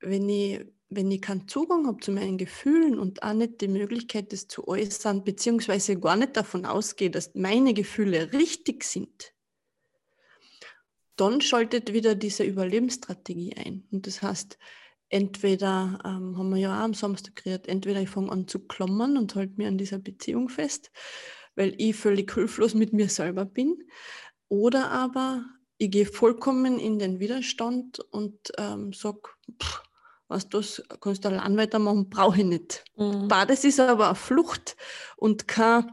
wenn, 0.00 0.28
ich, 0.28 0.60
wenn 0.88 1.10
ich 1.10 1.22
keinen 1.22 1.48
Zugang 1.48 1.86
habe 1.86 2.00
zu 2.00 2.12
meinen 2.12 2.38
Gefühlen 2.38 2.98
und 2.98 3.22
auch 3.22 3.32
nicht 3.32 3.60
die 3.60 3.68
Möglichkeit, 3.68 4.32
das 4.32 4.46
zu 4.46 4.68
äußern, 4.68 5.24
beziehungsweise 5.24 5.98
gar 5.98 6.16
nicht 6.16 6.36
davon 6.36 6.66
ausgehe, 6.66 7.10
dass 7.10 7.34
meine 7.34 7.72
Gefühle 7.72 8.32
richtig 8.32 8.84
sind, 8.84 9.32
dann 11.16 11.40
schaltet 11.40 11.92
wieder 11.92 12.14
diese 12.14 12.44
Überlebensstrategie 12.44 13.54
ein. 13.56 13.86
Und 13.90 14.06
das 14.06 14.22
heißt, 14.22 14.58
entweder, 15.10 15.98
ähm, 16.04 16.38
haben 16.38 16.50
wir 16.50 16.56
ja 16.56 16.78
auch 16.78 16.84
am 16.84 16.94
Samstag 16.94 17.36
geredet, 17.36 17.68
entweder 17.68 18.00
ich 18.00 18.08
fange 18.08 18.32
an 18.32 18.48
zu 18.48 18.60
klammern 18.60 19.16
und 19.16 19.34
halte 19.34 19.54
mir 19.56 19.68
an 19.68 19.78
dieser 19.78 19.98
Beziehung 19.98 20.48
fest, 20.48 20.90
weil 21.56 21.74
ich 21.76 21.96
völlig 21.96 22.32
hilflos 22.32 22.74
mit 22.74 22.92
mir 22.92 23.08
selber 23.08 23.44
bin, 23.44 23.76
oder 24.48 24.90
aber 24.90 25.44
ich 25.78 25.90
gehe 25.90 26.06
vollkommen 26.06 26.78
in 26.78 26.98
den 26.98 27.20
Widerstand 27.20 28.00
und 28.10 28.52
ähm, 28.58 28.92
sage, 28.92 29.20
was 30.28 30.48
das 30.48 30.82
kannst 31.00 31.24
du 31.24 31.28
allein 31.28 31.56
weitermachen, 31.56 32.08
brauche 32.08 32.38
ich 32.38 32.44
nicht. 32.44 32.84
Mhm. 32.96 33.28
Beides 33.28 33.64
ist 33.64 33.80
aber 33.80 34.06
eine 34.06 34.14
Flucht 34.14 34.76
und 35.16 35.48
kein 35.48 35.90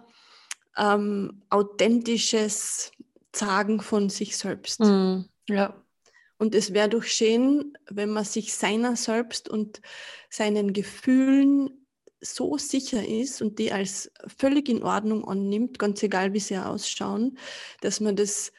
ähm, 0.77 1.41
authentisches 1.49 2.91
Sagen 3.35 3.81
von 3.81 4.09
sich 4.09 4.37
selbst. 4.37 4.79
Mhm. 4.79 5.25
Ja. 5.49 5.83
Und 6.37 6.53
es 6.53 6.73
wäre 6.73 6.89
doch 6.89 7.03
schön, 7.03 7.77
wenn 7.89 8.09
man 8.09 8.23
sich 8.23 8.53
seiner 8.53 8.95
selbst 8.95 9.49
und 9.49 9.81
seinen 10.29 10.73
Gefühlen 10.73 11.87
so 12.21 12.57
sicher 12.57 13.05
ist 13.07 13.41
und 13.41 13.59
die 13.59 13.71
als 13.71 14.11
völlig 14.37 14.69
in 14.69 14.83
Ordnung 14.83 15.27
annimmt, 15.27 15.79
ganz 15.79 16.01
egal 16.03 16.33
wie 16.33 16.39
sie 16.39 16.57
ausschauen, 16.57 17.37
dass 17.81 17.99
man 17.99 18.15
das 18.15 18.51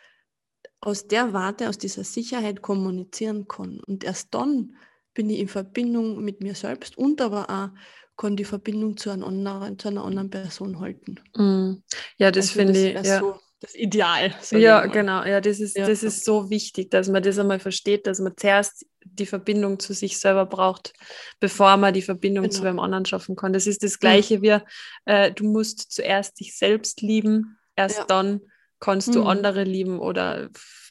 aus 0.81 1.09
der 1.09 1.33
Warte, 1.33 1.69
aus 1.69 1.79
dieser 1.79 2.05
Sicherheit 2.05 2.63
kommunizieren 2.63 3.49
kann. 3.49 3.81
Und 3.87 4.05
erst 4.05 4.35
dann 4.35 4.77
bin 5.15 5.29
ich 5.31 5.41
in 5.41 5.49
Verbindung 5.49 6.23
mit 6.23 6.41
mir 6.41 6.55
selbst 6.55 6.97
und 6.97 7.21
aber 7.21 7.51
auch 7.51 7.69
kann 8.17 8.37
die 8.37 8.45
Verbindung 8.45 8.97
zu 8.97 9.11
einer 9.11 9.27
anderen, 9.27 9.79
zu 9.79 9.89
einer 9.89 10.05
anderen 10.05 10.31
Person 10.31 10.81
halten. 10.81 11.21
Mm. 11.37 11.83
Ja, 12.17 12.31
das 12.31 12.49
also 12.49 12.61
finde 12.61 12.89
ich. 12.89 13.07
Ja. 13.07 13.21
So 13.21 13.41
das 13.61 13.75
Ideal. 13.75 14.35
Ja, 14.53 14.87
genau. 14.87 15.25
Ja, 15.25 15.41
das 15.41 15.59
ist, 15.59 15.77
ja. 15.77 15.87
das 15.87 16.03
ist 16.03 16.25
so 16.25 16.49
wichtig, 16.49 16.91
dass 16.91 17.09
man 17.09 17.23
das 17.23 17.39
einmal 17.39 17.59
versteht, 17.59 18.07
dass 18.07 18.21
man 18.21 18.35
zuerst 18.37 18.87
die 19.05 19.27
Verbindung 19.27 19.81
zu 19.81 19.95
sich 19.95 20.19
selber 20.19 20.47
braucht, 20.47 20.93
bevor 21.41 21.77
man 21.77 21.93
die 21.93 22.03
Verbindung 22.03 22.45
genau. 22.45 22.55
zu 22.55 22.63
einem 22.65 22.79
anderen 22.79 23.05
schaffen 23.05 23.35
kann. 23.35 23.53
Das 23.53 23.67
ist 23.67 23.83
das 23.83 23.99
Gleiche 23.99 24.39
mhm. 24.39 24.43
wie, 24.43 24.59
äh, 25.07 25.33
du 25.33 25.45
musst 25.45 25.91
zuerst 25.91 26.39
dich 26.39 26.57
selbst 26.57 27.01
lieben, 27.01 27.59
erst 27.75 27.99
ja. 27.99 28.05
dann 28.05 28.41
kannst 28.81 29.15
du 29.15 29.23
mhm. 29.23 29.27
andere 29.27 29.65
lieben 29.65 29.99
oder 29.99 30.51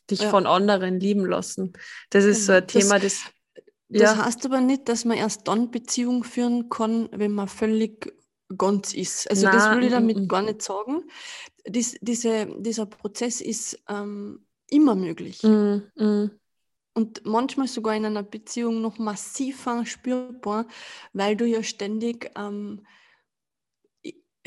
dich 0.09 0.21
ja. 0.21 0.29
von 0.29 0.45
anderen 0.45 0.99
lieben 0.99 1.25
lassen. 1.25 1.73
Das 2.09 2.25
ist 2.25 2.47
genau. 2.47 2.59
so 2.59 2.63
ein 2.63 2.67
Thema, 2.67 2.99
das, 2.99 3.21
Das 3.87 4.01
Ja. 4.01 4.25
heißt 4.25 4.45
aber 4.45 4.59
nicht, 4.59 4.89
dass 4.89 5.05
man 5.05 5.17
erst 5.17 5.47
dann 5.47 5.71
Beziehung 5.71 6.25
führen 6.25 6.69
kann, 6.69 7.07
wenn 7.13 7.31
man 7.31 7.47
völlig 7.47 8.13
ganz 8.55 8.93
ist. 8.93 9.29
Also 9.29 9.47
das 9.47 9.65
Na, 9.65 9.75
will 9.75 9.83
ich 9.83 9.89
mm, 9.89 9.93
damit 9.93 10.17
mm, 10.17 10.23
mm. 10.23 10.27
gar 10.27 10.41
nicht 10.41 10.61
sagen. 10.61 11.03
Dies, 11.67 11.97
diese, 12.01 12.47
dieser 12.59 12.85
Prozess 12.85 13.41
ist 13.41 13.79
ähm, 13.89 14.45
immer 14.69 14.95
möglich. 14.95 15.43
Mm, 15.43 15.81
mm. 15.95 16.31
Und 16.93 17.25
manchmal 17.25 17.67
sogar 17.67 17.95
in 17.95 18.05
einer 18.05 18.23
Beziehung 18.23 18.81
noch 18.81 18.97
massiver 18.97 19.85
spürbar, 19.85 20.67
weil 21.13 21.35
du 21.35 21.45
ja 21.45 21.61
ständig 21.61 22.31
ähm, 22.35 22.85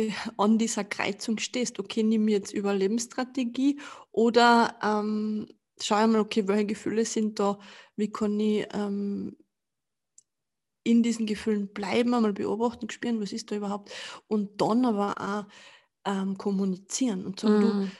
äh, 0.01 0.11
an 0.37 0.59
dieser 0.59 0.85
Kreuzung 0.85 1.39
stehst. 1.39 1.79
Okay, 1.79 2.03
nimm 2.03 2.27
jetzt 2.27 2.53
Überlebensstrategie 2.53 3.81
oder 4.11 4.77
ähm, 4.83 5.47
schau 5.81 5.97
einmal, 5.97 6.21
okay, 6.23 6.49
welche 6.49 6.67
Gefühle 6.67 7.05
sind 7.05 7.39
da, 7.39 7.59
wie 7.97 8.11
kann 8.11 8.39
ich 8.41 8.67
ähm, 8.73 9.37
in 10.83 11.03
diesen 11.03 11.27
Gefühlen 11.27 11.69
bleiben, 11.73 12.15
einmal 12.15 12.33
beobachten, 12.33 12.91
spüren, 12.91 13.21
was 13.21 13.33
ist 13.33 13.51
da 13.51 13.57
überhaupt 13.57 13.91
und 14.29 14.61
dann 14.61 14.85
aber 14.85 15.15
auch 15.21 15.45
ähm, 16.05 16.39
kommunizieren 16.39 17.27
und 17.27 17.41
sagen, 17.41 17.61
du, 17.61 17.79
Mm. 17.83 17.91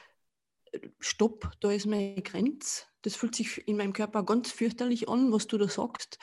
stopp, 0.99 1.51
da 1.59 1.71
ist 1.71 1.85
meine 1.85 2.21
Grenze. 2.21 2.83
Das 3.01 3.15
fühlt 3.15 3.35
sich 3.35 3.67
in 3.67 3.77
meinem 3.77 3.93
Körper 3.93 4.23
ganz 4.23 4.51
fürchterlich 4.51 5.09
an, 5.09 5.31
was 5.31 5.47
du 5.47 5.57
da 5.57 5.67
sagst. 5.67 6.17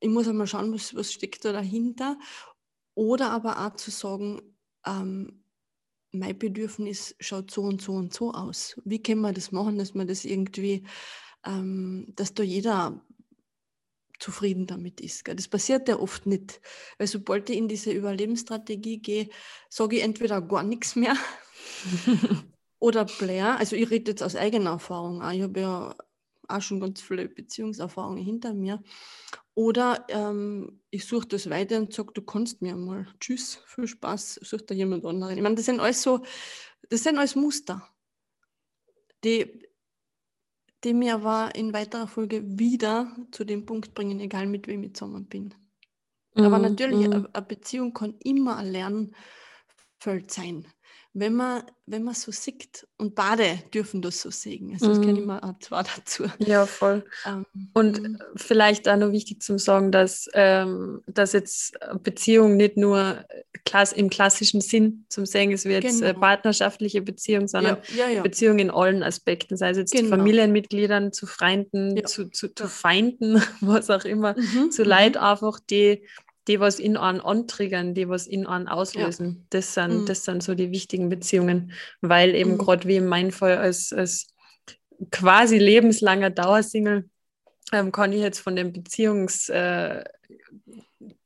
Ich 0.00 0.08
muss 0.08 0.28
einmal 0.28 0.46
schauen, 0.46 0.72
was, 0.72 0.94
was 0.94 1.12
steckt 1.12 1.44
da 1.44 1.52
dahinter. 1.52 2.18
Oder 2.94 3.30
aber 3.30 3.66
auch 3.66 3.76
zu 3.76 3.90
sagen, 3.90 4.40
ähm, 4.86 5.44
mein 6.12 6.38
Bedürfnis 6.38 7.14
schaut 7.20 7.50
so 7.50 7.62
und 7.62 7.82
so 7.82 7.92
und 7.92 8.12
so 8.12 8.32
aus. 8.32 8.80
Wie 8.84 9.02
können 9.02 9.20
wir 9.20 9.32
das 9.32 9.52
machen, 9.52 9.78
dass 9.78 9.94
man 9.94 10.06
das 10.06 10.24
irgendwie, 10.24 10.86
ähm, 11.44 12.12
dass 12.16 12.34
da 12.34 12.42
jeder 12.42 13.05
zufrieden 14.18 14.66
damit 14.66 15.00
ist. 15.00 15.24
Gell? 15.24 15.36
Das 15.36 15.48
passiert 15.48 15.88
ja 15.88 15.98
oft 15.98 16.26
nicht. 16.26 16.60
Weil 16.98 17.06
sobald 17.06 17.50
ich 17.50 17.56
in 17.56 17.68
diese 17.68 17.92
Überlebensstrategie 17.92 18.98
gehe, 18.98 19.28
sage 19.68 19.96
ich 19.96 20.02
entweder 20.02 20.42
gar 20.42 20.62
nichts 20.62 20.96
mehr 20.96 21.16
oder 22.78 23.04
Blair, 23.04 23.58
also 23.58 23.76
ich 23.76 23.90
rede 23.90 24.12
jetzt 24.12 24.22
aus 24.22 24.36
eigener 24.36 24.70
Erfahrung, 24.70 25.22
auch. 25.22 25.32
ich 25.32 25.42
habe 25.42 25.60
ja 25.60 25.94
auch 26.48 26.62
schon 26.62 26.80
ganz 26.80 27.00
viele 27.00 27.28
Beziehungserfahrungen 27.28 28.22
hinter 28.22 28.54
mir. 28.54 28.82
Oder 29.54 30.04
ähm, 30.08 30.80
ich 30.90 31.06
suche 31.06 31.26
das 31.28 31.48
weiter 31.48 31.78
und 31.78 31.92
sage, 31.92 32.12
du 32.12 32.22
kannst 32.22 32.62
mir 32.62 32.76
mal. 32.76 33.06
Tschüss, 33.20 33.60
viel 33.66 33.86
Spaß, 33.86 34.40
such 34.42 34.62
da 34.62 34.74
jemand 34.74 35.04
anderen. 35.04 35.36
Ich 35.36 35.42
meine, 35.42 35.54
das 35.54 35.64
sind 35.64 35.80
alles 35.80 36.02
so, 36.02 36.22
das 36.88 37.02
sind 37.02 37.18
alles 37.18 37.34
Muster, 37.36 37.88
die, 39.24 39.65
die 40.86 40.94
mir 40.94 41.16
aber 41.16 41.54
in 41.56 41.74
weiterer 41.74 42.08
Folge 42.08 42.42
wieder 42.58 43.14
zu 43.32 43.44
dem 43.44 43.66
Punkt 43.66 43.94
bringen, 43.94 44.20
egal 44.20 44.46
mit 44.46 44.68
wem 44.68 44.84
ich 44.84 44.94
zusammen 44.94 45.26
bin. 45.28 45.54
Aber 46.40 46.58
Mm, 46.58 46.60
natürlich, 46.60 47.04
eine 47.04 47.28
eine 47.34 47.46
Beziehung 47.46 47.94
kann 47.94 48.16
immer 48.24 48.58
ein 48.58 48.72
Lernfeld 48.72 50.30
sein. 50.30 50.66
Wenn 51.18 51.32
man, 51.34 51.62
wenn 51.86 52.04
man 52.04 52.12
so 52.12 52.30
sieht, 52.30 52.86
und 52.98 53.14
beide 53.14 53.58
dürfen 53.72 54.02
das 54.02 54.20
so 54.20 54.30
sehen. 54.30 54.70
Also 54.74 54.90
es 54.90 55.00
kenne 55.00 55.18
ich 55.18 55.24
mal 55.24 55.38
auch 55.38 55.58
zwei 55.60 55.82
dazu. 55.96 56.24
Ja, 56.38 56.66
voll. 56.66 57.04
Ähm, 57.24 57.46
Und 57.72 58.02
mm, 58.02 58.16
vielleicht 58.36 58.86
auch 58.86 58.96
noch 58.98 59.12
wichtig 59.12 59.40
zum 59.42 59.58
Sagen, 59.58 59.92
dass, 59.92 60.28
ähm, 60.34 61.00
dass 61.06 61.32
jetzt 61.32 61.72
Beziehung 62.02 62.58
nicht 62.58 62.76
nur 62.76 63.24
klass 63.64 63.92
im 63.92 64.10
klassischen 64.10 64.60
Sinn 64.60 65.06
zum 65.08 65.24
Sehen 65.24 65.52
ist, 65.52 65.64
wie 65.64 65.70
jetzt 65.72 66.02
äh, 66.02 66.08
Genau. 66.08 66.20
partnerschaftliche 66.20 67.00
Beziehung, 67.00 67.48
sondern 67.48 67.78
ja, 67.96 68.06
ja, 68.08 68.12
ja. 68.16 68.22
Beziehung 68.22 68.58
in 68.58 68.70
allen 68.70 69.02
Aspekten, 69.02 69.56
sei 69.56 69.70
es 69.70 69.78
jetzt 69.78 69.92
zu 69.92 70.02
Genau. 70.02 70.16
Familienmitgliedern, 70.16 71.12
zu 71.14 71.26
Freunden, 71.26 71.96
zu, 72.06 72.28
zu, 72.30 72.54
zu. 72.54 72.68
Feinden, 72.68 73.42
was 73.62 73.88
auch 73.88 74.04
immer, 74.04 74.34
Mhm, 74.36 74.70
zu 74.70 74.82
mhm. 74.82 74.88
Leid 74.88 75.16
einfach, 75.16 75.60
die, 75.60 76.02
die 76.48 76.60
was 76.60 76.78
in 76.78 76.96
einen 76.96 77.20
antriggern, 77.20 77.94
die 77.94 78.08
was 78.08 78.26
in 78.26 78.46
einen 78.46 78.68
auslösen. 78.68 79.46
Das, 79.50 79.74
sind, 79.74 80.02
Mhm. 80.02 80.04
das 80.06 80.24
sind 80.24 80.42
so 80.42 80.54
die 80.54 80.70
wichtigen 80.70 81.08
Beziehungen, 81.08 81.72
weil 82.00 82.34
eben 82.34 82.52
Mhm. 82.52 82.58
gerade 82.58 82.88
wie 82.88 82.96
in 82.96 83.06
meinem 83.06 83.32
Fall 83.32 83.56
als, 83.58 83.92
als 83.92 84.28
quasi 85.10 85.58
lebenslanger 85.58 86.30
Dauersingle 86.30 87.08
ähm, 87.72 87.90
kann 87.90 88.12
ich 88.12 88.20
jetzt 88.20 88.38
von 88.38 88.54
den 88.54 88.72
Beziehungs, 88.72 89.48
äh, 89.48 90.04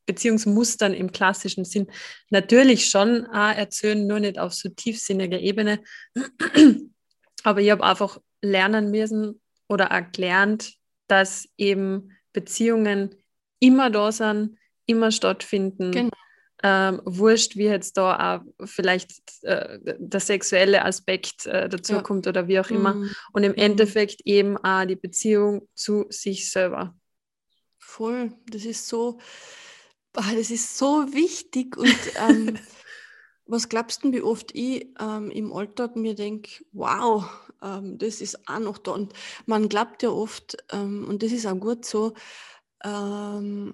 Beziehungsmustern 0.07 0.95
im 0.95 1.13
klassischen 1.13 1.65
Sinn 1.65 1.87
natürlich 2.31 2.87
schon 2.87 3.27
auch 3.27 3.55
erzählen, 3.55 4.07
nur 4.07 4.21
nicht 4.21 4.39
auf 4.39 4.55
so 4.55 4.69
tiefsinniger 4.71 5.39
Ebene. 5.39 5.81
Aber 7.45 7.61
ich 7.61 7.71
habe 7.71 7.85
einfach 7.85 8.19
lernen 8.43 8.91
müssen 8.91 9.41
oder 9.69 9.89
gelernt, 10.13 10.73
dass 11.07 11.47
eben 11.57 12.11
Beziehungen 12.33 13.15
immer 13.61 13.91
da 13.91 14.11
sind, 14.11 14.57
immer 14.91 15.11
stattfinden. 15.11 15.93
Genau. 15.93 16.11
Ähm, 16.63 17.01
wurscht, 17.07 17.57
wie 17.57 17.65
jetzt 17.65 17.97
da 17.97 18.37
auch 18.37 18.67
vielleicht 18.67 19.11
äh, 19.45 19.79
der 19.99 20.21
sexuelle 20.21 20.85
Aspekt 20.85 21.47
äh, 21.47 21.71
dazu 21.71 21.95
Ja. 21.95 22.03
kommt 22.03 22.27
oder 22.27 22.49
wie 22.49 22.61
auch 22.61 22.69
immer. 22.69 22.95
Mhm. 22.95 23.11
Und 23.33 23.45
im 23.45 23.53
Mhm. 23.53 23.59
Endeffekt 23.59 24.21
eben 24.27 24.59
auch 24.59 24.85
die 24.85 24.97
Beziehung 24.97 25.67
zu 25.75 26.05
sich 26.11 26.51
selber. 26.51 26.95
Voll, 27.79 28.33
das 28.51 28.67
ist 28.67 28.87
so, 28.89 29.19
ah, 30.17 30.35
das 30.37 30.51
ist 30.51 30.77
so 30.77 31.07
wichtig. 31.15 31.79
Und 31.79 31.87
ähm, 32.29 32.59
was 33.47 33.69
glaubst 33.71 34.05
du, 34.05 34.13
wie 34.13 34.21
oft 34.23 34.55
ich 34.55 34.87
ähm, 35.01 35.31
im 35.31 35.53
Alltag 35.55 35.97
mir 35.97 36.15
denke, 36.15 36.51
wow, 36.73 37.25
ähm, 37.63 37.97
das 37.97 38.21
ist 38.21 38.47
auch 38.47 38.59
noch 38.61 38.77
da. 38.79 38.91
Und 38.93 39.15
man 39.47 39.69
glaubt 39.71 40.03
ja 40.03 40.11
oft, 40.11 40.59
ähm, 40.73 41.07
und 41.09 41.23
das 41.23 41.33
ist 41.33 41.47
auch 41.47 41.59
gut 41.59 41.87
so, 41.87 42.13
ähm, 42.85 43.73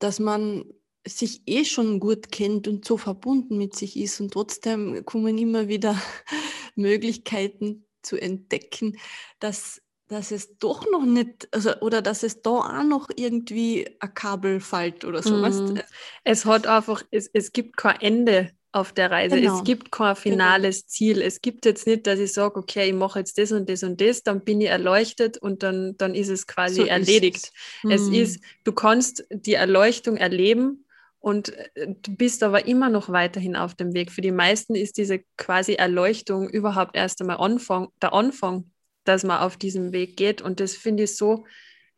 dass 0.00 0.18
man 0.18 0.64
sich 1.06 1.42
eh 1.46 1.64
schon 1.64 2.00
gut 2.00 2.32
kennt 2.32 2.68
und 2.68 2.84
so 2.84 2.96
verbunden 2.96 3.56
mit 3.56 3.74
sich 3.76 3.96
ist. 3.96 4.20
Und 4.20 4.32
trotzdem 4.32 5.04
kommen 5.04 5.38
immer 5.38 5.68
wieder 5.68 6.00
Möglichkeiten 6.74 7.86
zu 8.02 8.16
entdecken, 8.20 8.98
dass 9.38 9.80
dass 10.10 10.32
es 10.32 10.58
doch 10.58 10.90
noch 10.90 11.04
nicht, 11.04 11.48
also, 11.54 11.72
oder 11.82 12.02
dass 12.02 12.24
es 12.24 12.42
da 12.42 12.50
auch 12.50 12.82
noch 12.82 13.10
irgendwie 13.14 13.88
ein 14.00 14.12
Kabel 14.12 14.58
fällt 14.58 15.04
oder 15.04 15.22
so. 15.22 15.36
Mhm. 15.36 15.80
Es 16.24 16.44
hat 16.44 16.66
einfach, 16.66 17.04
es, 17.12 17.30
es 17.32 17.52
gibt 17.52 17.76
kein 17.76 18.00
Ende 18.00 18.50
auf 18.72 18.92
der 18.92 19.10
Reise. 19.10 19.38
Genau. 19.38 19.40
Es 19.40 19.64
gibt 19.64 19.90
kein 19.90 20.14
finales 20.16 20.86
Ziel. 20.86 21.22
Es 21.22 21.40
gibt 21.40 21.64
jetzt 21.66 21.86
nicht, 21.86 22.06
dass 22.06 22.18
ich 22.20 22.32
sage, 22.32 22.56
okay, 22.58 22.88
ich 22.88 22.94
mache 22.94 23.18
jetzt 23.18 23.36
das 23.38 23.52
und 23.52 23.68
das 23.68 23.82
und 23.82 24.00
das, 24.00 24.22
dann 24.22 24.44
bin 24.44 24.60
ich 24.60 24.68
erleuchtet 24.68 25.38
und 25.38 25.62
dann, 25.62 25.96
dann 25.98 26.14
ist 26.14 26.28
es 26.28 26.46
quasi 26.46 26.84
So 26.84 26.86
ist 26.86 27.20
erledigt. 27.20 27.22
es. 27.22 27.52
Es 27.88 28.08
Mhm. 28.08 28.08
ist, 28.08 28.40
du 28.64 28.72
kannst 28.72 29.24
die 29.30 29.54
Erleuchtung 29.54 30.16
erleben 30.16 30.86
und 31.18 31.50
äh, 31.76 31.88
du 32.00 32.14
bist 32.16 32.42
aber 32.42 32.66
immer 32.66 32.88
noch 32.90 33.08
weiterhin 33.10 33.56
auf 33.56 33.74
dem 33.74 33.92
Weg. 33.94 34.12
Für 34.12 34.20
die 34.22 34.32
meisten 34.32 34.74
ist 34.74 34.96
diese 34.96 35.20
quasi 35.36 35.74
Erleuchtung 35.74 36.48
überhaupt 36.48 36.96
erst 36.96 37.20
einmal 37.20 37.38
Anfang, 37.38 37.88
der 38.00 38.12
Anfang, 38.12 38.70
dass 39.04 39.24
man 39.24 39.38
auf 39.40 39.56
diesem 39.56 39.92
Weg 39.92 40.16
geht. 40.16 40.42
Und 40.42 40.60
das 40.60 40.74
finde 40.76 41.04
ich 41.04 41.16
so, 41.16 41.44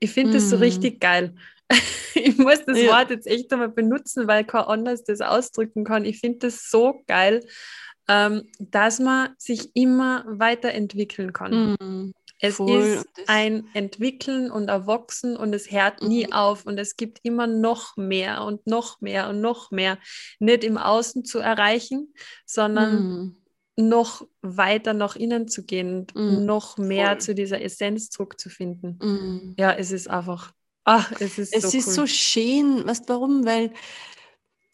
ich 0.01 0.11
finde 0.13 0.39
das 0.39 0.49
so 0.49 0.57
Mhm. 0.57 0.57
richtig 0.57 1.01
geil. 1.01 1.35
ich 2.15 2.37
muss 2.39 2.65
das 2.65 2.79
Ja. 2.79 2.91
Wort 2.99 3.11
jetzt 3.11 3.27
echt 3.27 3.53
einmal 3.53 3.69
benutzen, 3.71 4.27
weil 4.29 4.45
kein 4.45 4.63
anders 4.65 5.05
das 5.05 5.21
ausdrücken 5.21 5.85
kann. 5.85 6.05
Ich 6.05 6.21
finde 6.21 6.41
das 6.41 6.69
so 6.71 7.03
geil, 7.07 7.41
ähm, 8.09 8.49
dass 8.59 8.99
man 8.99 9.31
sich 9.39 9.71
immer 9.75 10.25
weiterentwickeln 10.27 11.33
kann. 11.33 11.77
Mhm. 11.81 12.13
Es 12.45 12.57
Voll. 12.57 12.81
ist 12.81 13.07
ein 13.29 13.69
Entwickeln 13.73 14.51
und 14.51 14.67
Erwachsen 14.69 15.37
und 15.37 15.55
es 15.55 15.71
hört 15.71 16.03
nie 16.03 16.27
Mhm. 16.27 16.33
auf 16.33 16.67
und 16.67 16.77
es 16.79 16.97
gibt 16.97 17.21
immer 17.23 17.47
noch 17.47 17.97
mehr 17.97 18.43
und 18.43 18.67
noch 18.67 19.01
mehr 19.01 19.29
und 19.29 19.41
noch 19.41 19.71
mehr. 19.71 19.97
Nicht 20.41 20.65
im 20.65 20.77
Außen 20.77 21.25
zu 21.25 21.39
erreichen, 21.39 22.13
sondern 22.45 22.95
Mhm. 22.97 23.37
noch 23.77 24.27
weiter 24.43 24.93
nach 24.93 25.15
innen 25.15 25.47
zu 25.47 25.65
gehen 25.65 26.07
und 26.15 26.41
Mhm. 26.41 26.45
noch 26.45 26.79
mehr 26.79 27.11
Voll. 27.11 27.19
zu 27.21 27.35
dieser 27.37 27.63
Essenz 27.63 28.11
zurückzufinden. 28.11 28.99
Mhm. 29.01 29.55
Ja, 29.57 29.71
es 29.73 29.93
ist 29.93 30.11
einfach, 30.11 30.53
ach, 30.85 31.13
es 31.19 31.39
ist 31.39 31.59
Es 31.59 31.63
so 31.63 31.75
ist 31.75 31.87
cool. 31.87 31.95
so 31.95 32.07
schön, 32.07 32.87
weißt 32.87 33.09
du 33.09 33.15
warum? 33.15 33.45
Weil, 33.45 33.73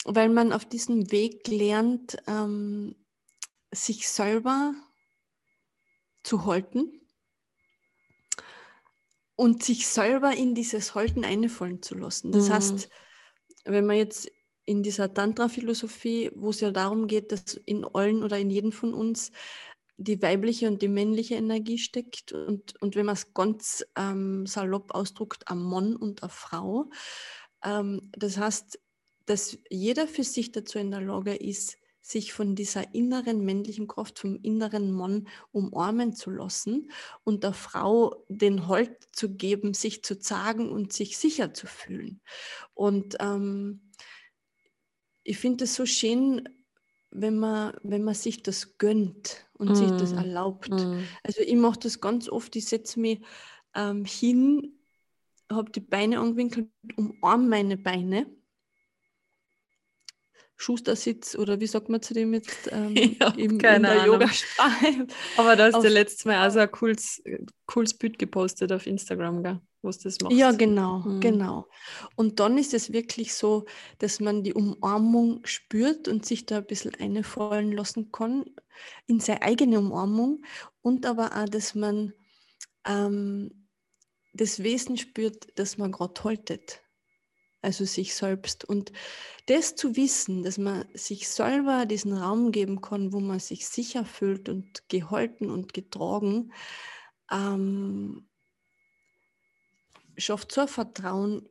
weil 0.05 0.29
man 0.29 0.53
auf 0.53 0.65
diesem 0.65 1.11
Weg 1.13 1.47
lernt, 1.49 2.17
ähm, 2.27 2.95
sich 3.73 4.09
selber 4.09 4.75
zu 6.23 6.47
halten 6.47 7.01
und 9.37 9.63
sich 9.63 9.87
selber 9.87 10.35
in 10.37 10.55
dieses 10.55 10.95
Halten 10.95 11.25
einfallen 11.25 11.83
zu 11.83 11.95
lassen. 11.97 12.33
Das 12.33 12.51
Mhm. 12.51 12.51
heißt, 12.51 12.89
wenn 13.65 13.87
man 13.87 13.97
jetzt 13.97 14.31
in 14.67 14.83
dieser 14.83 15.15
Tantra-Philosophie, 15.15 16.31
wo 16.37 16.51
es 16.51 16.61
ja 16.61 16.71
darum 16.73 17.07
geht, 17.07 17.33
dass 17.33 17.55
in 17.67 17.85
allen 17.85 18.23
oder 18.23 18.39
in 18.39 18.51
jedem 18.51 18.73
von 18.73 18.95
uns 18.95 19.33
die 19.99 20.23
weibliche 20.23 20.69
und 20.69 20.81
die 20.81 20.89
männliche 20.89 21.35
Energie 21.35 21.77
steckt 21.77 22.33
und, 22.33 22.81
und 22.81 22.95
wenn 22.95 23.07
man 23.07 23.15
es 23.15 23.35
ganz 23.35 23.85
ähm, 23.97 24.47
salopp 24.47 24.95
ausdruckt, 24.95 25.49
am 25.49 25.69
Mann 25.69 25.97
und 25.97 26.23
eine 26.23 26.31
Frau. 26.31 26.89
Ähm, 27.65 28.11
das 28.13 28.39
heißt, 28.39 28.81
dass 29.27 29.59
jeder 29.69 30.07
für 30.07 30.25
sich 30.25 30.53
dazu 30.53 30.79
in 30.79 30.93
der 30.93 31.01
Lage 31.01 31.35
ist, 31.35 31.77
sich 32.01 32.33
von 32.33 32.55
dieser 32.55 32.95
inneren 32.95 33.45
männlichen 33.45 33.89
Kraft, 33.89 34.21
vom 34.21 34.39
inneren 34.43 34.93
Mann 34.93 35.29
umarmen 35.51 36.15
zu 36.15 36.31
lassen 36.31 36.91
und 37.25 37.43
der 37.43 37.53
Frau 37.53 38.25
den 38.29 38.69
Halt 38.69 39.09
zu 39.13 39.35
geben, 39.35 39.75
sich 39.75 40.03
zu 40.05 40.19
zagen 40.19 40.71
und 40.71 40.93
sich 40.93 41.19
sicher 41.19 41.53
zu 41.53 41.67
fühlen. 41.67 42.23
Und 42.73 43.17
ähm, 43.21 43.91
ich 45.25 45.39
finde 45.39 45.65
es 45.65 45.75
so 45.75 45.85
schön, 45.85 46.49
wenn 47.11 47.39
man, 47.39 47.77
wenn 47.83 48.05
man 48.05 48.15
sich 48.15 48.43
das 48.43 48.79
gönnt 48.79 49.48
und 49.59 49.71
mm. 49.71 49.75
sich 49.75 49.91
das 49.91 50.13
mm. 50.13 50.19
erlaubt. 50.19 50.71
Mm. 50.71 51.03
Also 51.23 51.43
ich 51.43 51.55
mache 51.55 51.79
das 51.81 52.01
ganz 52.01 52.29
oft, 52.29 52.55
ich 52.57 52.67
setze 52.67 52.99
mich 53.01 53.21
ähm, 53.75 54.05
hin, 54.05 54.79
habe 55.51 55.71
die 55.71 55.81
Beine 55.81 56.21
angewinkelt, 56.21 56.69
umarme 56.97 57.49
meine 57.49 57.77
Beine 57.77 58.27
Schustersitz 60.61 61.37
oder 61.37 61.61
wie 61.61 61.69
sagt 61.69 61.89
man 61.89 62.03
zu 62.03 62.15
dem 62.15 62.35
jetzt 62.35 62.69
ähm, 62.73 62.95
im, 63.37 63.53
in 63.53 63.59
der 63.59 64.07
Yoga-Sprache. 64.07 65.07
Aber 65.37 65.55
da 65.55 65.71
hast 65.73 65.85
du 65.85 65.89
letztes 65.89 66.25
Mal 66.25 66.47
auch 66.47 66.53
so 66.53 66.59
ein 66.59 66.71
cooles, 66.71 67.23
cooles 67.67 67.95
Bild 67.95 68.19
gepostet 68.19 68.73
auf 68.73 68.87
Instagram, 68.87 69.43
gell? 69.45 69.61
Wo 69.83 69.91
du 69.91 69.99
das 70.03 70.21
machst. 70.21 70.37
Ja, 70.37 70.53
genau, 70.53 71.01
mhm. 71.01 71.21
genau. 71.21 71.67
Und 72.17 72.41
dann 72.41 72.59
ist 72.59 72.75
es 72.75 72.93
wirklich 72.93 73.35
so, 73.35 73.65
dass 73.99 74.21
man 74.21 74.43
die 74.43 74.55
Umarmung 74.55 75.41
spürt 75.45 76.09
und 76.09 76.27
sich 76.27 76.47
da 76.47 76.59
ein 76.59 76.67
bisschen 76.67 76.95
einfallen 76.95 77.73
lassen 77.73 78.13
kann 78.13 78.45
in 79.07 79.21
seine 79.21 79.43
eigene 79.43 79.79
Umarmung 79.79 80.45
und 80.83 81.07
aber 81.07 81.37
auch, 81.37 81.49
dass 81.49 81.75
man 81.75 82.13
ähm, 82.87 83.69
das 84.33 84.63
Wesen 84.63 84.97
spürt, 84.97 85.49
das 85.57 85.79
man 85.79 85.93
gerade 85.93 86.23
haltet 86.23 86.83
also 87.63 87.85
sich 87.85 88.15
selbst. 88.15 88.65
Und 88.65 88.93
das 89.47 89.75
zu 89.75 89.97
wissen, 89.97 90.43
dass 90.43 90.59
man 90.59 90.85
sich 90.95 91.29
selber 91.29 91.87
diesen 91.87 92.13
Raum 92.13 92.53
geben 92.53 92.81
kann, 92.81 93.13
wo 93.13 93.21
man 93.21 93.41
sich 93.41 93.67
sicher 93.67 94.05
fühlt 94.05 94.49
und 94.49 94.89
gehalten 94.89 95.51
und 95.51 95.75
getragen, 95.75 96.53
ähm, 97.31 98.28
schafft 100.19 100.53
so 100.53 100.63
ein 100.63 100.69
Vertrauen 100.69 101.49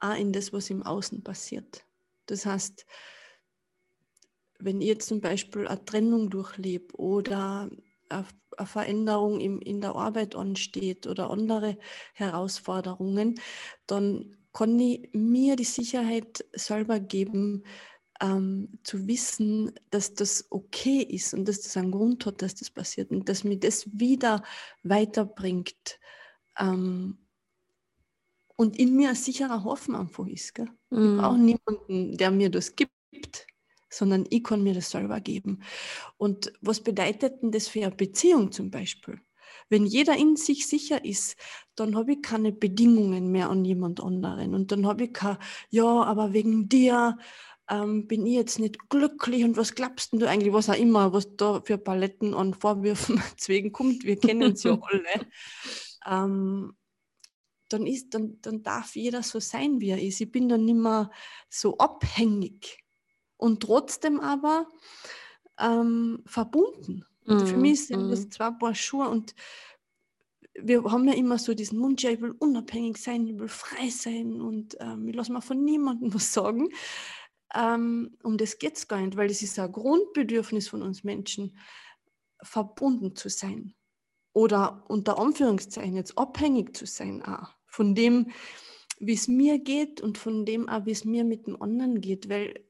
auch 0.00 0.16
in 0.16 0.32
das, 0.32 0.52
was 0.52 0.70
im 0.70 0.82
Außen 0.82 1.22
passiert. 1.22 1.84
Das 2.26 2.46
heißt, 2.46 2.86
wenn 4.58 4.80
ihr 4.80 4.98
zum 4.98 5.20
Beispiel 5.20 5.66
eine 5.66 5.84
Trennung 5.84 6.30
durchlebt 6.30 6.98
oder 6.98 7.70
eine 8.08 8.26
Veränderung 8.66 9.40
in 9.40 9.80
der 9.80 9.94
Arbeit 9.94 10.34
ansteht 10.34 11.06
oder 11.06 11.30
andere 11.30 11.78
Herausforderungen, 12.14 13.40
dann 13.86 14.36
kann 14.52 14.78
ich 14.78 15.08
mir 15.12 15.56
die 15.56 15.64
Sicherheit 15.64 16.44
selber 16.52 16.98
geben, 17.00 17.64
ähm, 18.20 18.78
zu 18.82 19.06
wissen, 19.06 19.72
dass 19.90 20.14
das 20.14 20.46
okay 20.50 21.02
ist 21.02 21.32
und 21.32 21.46
dass 21.46 21.62
das 21.62 21.76
einen 21.76 21.92
Grund 21.92 22.26
hat, 22.26 22.42
dass 22.42 22.54
das 22.54 22.70
passiert 22.70 23.10
und 23.10 23.28
dass 23.28 23.44
mir 23.44 23.58
das 23.58 23.86
wieder 23.92 24.42
weiterbringt 24.82 25.98
ähm, 26.58 27.19
und 28.60 28.78
in 28.78 28.94
mir 28.94 29.08
ein 29.08 29.14
sicherer 29.14 29.64
Hoffen 29.64 29.94
einfach 29.94 30.26
ist. 30.26 30.54
Gell? 30.54 30.68
Mm. 30.90 31.14
Ich 31.14 31.18
brauche 31.22 31.38
niemanden, 31.38 32.18
der 32.18 32.30
mir 32.30 32.50
das 32.50 32.76
gibt, 32.76 33.46
sondern 33.88 34.26
ich 34.28 34.44
kann 34.44 34.62
mir 34.62 34.74
das 34.74 34.90
selber 34.90 35.18
geben. 35.22 35.62
Und 36.18 36.52
was 36.60 36.82
bedeutet 36.82 37.40
denn 37.40 37.52
das 37.52 37.68
für 37.68 37.80
eine 37.80 37.96
Beziehung 37.96 38.52
zum 38.52 38.70
Beispiel? 38.70 39.18
Wenn 39.70 39.86
jeder 39.86 40.14
in 40.14 40.36
sich 40.36 40.66
sicher 40.66 41.02
ist, 41.06 41.36
dann 41.74 41.96
habe 41.96 42.12
ich 42.12 42.22
keine 42.22 42.52
Bedingungen 42.52 43.32
mehr 43.32 43.48
an 43.48 43.64
jemand 43.64 44.02
anderen. 44.02 44.54
Und 44.54 44.72
dann 44.72 44.86
habe 44.86 45.04
ich 45.04 45.14
kein, 45.14 45.38
ja, 45.70 45.86
aber 45.86 46.34
wegen 46.34 46.68
dir 46.68 47.16
ähm, 47.70 48.06
bin 48.08 48.26
ich 48.26 48.34
jetzt 48.34 48.58
nicht 48.58 48.90
glücklich 48.90 49.42
und 49.42 49.56
was 49.56 49.74
glaubst 49.74 50.12
du 50.12 50.28
eigentlich, 50.28 50.52
was 50.52 50.68
auch 50.68 50.78
immer, 50.78 51.14
was 51.14 51.34
da 51.36 51.62
für 51.64 51.78
Paletten 51.78 52.34
an 52.34 52.52
Vorwürfen 52.52 53.22
deswegen 53.38 53.72
kommt, 53.72 54.04
wir 54.04 54.18
kennen 54.18 54.52
es 54.52 54.64
ja 54.64 54.78
alle. 54.82 55.26
Ähm, 56.06 56.74
dann, 57.72 57.86
ist, 57.86 58.14
dann, 58.14 58.38
dann 58.42 58.62
darf 58.62 58.96
jeder 58.96 59.22
so 59.22 59.40
sein, 59.40 59.80
wie 59.80 59.90
er 59.90 60.02
ist. 60.02 60.20
Ich 60.20 60.30
bin 60.30 60.48
dann 60.48 60.64
nicht 60.64 60.76
mehr 60.76 61.10
so 61.48 61.78
abhängig 61.78 62.84
und 63.36 63.62
trotzdem 63.62 64.20
aber 64.20 64.68
ähm, 65.58 66.22
verbunden. 66.26 67.04
Mm, 67.26 67.38
Für 67.38 67.56
mich 67.56 67.86
sind 67.86 68.08
mm. 68.08 68.10
das 68.10 68.28
zwei 68.28 68.50
Paar 68.50 68.74
Schuhe 68.74 69.08
und 69.08 69.34
wir 70.54 70.82
haben 70.84 71.06
ja 71.06 71.14
immer 71.14 71.38
so 71.38 71.54
diesen 71.54 71.80
Wunsch, 71.80 72.02
ja, 72.02 72.10
ich 72.10 72.20
will 72.20 72.34
unabhängig 72.38 72.98
sein, 72.98 73.26
ich 73.26 73.38
will 73.38 73.48
frei 73.48 73.88
sein 73.88 74.40
und 74.40 74.76
ähm, 74.80 75.08
ich 75.08 75.14
lasse 75.14 75.32
mir 75.32 75.40
von 75.40 75.64
niemandem 75.64 76.12
was 76.12 76.32
sagen. 76.32 76.68
Ähm, 77.54 78.16
um 78.22 78.36
das 78.36 78.58
geht 78.58 78.76
es 78.76 78.88
gar 78.88 79.00
nicht, 79.00 79.16
weil 79.16 79.30
es 79.30 79.42
ist 79.42 79.58
ein 79.58 79.72
Grundbedürfnis 79.72 80.68
von 80.68 80.82
uns 80.82 81.04
Menschen, 81.04 81.56
verbunden 82.42 83.16
zu 83.16 83.28
sein. 83.28 83.74
Oder 84.32 84.84
unter 84.88 85.18
Anführungszeichen 85.18 85.94
jetzt 85.94 86.16
abhängig 86.16 86.76
zu 86.76 86.86
sein 86.86 87.22
auch 87.22 87.59
von 87.70 87.94
dem, 87.94 88.30
wie 88.98 89.14
es 89.14 89.28
mir 89.28 89.58
geht 89.58 90.00
und 90.00 90.18
von 90.18 90.44
dem 90.44 90.68
auch, 90.68 90.84
wie 90.86 90.90
es 90.90 91.04
mir 91.04 91.24
mit 91.24 91.46
dem 91.46 91.60
anderen 91.60 92.00
geht, 92.00 92.28
weil 92.28 92.64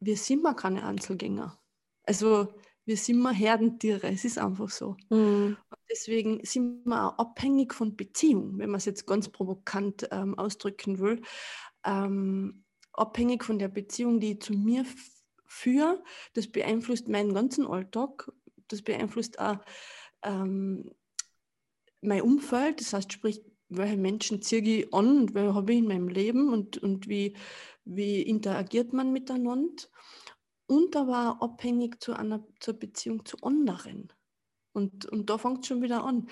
wir 0.00 0.16
sind 0.16 0.42
mal 0.42 0.54
keine 0.54 0.84
Einzelgänger. 0.84 1.58
Also 2.02 2.48
wir 2.84 2.96
sind 2.96 3.18
mal 3.18 3.34
Herdentiere, 3.34 4.08
es 4.08 4.24
ist 4.24 4.38
einfach 4.38 4.70
so. 4.70 4.96
Mhm. 5.10 5.56
Deswegen 5.90 6.44
sind 6.44 6.86
wir 6.86 7.08
auch 7.08 7.18
abhängig 7.18 7.74
von 7.74 7.96
Beziehung, 7.96 8.58
wenn 8.58 8.70
man 8.70 8.78
es 8.78 8.84
jetzt 8.84 9.06
ganz 9.06 9.28
provokant 9.28 10.08
ähm, 10.10 10.38
ausdrücken 10.38 10.98
will. 10.98 11.20
Ähm, 11.84 12.64
abhängig 12.92 13.44
von 13.44 13.58
der 13.58 13.68
Beziehung, 13.68 14.20
die 14.20 14.32
ich 14.32 14.40
zu 14.40 14.52
mir 14.52 14.84
führe. 15.46 16.02
Das 16.34 16.48
beeinflusst 16.48 17.08
meinen 17.08 17.34
ganzen 17.34 17.66
Alltag. 17.66 18.30
Das 18.68 18.82
beeinflusst 18.82 19.38
auch 19.38 19.58
ähm, 20.22 20.92
mein 22.00 22.22
Umfeld. 22.22 22.80
Das 22.80 22.92
heißt, 22.92 23.12
sprich, 23.12 23.42
welche 23.68 23.96
Menschen 23.96 24.42
ziehe 24.42 24.62
ich 24.62 24.94
an 24.94 25.18
und 25.18 25.34
welche 25.34 25.54
habe 25.54 25.72
ich 25.72 25.78
in 25.78 25.88
meinem 25.88 26.08
Leben 26.08 26.52
und, 26.52 26.78
und 26.78 27.08
wie, 27.08 27.36
wie 27.84 28.22
interagiert 28.22 28.92
man 28.92 29.12
miteinander 29.12 29.84
und 30.66 30.96
aber 30.96 31.38
abhängig 31.40 32.00
zu 32.00 32.14
einer, 32.14 32.44
zur 32.60 32.74
Beziehung 32.74 33.24
zu 33.24 33.38
anderen. 33.42 34.12
Und, 34.72 35.06
und 35.06 35.30
da 35.30 35.38
fängt 35.38 35.60
es 35.60 35.68
schon 35.68 35.82
wieder 35.82 36.04
an. 36.04 36.28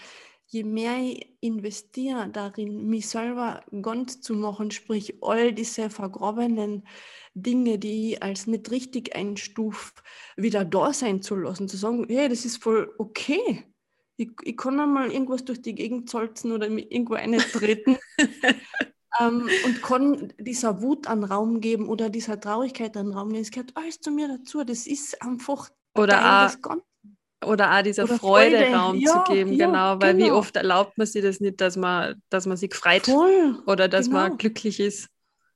Je 0.47 0.64
mehr 0.64 0.99
ich 0.99 1.37
investiere 1.41 2.28
darin, 2.28 2.87
mich 2.87 3.09
selber 3.09 3.64
ganz 3.80 4.20
zu 4.20 4.35
machen, 4.35 4.70
sprich 4.70 5.22
all 5.22 5.53
diese 5.53 5.89
vergrabenen 5.89 6.87
Dinge, 7.32 7.78
die 7.78 8.12
ich 8.12 8.22
als 8.22 8.47
nicht 8.47 8.70
richtig 8.70 9.16
einstufe, 9.16 9.95
wieder 10.37 10.64
da 10.64 10.93
sein 10.93 11.22
zu 11.22 11.37
lassen, 11.37 11.68
zu 11.68 11.76
sagen, 11.78 12.07
hey, 12.09 12.28
das 12.28 12.45
ist 12.45 12.62
voll 12.62 12.95
okay. 12.99 13.73
Ich, 14.16 14.30
ich 14.42 14.56
kann 14.56 14.78
einmal 14.78 15.10
irgendwas 15.10 15.44
durch 15.44 15.60
die 15.60 15.74
Gegend 15.74 16.08
zolzen 16.08 16.52
oder 16.52 16.68
irgendwo 16.68 17.14
eintreten. 17.14 17.98
ähm, 19.20 19.48
und 19.64 19.82
kann 19.82 20.32
dieser 20.38 20.82
Wut 20.82 21.06
einen 21.06 21.24
Raum 21.24 21.60
geben 21.60 21.88
oder 21.88 22.10
dieser 22.10 22.40
Traurigkeit 22.40 22.96
einen 22.96 23.12
Raum 23.12 23.30
geben. 23.30 23.42
Es 23.42 23.50
gehört 23.50 23.76
alles 23.76 24.00
zu 24.00 24.10
mir 24.10 24.28
dazu. 24.28 24.64
Das 24.64 24.86
ist 24.86 25.20
einfach 25.20 25.70
oder 25.96 26.20
Teil 26.20 26.46
des 26.46 26.62
Ganzen. 26.62 26.94
Oder 27.44 27.76
auch 27.76 27.82
dieser 27.82 28.04
oder 28.04 28.18
Freude, 28.18 28.56
Freude, 28.56 28.74
Raum 28.74 28.98
ja, 28.98 29.24
zu 29.24 29.32
geben, 29.32 29.52
ja, 29.52 29.66
genau, 29.66 30.00
weil 30.00 30.14
genau. 30.14 30.26
wie 30.26 30.30
oft 30.30 30.56
erlaubt 30.56 30.96
man 30.96 31.06
sich 31.06 31.22
das 31.22 31.40
nicht, 31.40 31.60
dass 31.60 31.76
man, 31.76 32.22
dass 32.30 32.46
man 32.46 32.56
sich 32.56 32.74
freut 32.74 33.04
Voll, 33.04 33.62
oder 33.66 33.88
dass 33.88 34.06
genau. 34.06 34.20
man 34.20 34.38
glücklich 34.38 34.80
ist. 34.80 35.08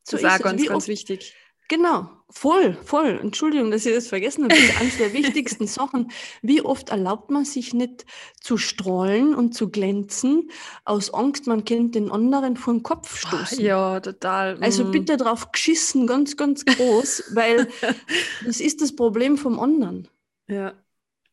Das 0.05 0.21
so 0.21 0.27
ist 0.27 0.33
auch 0.33 0.39
ganz, 0.39 0.67
ganz 0.67 0.87
wichtig. 0.87 1.35
Genau, 1.69 2.09
voll, 2.31 2.79
voll. 2.83 3.19
Entschuldigung, 3.23 3.71
dass 3.71 3.85
ich 3.85 3.95
das 3.95 4.09
vergessen 4.09 4.45
habe. 4.45 4.55
Das 4.55 4.65
ist 4.65 4.81
eines 4.81 4.97
der 4.97 5.13
wichtigsten 5.13 5.67
Sachen. 5.67 6.11
Wie 6.41 6.63
oft 6.63 6.89
erlaubt 6.89 7.31
man 7.31 7.45
sich 7.45 7.75
nicht 7.75 8.07
zu 8.41 8.57
strahlen 8.57 9.35
und 9.35 9.53
zu 9.53 9.69
glänzen, 9.71 10.51
aus 10.87 11.13
Angst, 11.13 11.47
man 11.47 11.67
kennt 11.67 11.95
den 11.95 12.11
anderen 12.11 12.57
vor 12.57 12.73
den 12.73 12.83
Kopf 12.83 13.19
stoßen? 13.19 13.63
Ja, 13.63 14.01
total. 14.01 14.59
Also 14.63 14.85
mhm. 14.85 14.93
bitte 14.93 15.19
drauf 15.19 15.53
geschissen, 15.53 16.07
ganz, 16.07 16.39
ganz 16.39 16.65
groß, 16.65 17.33
weil 17.35 17.69
das 18.47 18.61
ist 18.61 18.81
das 18.81 18.97
Problem 18.97 19.37
vom 19.37 19.61
anderen. 19.61 20.09
Ja. 20.49 20.73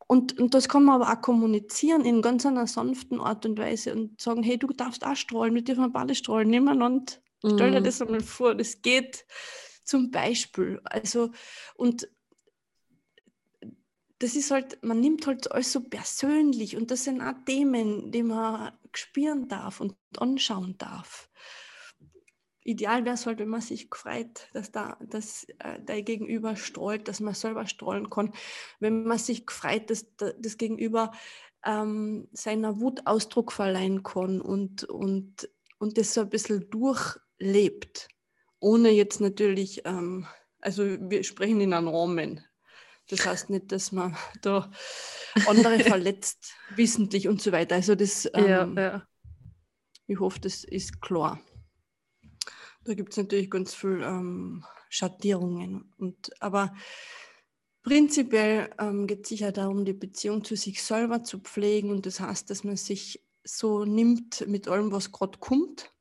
Und, 0.07 0.38
und 0.38 0.53
das 0.53 0.67
kann 0.69 0.83
man 0.83 1.01
aber 1.01 1.11
auch 1.11 1.21
kommunizieren 1.21 2.03
in 2.05 2.21
ganz 2.21 2.45
einer 2.45 2.67
sanften 2.67 3.19
Art 3.19 3.45
und 3.45 3.57
Weise 3.57 3.93
und 3.93 4.19
sagen, 4.21 4.43
hey, 4.43 4.57
du 4.57 4.67
darfst 4.67 5.05
auch 5.05 5.15
strahlen, 5.15 5.55
wir 5.55 5.63
dürfen 5.63 5.91
beide 5.93 6.13
strahlen, 6.13 6.49
nebeneinander. 6.49 7.13
Stell 7.39 7.71
dir 7.71 7.79
mhm. 7.79 7.83
das 7.83 8.01
einmal 8.01 8.21
vor, 8.21 8.53
das 8.53 8.81
geht 8.81 9.25
zum 9.86 10.11
Beispiel. 10.11 10.81
Also, 10.83 11.31
und 11.75 12.09
das 14.19 14.36
ist 14.36 14.51
halt, 14.51 14.81
man 14.83 14.99
nimmt 14.99 15.27
halt 15.27 15.51
alles 15.51 15.71
so 15.71 15.81
persönlich 15.81 16.77
und 16.77 16.91
das 16.91 17.03
sind 17.03 17.21
auch 17.21 17.33
Themen, 17.45 18.11
die 18.11 18.23
man 18.23 18.71
spüren 18.93 19.47
darf 19.47 19.81
und 19.81 19.95
anschauen 20.17 20.77
darf. 20.77 21.29
Ideal 22.63 23.05
wäre 23.05 23.13
es 23.13 23.27
halt, 23.27 23.39
wenn 23.39 23.49
man 23.49 23.61
sich 23.61 23.88
freut, 23.93 24.49
dass 24.53 24.71
da 24.71 24.97
dass, 25.01 25.45
äh, 25.59 25.79
der 25.79 26.01
Gegenüber 26.01 26.55
strahlt, 26.55 27.07
dass 27.07 27.19
man 27.19 27.36
selber 27.36 27.67
strahlen 27.67 28.09
kann. 28.09 28.33
Wenn 28.79 29.03
man 29.03 29.19
sich 29.19 29.43
freut, 29.47 29.91
dass 29.91 30.07
das 30.15 30.57
Gegenüber 30.57 31.11
ähm, 31.63 32.27
seiner 32.31 32.79
Wut 32.79 33.05
Ausdruck 33.05 33.51
verleihen 33.51 34.01
kann 34.01 34.41
und, 34.41 34.83
und, 34.86 35.47
und 35.77 35.97
das 35.97 36.15
so 36.15 36.21
ein 36.21 36.29
bisschen 36.29 36.69
durchlebt 36.71 38.07
ohne 38.60 38.89
jetzt 38.89 39.22
natürlich, 39.22 39.86
ähm, 39.86 40.28
also 40.60 40.84
wir 40.84 41.24
sprechen 41.24 41.62
in 41.62 41.74
einem 41.74 41.88
Rahmen. 41.88 42.43
Das 43.10 43.26
heißt 43.26 43.49
nicht, 43.49 43.72
dass 43.72 43.91
man 43.91 44.18
da 44.41 44.72
andere 45.47 45.80
verletzt, 45.84 46.53
wissentlich 46.76 47.28
und 47.28 47.41
so 47.41 47.51
weiter. 47.51 47.76
Also 47.76 47.95
das, 47.95 48.28
ähm, 48.34 48.47
ja, 48.47 48.74
ja. 48.76 49.08
ich 50.08 50.20
hoffe, 50.20 50.39
das 50.39 50.64
ist 50.64 51.01
klar. 51.01 51.39
Da 52.84 52.93
gibt 52.93 53.12
es 53.12 53.18
natürlich 53.18 53.49
ganz 53.49 53.74
viel 53.74 54.01
ähm, 54.03 54.64
Schattierungen. 54.89 55.93
Und, 55.97 56.32
aber 56.41 56.74
prinzipiell 57.84 58.72
ähm, 58.80 59.08
geht 59.08 59.24
es 59.24 59.30
sicher 59.30 59.51
darum, 59.51 59.86
die 59.86 59.93
Beziehung 59.93 60.43
zu 60.43 60.56
sich 60.56 60.82
selber 60.82 61.24
zu 61.24 61.39
pflegen. 61.39 61.91
Und 61.91 62.06
das 62.06 62.20
heißt, 62.20 62.49
dass 62.49 62.64
man 62.64 62.78
sich 62.78 63.24
so 63.43 63.86
nimmt 63.86 64.47
mit 64.47 64.68
allem, 64.68 64.91
was 64.91 65.12
gerade 65.12 65.38
kommt 65.38 65.95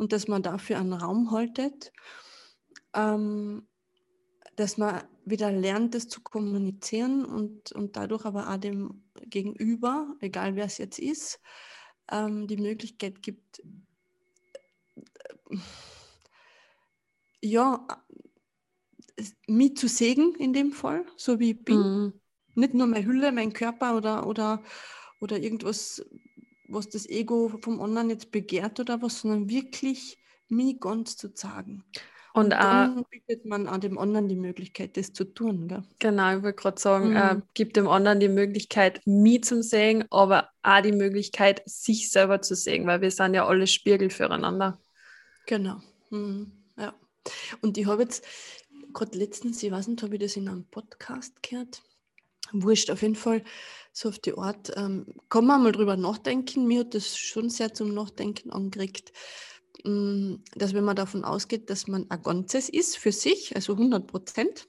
und 0.00 0.12
dass 0.12 0.28
man 0.28 0.42
dafür 0.42 0.78
einen 0.78 0.94
Raum 0.94 1.30
haltet. 1.30 1.92
Ähm, 2.94 3.68
dass 4.56 4.78
man 4.78 5.02
wieder 5.24 5.52
lernt, 5.52 5.94
das 5.94 6.08
zu 6.08 6.22
kommunizieren 6.22 7.24
und, 7.24 7.72
und 7.72 7.96
dadurch 7.96 8.24
aber 8.24 8.50
auch 8.50 8.56
dem 8.56 9.04
Gegenüber, 9.26 10.16
egal 10.20 10.56
wer 10.56 10.64
es 10.64 10.78
jetzt 10.78 10.98
ist, 10.98 11.38
ähm, 12.10 12.46
die 12.46 12.56
Möglichkeit 12.56 13.22
gibt, 13.22 13.62
äh, 15.50 15.56
ja, 17.42 17.86
mich 19.46 19.76
zu 19.76 19.86
sägen 19.86 20.34
in 20.34 20.52
dem 20.54 20.72
Fall, 20.72 21.04
so 21.16 21.38
wie 21.38 21.52
ich 21.52 21.64
bin. 21.64 21.78
Mhm. 21.78 22.12
Nicht 22.54 22.74
nur 22.74 22.86
meine 22.86 23.04
Hülle, 23.04 23.32
mein 23.32 23.52
Körper 23.52 23.96
oder, 23.96 24.26
oder, 24.26 24.62
oder 25.20 25.38
irgendwas, 25.38 26.02
was 26.72 26.88
das 26.88 27.08
Ego 27.08 27.50
vom 27.60 27.80
anderen 27.80 28.10
jetzt 28.10 28.30
begehrt 28.30 28.80
oder 28.80 29.02
was, 29.02 29.20
sondern 29.20 29.48
wirklich 29.48 30.18
mich 30.48 30.80
ganz 30.80 31.16
zu 31.16 31.32
zeigen. 31.34 31.84
Und, 32.32 32.44
und 32.44 32.50
dann 32.50 32.98
auch, 32.98 33.08
bietet 33.08 33.44
man 33.44 33.66
auch 33.66 33.78
dem 33.78 33.98
anderen 33.98 34.28
die 34.28 34.36
Möglichkeit, 34.36 34.96
das 34.96 35.12
zu 35.12 35.24
tun. 35.24 35.66
Gell? 35.66 35.82
Genau, 35.98 36.36
ich 36.36 36.42
würde 36.42 36.54
gerade 36.54 36.80
sagen, 36.80 37.16
äh, 37.16 37.34
mhm. 37.34 37.40
äh, 37.40 37.42
gibt 37.54 37.76
dem 37.76 37.88
anderen 37.88 38.20
die 38.20 38.28
Möglichkeit, 38.28 39.00
mich 39.04 39.42
zu 39.44 39.62
sehen, 39.62 40.04
aber 40.10 40.48
auch 40.62 40.80
die 40.80 40.92
Möglichkeit, 40.92 41.62
sich 41.66 42.10
selber 42.10 42.40
zu 42.40 42.54
sehen, 42.54 42.86
weil 42.86 43.00
wir 43.00 43.10
sind 43.10 43.34
ja 43.34 43.46
alle 43.46 43.66
Spiegel 43.66 44.10
füreinander. 44.10 44.78
Genau. 45.46 45.80
Mhm. 46.10 46.52
Ja. 46.76 46.94
Und 47.62 47.76
ich 47.78 47.86
habe 47.86 48.02
jetzt 48.02 48.24
gerade 48.92 49.18
letztens, 49.18 49.62
ich 49.62 49.72
weiß 49.72 49.88
nicht, 49.88 50.02
habe 50.02 50.14
ich 50.14 50.20
das 50.20 50.36
in 50.36 50.48
einem 50.48 50.64
Podcast 50.66 51.42
gehört? 51.42 51.82
Wurscht, 52.52 52.90
auf 52.90 53.02
jeden 53.02 53.16
Fall 53.16 53.42
so 53.92 54.08
auf 54.08 54.18
die 54.18 54.36
Art, 54.36 54.72
ähm, 54.76 55.06
kann 55.28 55.46
man 55.46 55.62
mal 55.62 55.72
drüber 55.72 55.96
nachdenken. 55.96 56.66
Mir 56.66 56.80
hat 56.80 56.94
das 56.94 57.16
schon 57.16 57.50
sehr 57.50 57.74
zum 57.74 57.92
Nachdenken 57.94 58.50
angeregt, 58.50 59.12
mm, 59.84 60.36
dass 60.54 60.74
wenn 60.74 60.84
man 60.84 60.96
davon 60.96 61.24
ausgeht, 61.24 61.70
dass 61.70 61.86
man 61.88 62.10
ein 62.10 62.22
Ganzes 62.22 62.68
ist 62.68 62.96
für 62.96 63.12
sich, 63.12 63.54
also 63.56 63.76
100 63.76 64.06
Prozent, 64.06 64.68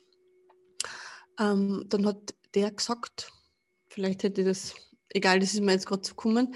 ähm, 1.39 1.85
dann 1.87 2.05
hat 2.05 2.35
der 2.55 2.71
gesagt, 2.71 3.31
vielleicht 3.89 4.23
hätte 4.23 4.43
das, 4.43 4.73
egal, 5.09 5.39
das 5.39 5.53
ist 5.53 5.61
mir 5.61 5.73
jetzt 5.73 5.85
gerade 5.85 6.01
zu 6.01 6.15
kommen, 6.15 6.55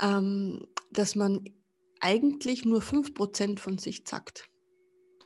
ähm, 0.00 0.66
dass 0.92 1.14
man 1.14 1.44
eigentlich 2.00 2.64
nur 2.64 2.82
5 2.82 3.14
Prozent 3.14 3.60
von 3.60 3.78
sich 3.78 4.02
sagt. 4.06 4.48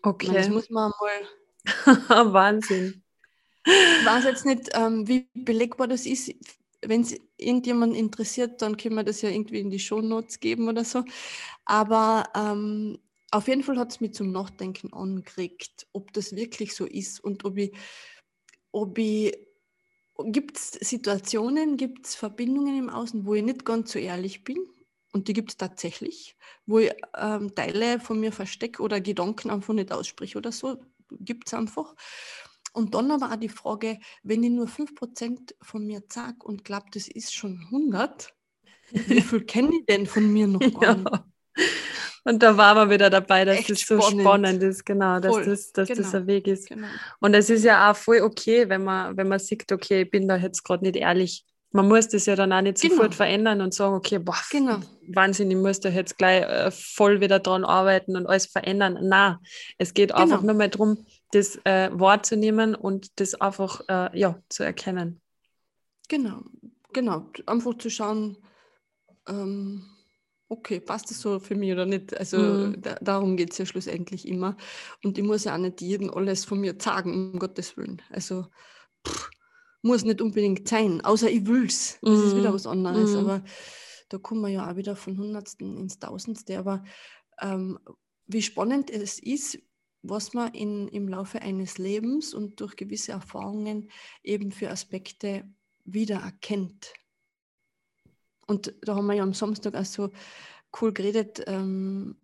Okay. 0.02 0.32
Das 0.32 0.48
muss 0.48 0.70
man 0.70 0.92
mal. 1.00 1.22
Wahnsinn. 2.32 3.02
Ich 3.66 4.06
weiß 4.06 4.24
jetzt 4.24 4.46
nicht, 4.46 4.70
ähm, 4.74 5.06
wie 5.08 5.28
belegbar 5.34 5.86
das 5.88 6.06
ist. 6.06 6.32
Wenn 6.82 7.02
es 7.02 7.14
irgendjemand 7.36 7.94
interessiert, 7.94 8.62
dann 8.62 8.76
können 8.76 8.94
wir 8.96 9.04
das 9.04 9.20
ja 9.20 9.28
irgendwie 9.28 9.60
in 9.60 9.70
die 9.70 9.78
Shownotes 9.78 10.40
geben 10.40 10.68
oder 10.68 10.84
so. 10.84 11.04
Aber 11.66 12.24
ähm, 12.34 12.98
auf 13.30 13.48
jeden 13.48 13.62
Fall 13.62 13.78
hat 13.78 13.90
es 13.92 14.00
mich 14.00 14.14
zum 14.14 14.32
Nachdenken 14.32 14.92
angeregt, 14.92 15.86
ob 15.92 16.12
das 16.14 16.34
wirklich 16.34 16.74
so 16.74 16.86
ist 16.86 17.20
und 17.22 17.44
ob 17.44 17.58
ich, 17.58 17.72
ob 18.72 18.98
ich 18.98 19.36
gibt 20.26 20.58
es 20.58 20.72
Situationen, 20.72 21.76
gibt 21.78 22.06
es 22.06 22.14
Verbindungen 22.14 22.78
im 22.78 22.90
Außen, 22.90 23.26
wo 23.26 23.34
ich 23.34 23.42
nicht 23.44 23.64
ganz 23.64 23.92
so 23.92 23.98
ehrlich 23.98 24.44
bin, 24.44 24.58
und 25.12 25.28
die 25.28 25.32
gibt 25.34 25.50
es 25.52 25.56
tatsächlich, 25.58 26.36
wo 26.66 26.78
ich 26.80 26.92
ähm, 27.18 27.54
Teile 27.54 28.00
von 28.00 28.20
mir 28.20 28.32
verstecke 28.32 28.82
oder 28.82 29.00
Gedanken 29.00 29.50
einfach 29.50 29.74
nicht 29.74 29.92
ausspreche 29.92 30.38
oder 30.38 30.52
so, 30.52 30.78
gibt 31.20 31.48
es 31.48 31.54
einfach. 31.54 31.94
Und 32.72 32.94
dann 32.94 33.10
aber 33.10 33.32
auch 33.32 33.36
die 33.36 33.48
Frage, 33.48 33.98
wenn 34.22 34.42
ich 34.42 34.50
nur 34.50 34.66
5% 34.66 35.54
von 35.60 35.86
mir 35.86 36.02
sage 36.08 36.38
und 36.44 36.64
glaube, 36.64 36.86
das 36.92 37.08
ist 37.08 37.34
schon 37.34 37.60
100, 37.66 38.32
wie 38.92 39.20
viel 39.20 39.44
kenne 39.44 39.70
ich 39.78 39.86
denn 39.86 40.06
von 40.06 40.32
mir 40.32 40.46
noch 40.46 40.80
gar 40.80 40.96
nicht? 40.96 41.10
Ja. 41.10 41.24
Und 42.24 42.42
da 42.42 42.56
waren 42.56 42.76
wir 42.76 42.94
wieder 42.94 43.08
dabei, 43.08 43.44
dass 43.44 43.58
Echt 43.58 43.70
das 43.70 43.80
so 43.80 44.00
spannend, 44.00 44.20
spannend 44.20 44.62
ist, 44.62 44.84
genau, 44.84 45.20
dass, 45.20 45.44
das, 45.44 45.72
dass 45.72 45.88
genau. 45.88 46.02
das 46.02 46.14
ein 46.14 46.26
Weg 46.26 46.46
ist. 46.46 46.68
Genau. 46.68 46.86
Und 47.20 47.34
es 47.34 47.48
ist 47.48 47.64
ja 47.64 47.90
auch 47.90 47.96
voll 47.96 48.20
okay, 48.20 48.68
wenn 48.68 48.84
man, 48.84 49.16
wenn 49.16 49.28
man 49.28 49.38
sieht, 49.38 49.70
okay, 49.72 50.02
ich 50.02 50.10
bin 50.10 50.28
da 50.28 50.36
jetzt 50.36 50.62
gerade 50.62 50.84
nicht 50.84 50.96
ehrlich. 50.96 51.44
Man 51.72 51.88
muss 51.88 52.08
das 52.08 52.26
ja 52.26 52.36
dann 52.36 52.52
auch 52.52 52.60
nicht 52.60 52.80
genau. 52.80 52.94
sofort 52.94 53.14
verändern 53.14 53.60
und 53.60 53.72
sagen, 53.72 53.94
okay, 53.94 54.18
boah, 54.18 54.36
genau. 54.50 54.80
Wahnsinn, 55.08 55.50
ich 55.50 55.56
muss 55.56 55.80
da 55.80 55.88
jetzt 55.88 56.18
gleich 56.18 56.42
äh, 56.42 56.70
voll 56.70 57.20
wieder 57.20 57.38
dran 57.38 57.64
arbeiten 57.64 58.16
und 58.16 58.26
alles 58.26 58.46
verändern. 58.46 58.98
Na, 59.02 59.40
es 59.78 59.94
geht 59.94 60.12
einfach 60.12 60.40
genau. 60.40 60.52
nur 60.52 60.58
mal 60.58 60.68
darum, 60.68 61.06
das 61.32 61.56
äh, 61.64 61.90
wahrzunehmen 61.92 62.74
und 62.74 63.20
das 63.20 63.34
einfach 63.34 63.82
äh, 63.88 64.18
ja, 64.18 64.42
zu 64.48 64.64
erkennen. 64.64 65.20
Genau, 66.08 66.42
genau. 66.92 67.30
Einfach 67.46 67.78
zu 67.78 67.88
schauen, 67.88 68.36
ähm, 69.28 69.84
okay, 70.48 70.80
passt 70.80 71.10
das 71.10 71.20
so 71.20 71.38
für 71.38 71.54
mich 71.54 71.72
oder 71.72 71.86
nicht? 71.86 72.16
Also 72.16 72.38
mhm. 72.38 72.82
da, 72.82 72.96
darum 73.00 73.36
geht 73.36 73.52
es 73.52 73.58
ja 73.58 73.66
schlussendlich 73.66 74.26
immer. 74.26 74.56
Und 75.04 75.16
ich 75.16 75.24
muss 75.24 75.44
ja 75.44 75.54
auch 75.54 75.58
nicht 75.58 75.80
jedem 75.80 76.10
alles 76.10 76.44
von 76.44 76.60
mir 76.60 76.74
sagen, 76.78 77.32
um 77.32 77.38
Gottes 77.38 77.76
Willen. 77.76 78.02
Also 78.10 78.46
pff, 79.06 79.30
muss 79.82 80.04
nicht 80.04 80.20
unbedingt 80.20 80.68
sein, 80.68 81.00
außer 81.00 81.30
ich 81.30 81.46
will 81.46 81.66
es. 81.66 81.98
Das 82.02 82.18
mhm. 82.18 82.26
ist 82.26 82.36
wieder 82.36 82.50
mhm. 82.50 82.54
was 82.54 82.66
anderes. 82.66 83.12
Mhm. 83.12 83.18
Aber 83.18 83.44
da 84.08 84.18
kommen 84.18 84.42
wir 84.42 84.48
ja 84.48 84.70
auch 84.70 84.76
wieder 84.76 84.96
von 84.96 85.16
Hundertsten 85.16 85.76
ins 85.78 86.00
Tausendste. 86.00 86.58
Aber 86.58 86.82
ähm, 87.40 87.78
wie 88.26 88.42
spannend 88.42 88.90
es 88.90 89.20
ist, 89.20 89.58
was 90.02 90.32
man 90.34 90.52
in, 90.54 90.88
im 90.88 91.08
Laufe 91.08 91.42
eines 91.42 91.78
Lebens 91.78 92.34
und 92.34 92.60
durch 92.60 92.76
gewisse 92.76 93.12
Erfahrungen 93.12 93.90
eben 94.22 94.52
für 94.52 94.70
Aspekte 94.70 95.44
wiedererkennt. 95.84 96.92
Und 98.46 98.74
da 98.82 98.96
haben 98.96 99.06
wir 99.06 99.14
ja 99.14 99.22
am 99.22 99.34
Samstag 99.34 99.74
auch 99.74 99.84
so 99.84 100.10
cool 100.80 100.92
geredet, 100.92 101.44
ähm, 101.46 102.16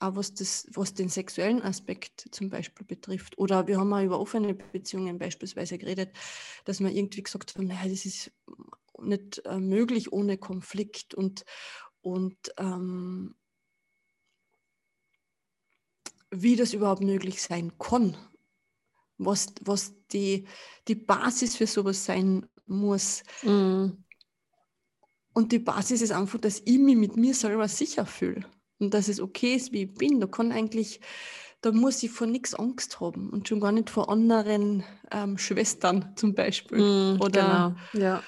auch 0.00 0.16
was, 0.16 0.34
das, 0.34 0.66
was 0.72 0.94
den 0.94 1.08
sexuellen 1.08 1.62
Aspekt 1.62 2.28
zum 2.30 2.50
Beispiel 2.50 2.86
betrifft. 2.86 3.36
Oder 3.38 3.66
wir 3.66 3.78
haben 3.78 3.92
auch 3.92 4.02
über 4.02 4.20
offene 4.20 4.54
Beziehungen 4.54 5.18
beispielsweise 5.18 5.78
geredet, 5.78 6.16
dass 6.64 6.80
man 6.80 6.92
irgendwie 6.92 7.22
gesagt 7.22 7.54
haben, 7.54 7.66
naja, 7.66 7.88
das 7.88 8.06
ist 8.06 8.32
nicht 9.00 9.44
äh, 9.44 9.58
möglich 9.58 10.12
ohne 10.12 10.38
Konflikt 10.38 11.14
und, 11.14 11.44
und 12.00 12.36
ähm, 12.58 13.34
wie 16.30 16.56
das 16.56 16.72
überhaupt 16.74 17.02
möglich 17.02 17.42
sein 17.42 17.72
kann, 17.78 18.16
was, 19.16 19.48
was 19.62 19.94
die, 20.12 20.46
die 20.86 20.94
Basis 20.94 21.56
für 21.56 21.66
sowas 21.66 22.04
sein 22.04 22.46
muss. 22.66 23.22
Mhm. 23.42 24.04
Und 25.32 25.52
die 25.52 25.58
Basis 25.58 26.02
ist 26.02 26.12
einfach, 26.12 26.40
dass 26.40 26.62
ich 26.64 26.78
mich 26.78 26.96
mit 26.96 27.16
mir 27.16 27.34
selber 27.34 27.68
sicher 27.68 28.06
fühle 28.06 28.44
und 28.78 28.92
dass 28.94 29.08
es 29.08 29.20
okay 29.20 29.54
ist, 29.54 29.72
wie 29.72 29.84
ich 29.84 29.94
bin. 29.94 30.20
Da 30.20 30.26
kann 30.26 30.52
eigentlich, 30.52 31.00
da 31.60 31.72
muss 31.72 32.02
ich 32.02 32.10
vor 32.10 32.26
nichts 32.26 32.54
Angst 32.54 33.00
haben 33.00 33.30
und 33.30 33.48
schon 33.48 33.60
gar 33.60 33.72
nicht 33.72 33.90
vor 33.90 34.08
anderen 34.08 34.84
ähm, 35.10 35.38
Schwestern 35.38 36.12
zum 36.16 36.34
Beispiel. 36.34 36.78
Mm, 36.78 37.20
Oder 37.20 37.76
genau. 37.92 38.04
ja. 38.04 38.22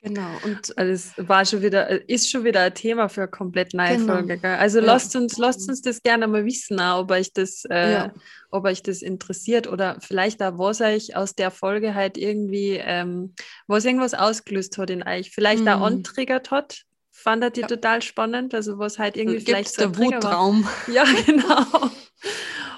Genau. 0.00 0.30
Und 0.44 0.78
also 0.78 0.92
es 0.92 1.28
war 1.28 1.44
schon 1.44 1.60
wieder, 1.60 2.08
ist 2.08 2.30
schon 2.30 2.44
wieder 2.44 2.60
ein 2.62 2.74
Thema 2.74 3.08
für 3.08 3.22
eine 3.22 3.30
komplett 3.30 3.74
neue 3.74 3.96
genau. 3.96 4.14
Folge. 4.14 4.38
Gell? 4.38 4.54
Also 4.54 4.78
ja. 4.78 4.84
lasst 4.84 5.16
uns, 5.16 5.38
lasst 5.38 5.68
uns 5.68 5.82
das 5.82 6.02
gerne 6.02 6.28
mal 6.28 6.44
wissen, 6.44 6.78
ob 6.80 7.10
euch 7.10 7.32
das, 7.32 7.64
äh, 7.68 7.92
ja. 7.92 8.14
ob 8.50 8.64
euch 8.64 8.82
das 8.82 9.02
interessiert 9.02 9.66
oder 9.66 9.98
vielleicht 10.00 10.40
auch, 10.42 10.56
was 10.58 10.80
euch 10.80 11.16
aus 11.16 11.34
der 11.34 11.50
Folge 11.50 11.94
halt 11.94 12.16
irgendwie, 12.16 12.80
ähm, 12.80 13.34
was 13.66 13.84
irgendwas 13.84 14.14
ausgelöst 14.14 14.78
hat 14.78 14.90
in 14.90 15.02
euch, 15.02 15.30
vielleicht 15.30 15.62
mhm. 15.62 15.68
auch 15.68 15.80
antriggert 15.82 16.52
hat. 16.52 16.82
Fandet 17.10 17.56
ihr 17.56 17.62
ja. 17.62 17.68
total 17.68 18.00
spannend, 18.00 18.54
also 18.54 18.78
was 18.78 19.00
halt 19.00 19.16
irgendwie 19.16 19.38
Gibt's 19.38 19.50
vielleicht 19.50 19.74
so 19.74 19.88
der 19.88 19.98
Wutraum. 19.98 20.62
War. 20.62 20.72
Ja, 20.94 21.04
genau. 21.26 21.90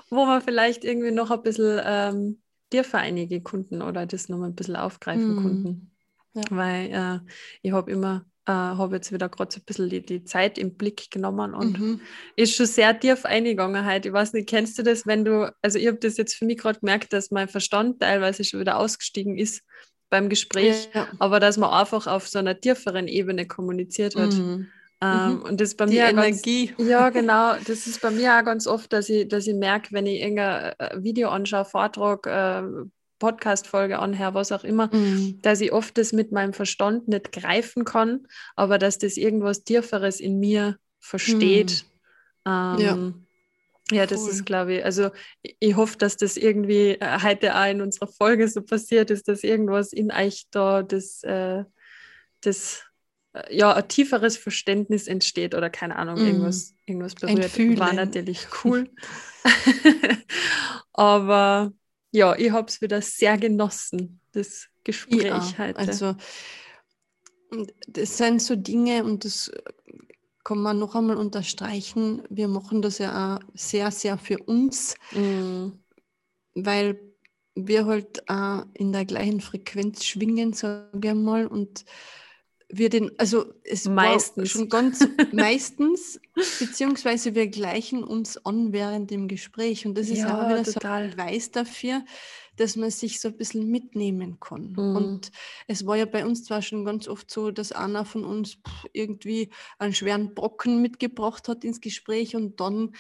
Wo 0.09 0.25
man 0.25 0.41
vielleicht 0.41 0.85
irgendwie 0.85 1.11
noch 1.11 1.31
ein 1.31 1.43
bisschen 1.43 1.79
ähm, 1.85 2.43
dir 2.73 2.83
für 2.83 2.97
einige 2.97 3.43
Kunden 3.43 3.83
oder 3.83 4.07
das 4.07 4.31
nochmal 4.31 4.49
ein 4.49 4.55
bisschen 4.55 4.77
aufgreifen 4.77 5.35
mhm. 5.35 5.43
konnten. 5.43 5.90
Ja. 6.35 6.43
Weil 6.51 6.91
äh, 6.93 7.31
ich 7.63 7.73
habe 7.73 7.91
immer, 7.91 8.25
äh, 8.47 8.53
habe 8.53 8.97
jetzt 8.97 9.13
wieder 9.13 9.29
gerade 9.29 9.53
so 9.53 9.61
ein 9.61 9.65
bisschen 9.65 9.89
die, 9.89 10.05
die, 10.05 10.25
Zeit 10.25 10.59
im 10.59 10.77
Blick 10.77 11.11
genommen 11.11 11.55
und 11.55 11.79
mhm. 11.79 12.01
ist 12.37 12.55
schon 12.55 12.67
sehr 12.67 12.99
tief 12.99 13.25
eingegangen 13.25 13.85
halt. 13.85 14.07
Ich 14.07 14.13
weiß 14.13 14.33
nicht, 14.33 14.49
kennst 14.49 14.79
du 14.79 14.83
das, 14.83 15.07
wenn 15.07 15.25
du, 15.25 15.53
also 15.63 15.79
ich 15.79 15.87
habe 15.87 15.99
das 15.99 16.17
jetzt 16.17 16.35
für 16.35 16.45
mich 16.45 16.59
gerade 16.59 16.81
gemerkt, 16.81 17.13
dass 17.13 17.31
mein 17.31 17.49
Verstand 17.49 18.01
teilweise 18.01 18.45
schon 18.45 18.61
wieder 18.61 18.79
ausgestiegen 18.79 19.37
ist 19.37 19.63
beim 20.09 20.29
Gespräch, 20.29 20.89
ja. 20.93 21.09
aber 21.19 21.41
dass 21.41 21.57
man 21.57 21.71
einfach 21.71 22.07
auf 22.07 22.29
so 22.29 22.39
einer 22.39 22.61
tieferen 22.61 23.09
Ebene 23.09 23.47
kommuniziert 23.47 24.17
hat. 24.17 24.33
Mhm. 24.33 24.69
Ähm, 25.03 25.37
mhm. 25.37 25.43
Und 25.43 25.61
das 25.61 25.75
bei 25.75 25.87
die 25.87 25.95
mir 25.95 26.09
Energie. 26.09 26.67
Ganz, 26.77 26.89
ja, 26.89 27.09
genau. 27.09 27.55
Das 27.67 27.87
ist 27.87 28.03
bei 28.03 28.11
mir 28.11 28.37
auch 28.37 28.45
ganz 28.45 28.67
oft, 28.67 28.93
dass 28.93 29.09
ich, 29.09 29.27
dass 29.29 29.47
ich 29.47 29.55
merke, 29.55 29.93
wenn 29.93 30.07
ich 30.07 30.21
irgendein 30.21 30.75
äh, 30.79 31.03
Video 31.03 31.31
anschaue, 31.31 31.65
Vortrag, 31.65 32.27
äh, 32.27 32.63
Podcast-Folge 33.21 34.01
anher, 34.01 34.35
was 34.35 34.51
auch 34.51 34.65
immer, 34.65 34.91
mhm. 34.93 35.39
dass 35.43 35.61
ich 35.61 35.73
oft 35.73 35.97
das 35.97 36.13
mit 36.13 36.33
meinem 36.33 36.53
Verstand 36.53 37.07
nicht 37.07 37.31
greifen 37.31 37.85
kann, 37.85 38.27
aber 38.57 38.79
dass 38.79 38.99
das 38.99 39.17
irgendwas 39.17 39.63
Tieferes 39.63 40.19
in 40.19 40.41
mir 40.41 40.77
versteht. 40.99 41.85
Mhm. 42.45 42.51
Ähm, 42.53 42.79
ja. 42.81 43.13
Ja, 43.93 44.07
das 44.07 44.23
cool. 44.23 44.31
ist, 44.31 44.47
glaube 44.47 44.75
ich, 44.75 44.85
also 44.85 45.11
ich 45.43 45.75
hoffe, 45.75 45.99
dass 45.99 46.17
das 46.17 46.37
irgendwie 46.37 46.91
äh, 46.93 47.19
heute 47.23 47.57
auch 47.57 47.67
in 47.67 47.81
unserer 47.81 48.07
Folge 48.07 48.47
so 48.47 48.63
passiert 48.63 49.11
ist, 49.11 49.27
dass 49.27 49.43
irgendwas 49.43 49.93
in 49.93 50.13
euch 50.13 50.47
da 50.53 50.85
das, 50.85 51.25
äh, 51.25 51.65
das 52.41 52.85
äh, 53.33 53.57
ja, 53.57 53.75
ein 53.75 53.89
tieferes 53.89 54.37
Verständnis 54.37 55.09
entsteht 55.09 55.57
oder 55.57 55.71
keine 55.71 55.97
Ahnung, 55.97 56.23
mm. 56.23 56.27
irgendwas, 56.27 56.75
irgendwas 56.87 57.17
berührt. 57.17 57.81
War 57.81 57.93
natürlich 57.93 58.47
cool. 58.65 58.89
Aber 60.93 61.73
ja, 62.13 62.37
ich 62.37 62.51
habe 62.51 62.69
es 62.69 62.81
wieder 62.81 63.01
sehr 63.03 63.39
genossen, 63.39 64.21
das 64.33 64.69
Gespräch 64.85 65.25
ja, 65.25 65.59
heute. 65.59 65.79
Also, 65.79 66.17
das 67.89 68.17
sind 68.17 68.43
so 68.43 68.57
Dinge 68.57 69.05
und 69.05 69.25
das 69.25 69.51
kann 70.45 70.59
man 70.59 70.79
noch 70.79 70.95
einmal 70.95 71.17
unterstreichen. 71.17 72.23
Wir 72.31 72.49
machen 72.49 72.83
das 72.83 72.99
ja 72.99 73.37
auch 73.37 73.41
sehr, 73.55 73.91
sehr 73.91 74.19
für 74.19 74.39
uns, 74.39 74.95
mm. 75.13 75.69
weil 76.55 77.01
wir 77.55 77.87
halt 77.87 78.29
auch 78.29 78.65
in 78.75 78.93
der 78.93 79.05
gleichen 79.05 79.41
Frequenz 79.41 80.05
schwingen, 80.05 80.53
sage 80.53 81.09
ich 81.09 81.15
mal, 81.15 81.47
und 81.47 81.85
wir 82.73 82.89
den, 82.89 83.11
also 83.19 83.53
es 83.65 83.87
meistens 83.87 84.51
schon 84.51 84.69
ganz 84.69 85.01
meistens, 85.33 86.21
beziehungsweise 86.59 87.35
wir 87.35 87.49
gleichen 87.49 88.05
uns 88.05 88.45
an 88.45 88.73
während 88.73 89.11
dem 89.11 89.29
Gespräch. 89.29 89.87
Und 89.87 89.97
das 89.97 90.09
ist 90.09 90.19
ja, 90.19 90.39
auch 90.39 90.49
wieder 90.49 90.63
total. 90.63 91.05
so 91.05 91.11
ein 91.11 91.17
Beweis 91.17 91.51
dafür, 91.51 92.05
dass 92.57 92.77
man 92.77 92.91
sich 92.91 93.21
so 93.21 93.29
ein 93.29 93.37
bisschen 93.37 93.71
mitnehmen 93.71 94.39
kann. 94.41 94.73
Mhm. 94.73 94.97
Und 94.97 95.33
es 95.67 95.87
war 95.87 95.97
ja 95.97 96.07
bei 96.07 96.25
uns 96.25 96.45
zwar 96.45 96.63
schon 96.63 96.85
ganz 96.85 97.09
oft 97.09 97.31
so, 97.31 97.51
dass 97.51 97.73
einer 97.73 98.05
von 98.05 98.25
uns 98.25 98.59
irgendwie 98.93 99.51
einen 99.79 99.95
schweren 99.95 100.35
Brocken 100.35 100.83
mitgebracht 100.83 101.49
hat 101.49 101.65
ins 101.65 101.81
Gespräch 101.81 102.37
und 102.37 102.61
dann 102.61 102.95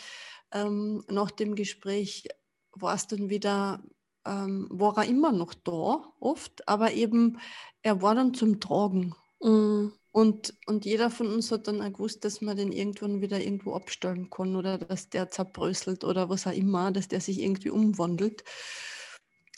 ähm, 0.52 1.04
nach 1.08 1.30
dem 1.30 1.54
Gespräch 1.54 2.28
war 2.72 2.94
es 2.94 3.06
dann 3.06 3.30
wieder 3.30 3.82
ähm, 4.26 4.68
war 4.70 4.98
er 4.98 5.04
immer 5.04 5.32
noch 5.32 5.54
da, 5.54 6.04
oft, 6.20 6.68
aber 6.68 6.92
eben 6.92 7.38
er 7.82 8.02
war 8.02 8.14
dann 8.14 8.34
zum 8.34 8.60
Tragen. 8.60 9.14
Mhm. 9.40 9.92
Und, 10.12 10.54
und 10.66 10.84
jeder 10.84 11.08
von 11.08 11.28
uns 11.28 11.52
hat 11.52 11.68
dann 11.68 11.80
auch 11.80 11.92
gewusst, 11.92 12.24
dass 12.24 12.40
man 12.40 12.56
den 12.56 12.72
irgendwann 12.72 13.20
wieder 13.20 13.40
irgendwo 13.40 13.74
abstellen 13.74 14.28
kann 14.28 14.56
oder 14.56 14.76
dass 14.76 15.08
der 15.08 15.30
zerbröselt 15.30 16.02
oder 16.02 16.28
was 16.28 16.48
auch 16.48 16.52
immer, 16.52 16.90
dass 16.90 17.06
der 17.06 17.20
sich 17.20 17.40
irgendwie 17.40 17.70
umwandelt. 17.70 18.42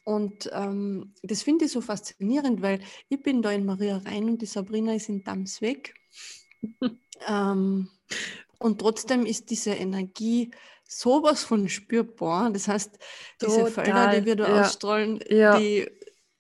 Und 0.05 0.51
ähm, 0.53 1.15
das 1.23 1.43
finde 1.43 1.65
ich 1.67 1.73
so 1.73 1.81
faszinierend, 1.81 2.61
weil 2.61 2.81
ich 3.09 3.23
bin 3.23 3.41
da 3.41 3.51
in 3.51 3.65
Maria 3.65 3.99
rein 3.99 4.25
und 4.25 4.43
die 4.43 4.47
Sabrina 4.47 4.95
ist 4.95 5.09
in 5.09 5.25
Damsweg. 5.25 5.95
ähm, 7.29 7.89
und 8.59 8.79
trotzdem 8.81 9.25
ist 9.25 9.51
diese 9.51 9.71
Energie 9.71 10.51
sowas 10.87 11.45
von 11.45 11.69
spürbar. 11.69 12.51
Das 12.51 12.69
heißt, 12.69 12.99
diese 13.41 13.65
Total. 13.65 13.71
Felder, 13.71 14.21
die 14.21 14.27
wir 14.27 14.37
da 14.37 14.49
ja. 14.49 14.61
ausstrahlen, 14.63 15.21
ja. 15.29 15.59
Die, 15.59 15.89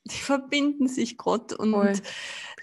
die 0.05 0.17
verbinden 0.17 0.89
sich 0.89 1.17
gerade 1.17 1.57
und 1.57 1.73
Voll. 1.73 1.93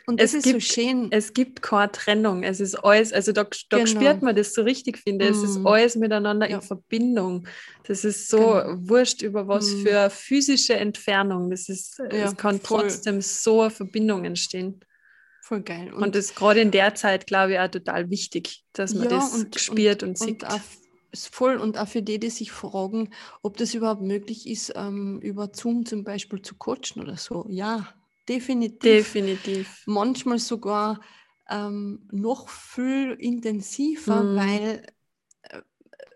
Und 0.10 0.20
das 0.20 0.32
es 0.32 0.39
ist 0.39 0.43
gibt, 0.45 0.64
so 0.64 0.74
schön. 0.74 1.12
Es 1.12 1.34
gibt 1.34 1.62
keine 1.62 1.91
Trennung. 1.91 2.41
Es 2.41 2.60
ist 2.60 2.74
alles, 2.84 3.14
also 3.14 3.32
da, 3.32 3.45
da 3.70 3.78
genau. 3.78 3.86
spürt 3.86 4.24
man 4.24 4.36
das 4.36 4.55
so 4.55 4.64
richtig, 4.64 4.97
finde 4.97 5.26
ich. 5.26 5.32
Mm. 5.32 5.34
Es 5.36 5.43
ist 5.43 5.60
mhm. 5.60 5.68
alles 5.68 5.95
miteinander 5.97 6.49
ja. 6.49 6.55
in 6.55 6.62
Verbindung. 6.64 7.47
Das 7.84 8.03
ist 8.03 8.28
so 8.28 8.38
genau. 8.38 8.89
wurscht 8.89 9.22
über 9.22 9.47
was 9.47 9.70
mm. 9.70 9.86
für 9.86 10.10
physische 10.10 10.74
Entfernung. 10.74 11.51
Das 11.51 11.70
ist, 11.70 11.99
ja, 11.99 12.26
es 12.26 12.36
kann 12.36 12.60
voll. 12.60 12.82
trotzdem 12.82 13.22
so 13.22 13.62
eine 13.62 13.70
Verbindung 13.70 14.26
entstehen. 14.26 14.80
Voll 15.43 15.62
geil. 15.62 15.93
Und, 15.93 16.01
und 16.01 16.16
das 16.16 16.34
gerade 16.34 16.62
in 16.62 16.72
der 16.72 16.95
Zeit, 16.95 17.28
glaube 17.28 17.53
ich, 17.53 17.60
auch 17.60 17.68
total 17.68 18.10
wichtig, 18.10 18.64
dass 18.74 18.95
man 18.95 19.03
ja, 19.03 19.10
das 19.12 19.36
und, 19.36 19.60
spürt 19.60 20.01
und, 20.01 20.10
und 20.10 20.18
sieht. 20.18 20.43
Und 20.43 20.60
ist 21.12 21.34
voll 21.34 21.57
und 21.57 21.78
auch 21.78 21.88
für 21.88 22.01
die, 22.01 22.20
die 22.20 22.32
sich 22.32 22.51
fragen, 22.51 23.12
ob 23.43 23.57
das 23.57 23.76
überhaupt 23.76 24.01
möglich 24.01 24.47
ist, 24.47 24.74
ähm, 24.76 25.20
über 25.22 25.51
Zoom 25.53 25.86
zum 25.86 26.03
Beispiel 26.03 26.41
zu 26.41 26.55
coachen 26.55 26.99
oder 27.01 27.18
so. 27.18 27.45
Ja, 27.47 27.93
definitiv. 28.30 28.80
Definitiv. 28.80 29.84
Manchmal 29.86 30.39
sogar 30.39 30.99
ähm, 31.49 32.07
noch 32.11 32.49
viel 32.49 33.13
intensiver, 33.19 34.23
mm. 34.23 34.36
weil, 34.36 34.86
äh, 35.41 35.61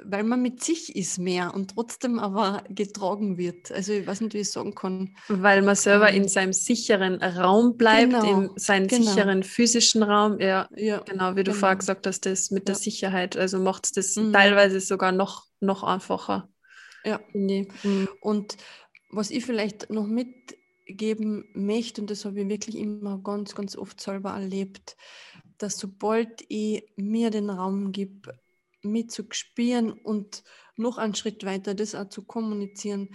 weil 0.04 0.24
man 0.24 0.42
mit 0.42 0.64
sich 0.64 0.96
ist 0.96 1.18
mehr 1.18 1.54
und 1.54 1.72
trotzdem 1.72 2.20
aber 2.20 2.64
getragen 2.70 3.38
wird. 3.38 3.72
Also 3.72 3.94
ich 3.94 4.06
weiß 4.06 4.22
nicht, 4.22 4.34
wie 4.36 4.40
ich 4.40 4.52
sagen 4.52 4.76
kann. 4.76 5.16
Weil 5.28 5.64
man 5.64 5.76
selber 5.76 6.10
ähm, 6.12 6.24
in 6.24 6.28
seinem 6.28 6.54
sicheren 6.54 7.22
Raum 7.22 7.78
bleibt, 7.78 8.14
genau, 8.14 8.42
in 8.42 8.52
seinem 8.58 8.88
genau. 8.88 9.10
sicheren 9.10 9.44
physischen 9.44 10.04
Raum. 10.04 10.40
Ja, 10.40 10.70
ja 10.76 11.00
genau, 11.00 11.32
wie 11.36 11.44
du 11.44 11.52
genau. 11.52 11.60
vorher 11.60 11.78
gesagt 11.78 12.06
hast, 12.06 12.26
das 12.26 12.52
mit 12.52 12.64
ja. 12.64 12.66
der 12.66 12.76
Sicherheit. 12.76 13.36
Also 13.36 13.60
macht 13.60 13.86
es 13.86 13.92
das 13.92 14.16
mm. 14.16 14.32
teilweise 14.34 14.80
sogar 14.80 15.12
noch, 15.12 15.48
noch 15.60 15.84
einfacher. 15.84 16.50
Ja. 17.04 17.20
Mm. 17.34 18.08
Und 18.22 18.58
was 19.10 19.32
ich 19.32 19.46
vielleicht 19.46 19.90
noch 19.90 20.08
mit 20.08 20.28
geben 20.86 21.50
möchte, 21.54 22.02
und 22.02 22.10
das 22.10 22.26
habe 22.26 22.42
ich 22.42 22.50
wirklich 22.50 22.78
immer 22.78 23.20
ganz, 23.20 23.56
ganz 23.56 23.76
oft 23.76 24.00
selber 24.00 24.32
erlebt, 24.32 24.98
dass 25.58 25.78
sobald 25.78 26.44
ich 26.50 26.84
mir 26.96 27.30
den 27.30 27.50
Raum 27.50 27.92
gebe, 27.92 28.40
mit 28.82 29.12
zu 29.12 29.24
spüren 29.32 29.92
und 29.92 30.44
noch 30.76 30.98
einen 30.98 31.16
Schritt 31.16 31.46
weiter 31.46 31.74
das 31.74 31.96
auch 31.96 32.10
zu 32.10 32.24
kommunizieren, 32.24 33.10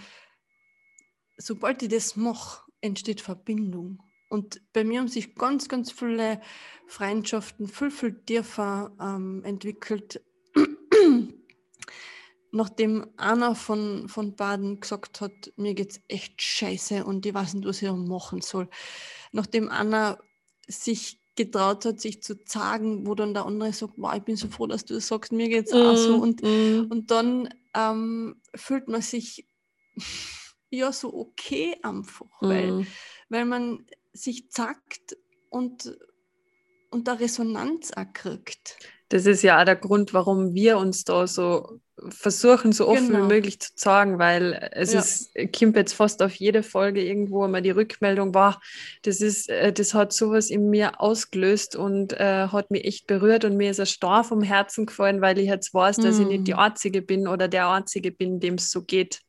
sobald 1.37 1.83
ich 1.83 1.91
das 1.91 2.17
mache, 2.17 2.63
entsteht 2.81 3.21
Verbindung. 3.21 4.03
Und 4.31 4.61
bei 4.73 4.85
mir 4.85 5.01
haben 5.01 5.09
sich 5.09 5.35
ganz, 5.35 5.69
ganz 5.69 5.91
viele 5.91 6.41
Freundschaften 6.87 7.67
viel, 7.67 7.91
viel 7.91 8.25
tiefer 8.25 8.95
ähm, 9.01 9.43
entwickelt, 9.45 10.23
nachdem 12.51 13.07
einer 13.17 13.55
von, 13.55 14.09
von 14.09 14.35
Baden 14.35 14.81
gesagt 14.81 15.21
hat, 15.21 15.53
mir 15.57 15.75
geht's 15.75 16.01
echt 16.09 16.41
scheiße 16.41 17.05
und 17.05 17.27
ich 17.27 17.35
weiß 17.35 17.55
nicht, 17.55 17.67
was 17.67 17.83
ich 17.83 17.91
machen 17.91 18.41
soll. 18.41 18.69
Nachdem 19.33 19.69
einer 19.69 20.19
sich 20.67 21.21
getraut 21.37 21.85
hat, 21.85 22.01
sich 22.01 22.23
zu 22.23 22.35
sagen, 22.47 23.07
wo 23.07 23.15
dann 23.15 23.33
der 23.33 23.47
andere 23.47 23.73
sagt, 23.73 23.95
wow, 23.97 24.15
ich 24.17 24.23
bin 24.23 24.37
so 24.37 24.49
froh, 24.49 24.67
dass 24.67 24.85
du 24.85 24.95
das 24.95 25.07
sagst, 25.07 25.31
mir 25.31 25.49
geht's 25.49 25.73
mm, 25.73 25.77
auch 25.77 25.97
so. 25.97 26.17
Und, 26.17 26.43
mm. 26.43 26.91
und 26.91 27.11
dann 27.11 27.49
ähm, 27.75 28.41
fühlt 28.55 28.89
man 28.89 29.03
sich 29.03 29.47
ja 30.71 30.93
so 30.93 31.15
okay 31.15 31.77
einfach, 31.83 32.27
mm. 32.41 32.49
weil, 32.49 32.87
weil 33.29 33.45
man 33.45 33.87
sich 34.13 34.51
zackt 34.51 35.17
und, 35.49 35.97
und 36.91 37.07
da 37.07 37.13
Resonanz 37.13 37.93
auch 37.93 38.13
kriegt. 38.13 38.79
Das 39.09 39.27
ist 39.27 39.43
ja 39.43 39.61
auch 39.61 39.65
der 39.65 39.77
Grund, 39.77 40.13
warum 40.13 40.55
wir 40.55 40.79
uns 40.79 41.05
da 41.05 41.27
so 41.27 41.81
versuchen, 42.11 42.73
so 42.73 42.87
offen 42.89 43.09
genau. 43.09 43.25
wie 43.25 43.35
möglich 43.35 43.61
zu 43.61 43.71
sagen, 43.75 44.19
weil 44.19 44.71
es 44.73 44.93
ja. 44.93 45.01
ist, 45.01 45.31
kommt 45.57 45.77
jetzt 45.77 45.95
fast 45.95 46.23
auf 46.23 46.35
jede 46.35 46.63
Folge 46.63 47.03
irgendwo 47.03 47.45
immer 47.45 47.61
die 47.61 47.71
Rückmeldung, 47.71 48.35
war, 48.35 48.61
das 49.03 49.21
ist, 49.21 49.49
äh, 49.49 49.73
das 49.73 49.95
hat 49.95 50.13
sowas 50.13 50.51
in 50.51 50.71
mir 50.71 51.01
ausgelöst 51.01 51.77
und 51.77 52.13
äh, 52.13 52.49
hat 52.49 52.71
mich 52.71 52.85
echt 52.85 53.07
berührt 53.07 53.45
und 53.45 53.57
mir 53.57 53.71
ist 53.71 53.81
ein 53.81 53.87
Star 53.87 54.25
vom 54.25 54.43
Herzen 54.43 54.87
gefallen, 54.87 55.21
weil 55.21 55.39
ich 55.39 55.49
jetzt 55.49 55.75
weiß, 55.75 55.97
dass 55.97 56.19
ich 56.19 56.27
nicht 56.27 56.47
die 56.47 56.53
mhm. 56.53 56.61
Einzige 56.61 57.03
bin 57.03 57.27
oder 57.27 57.49
der 57.49 57.69
Einzige 57.69 58.13
bin, 58.13 58.41
dem 58.41 58.55
es 58.55 58.71
so 58.71 58.83
geht. 58.83 59.23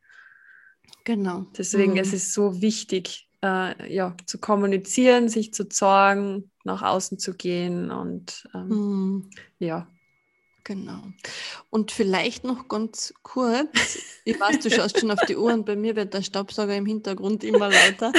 Genau. 1.05 1.47
Deswegen 1.57 1.93
mm. 1.93 1.97
es 1.97 2.13
ist 2.13 2.33
so 2.33 2.61
wichtig, 2.61 3.28
äh, 3.43 3.93
ja, 3.93 4.15
zu 4.25 4.37
kommunizieren, 4.37 5.29
sich 5.29 5.53
zu 5.53 5.65
sagen, 5.69 6.51
nach 6.63 6.81
außen 6.81 7.19
zu 7.19 7.33
gehen 7.33 7.91
und 7.91 8.47
ähm, 8.53 8.67
mm. 8.69 9.29
ja, 9.59 9.87
Genau. 10.69 11.01
Und 11.71 11.91
vielleicht 11.91 12.43
noch 12.43 12.67
ganz 12.67 13.11
kurz, 13.23 13.97
ich 14.23 14.39
weiß, 14.39 14.59
du 14.59 14.69
schaust 14.69 14.99
schon 14.99 15.09
auf 15.09 15.25
die 15.27 15.35
Uhr 15.35 15.51
und 15.51 15.65
bei 15.65 15.75
mir 15.75 15.95
wird 15.95 16.13
der 16.13 16.21
Staubsauger 16.21 16.75
im 16.75 16.85
Hintergrund 16.85 17.43
immer 17.43 17.71
lauter, 17.71 18.13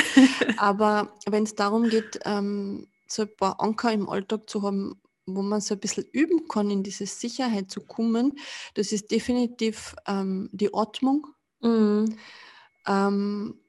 aber 0.56 1.14
wenn 1.26 1.44
es 1.44 1.54
darum 1.54 1.88
geht, 1.88 2.18
ähm, 2.24 2.88
so 3.06 3.22
ein 3.22 3.36
paar 3.36 3.60
Anker 3.60 3.92
im 3.92 4.08
Alltag 4.08 4.50
zu 4.50 4.62
haben, 4.62 5.00
wo 5.26 5.42
man 5.42 5.60
so 5.60 5.74
ein 5.74 5.80
bisschen 5.80 6.06
üben 6.10 6.48
kann, 6.48 6.70
in 6.70 6.82
diese 6.82 7.06
Sicherheit 7.06 7.70
zu 7.70 7.82
kommen, 7.82 8.36
das 8.74 8.90
ist 8.90 9.12
definitiv 9.12 9.94
ähm, 10.08 10.48
die 10.52 10.74
Atmung, 10.74 11.28
mhm. 11.60 12.16
ähm, 12.84 13.60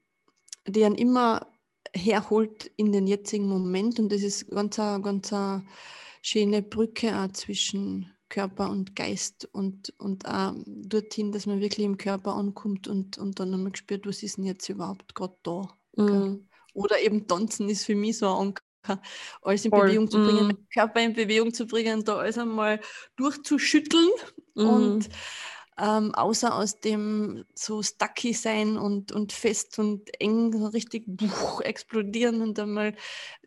die 0.68 0.86
einen 0.86 0.96
immer 0.96 1.48
herholt 1.94 2.72
in 2.78 2.92
den 2.92 3.08
jetzigen 3.08 3.48
Moment 3.48 4.00
und 4.00 4.12
das 4.12 4.22
ist 4.22 4.50
ganz 4.50 4.80
eine, 4.80 5.02
ganz 5.02 5.34
eine 5.34 5.66
schöne 6.22 6.62
Brücke 6.62 7.18
auch 7.18 7.32
zwischen 7.32 8.12
Körper 8.30 8.70
und 8.70 8.96
Geist 8.96 9.50
und, 9.52 9.94
und 9.98 10.26
auch 10.26 10.54
dorthin, 10.66 11.32
dass 11.32 11.46
man 11.46 11.60
wirklich 11.60 11.86
im 11.86 11.98
Körper 11.98 12.34
ankommt 12.36 12.88
und, 12.88 13.18
und 13.18 13.40
dann 13.40 13.54
einmal 13.54 13.76
spürt, 13.76 14.08
was 14.08 14.24
ist 14.24 14.38
denn 14.38 14.46
jetzt 14.46 14.70
überhaupt 14.70 15.14
gerade 15.14 15.36
da. 15.44 15.68
Mhm. 15.98 16.48
Oder 16.74 17.02
eben 17.02 17.28
tanzen 17.28 17.70
ist 17.70 17.86
für 17.86 17.96
mich 17.96 18.20
so 18.20 18.28
ein 18.28 18.56
Anker, 18.84 19.02
alles 19.42 19.66
in 19.66 19.72
Voll. 19.72 19.82
Bewegung 19.82 20.10
zu 20.10 20.18
bringen, 20.20 20.48
mhm. 20.48 20.68
Körper 20.74 21.02
in 21.02 21.14
Bewegung 21.14 21.54
zu 21.54 21.68
bringen, 21.68 22.06
da 22.06 22.18
alles 22.18 22.38
einmal 22.38 22.80
durchzuschütteln 23.18 24.10
mhm. 24.56 24.66
und 24.66 25.10
ähm, 25.80 26.14
außer 26.14 26.56
aus 26.56 26.80
dem 26.80 27.46
so 27.56 27.82
stucky 27.82 28.34
sein 28.34 28.78
und, 28.78 29.12
und 29.12 29.32
fest 29.34 29.80
und 29.80 30.10
eng 30.20 30.54
so 30.54 30.68
richtig 30.68 31.06
buch, 31.08 31.62
explodieren 31.62 32.42
und 32.42 32.60
einmal, 32.60 32.96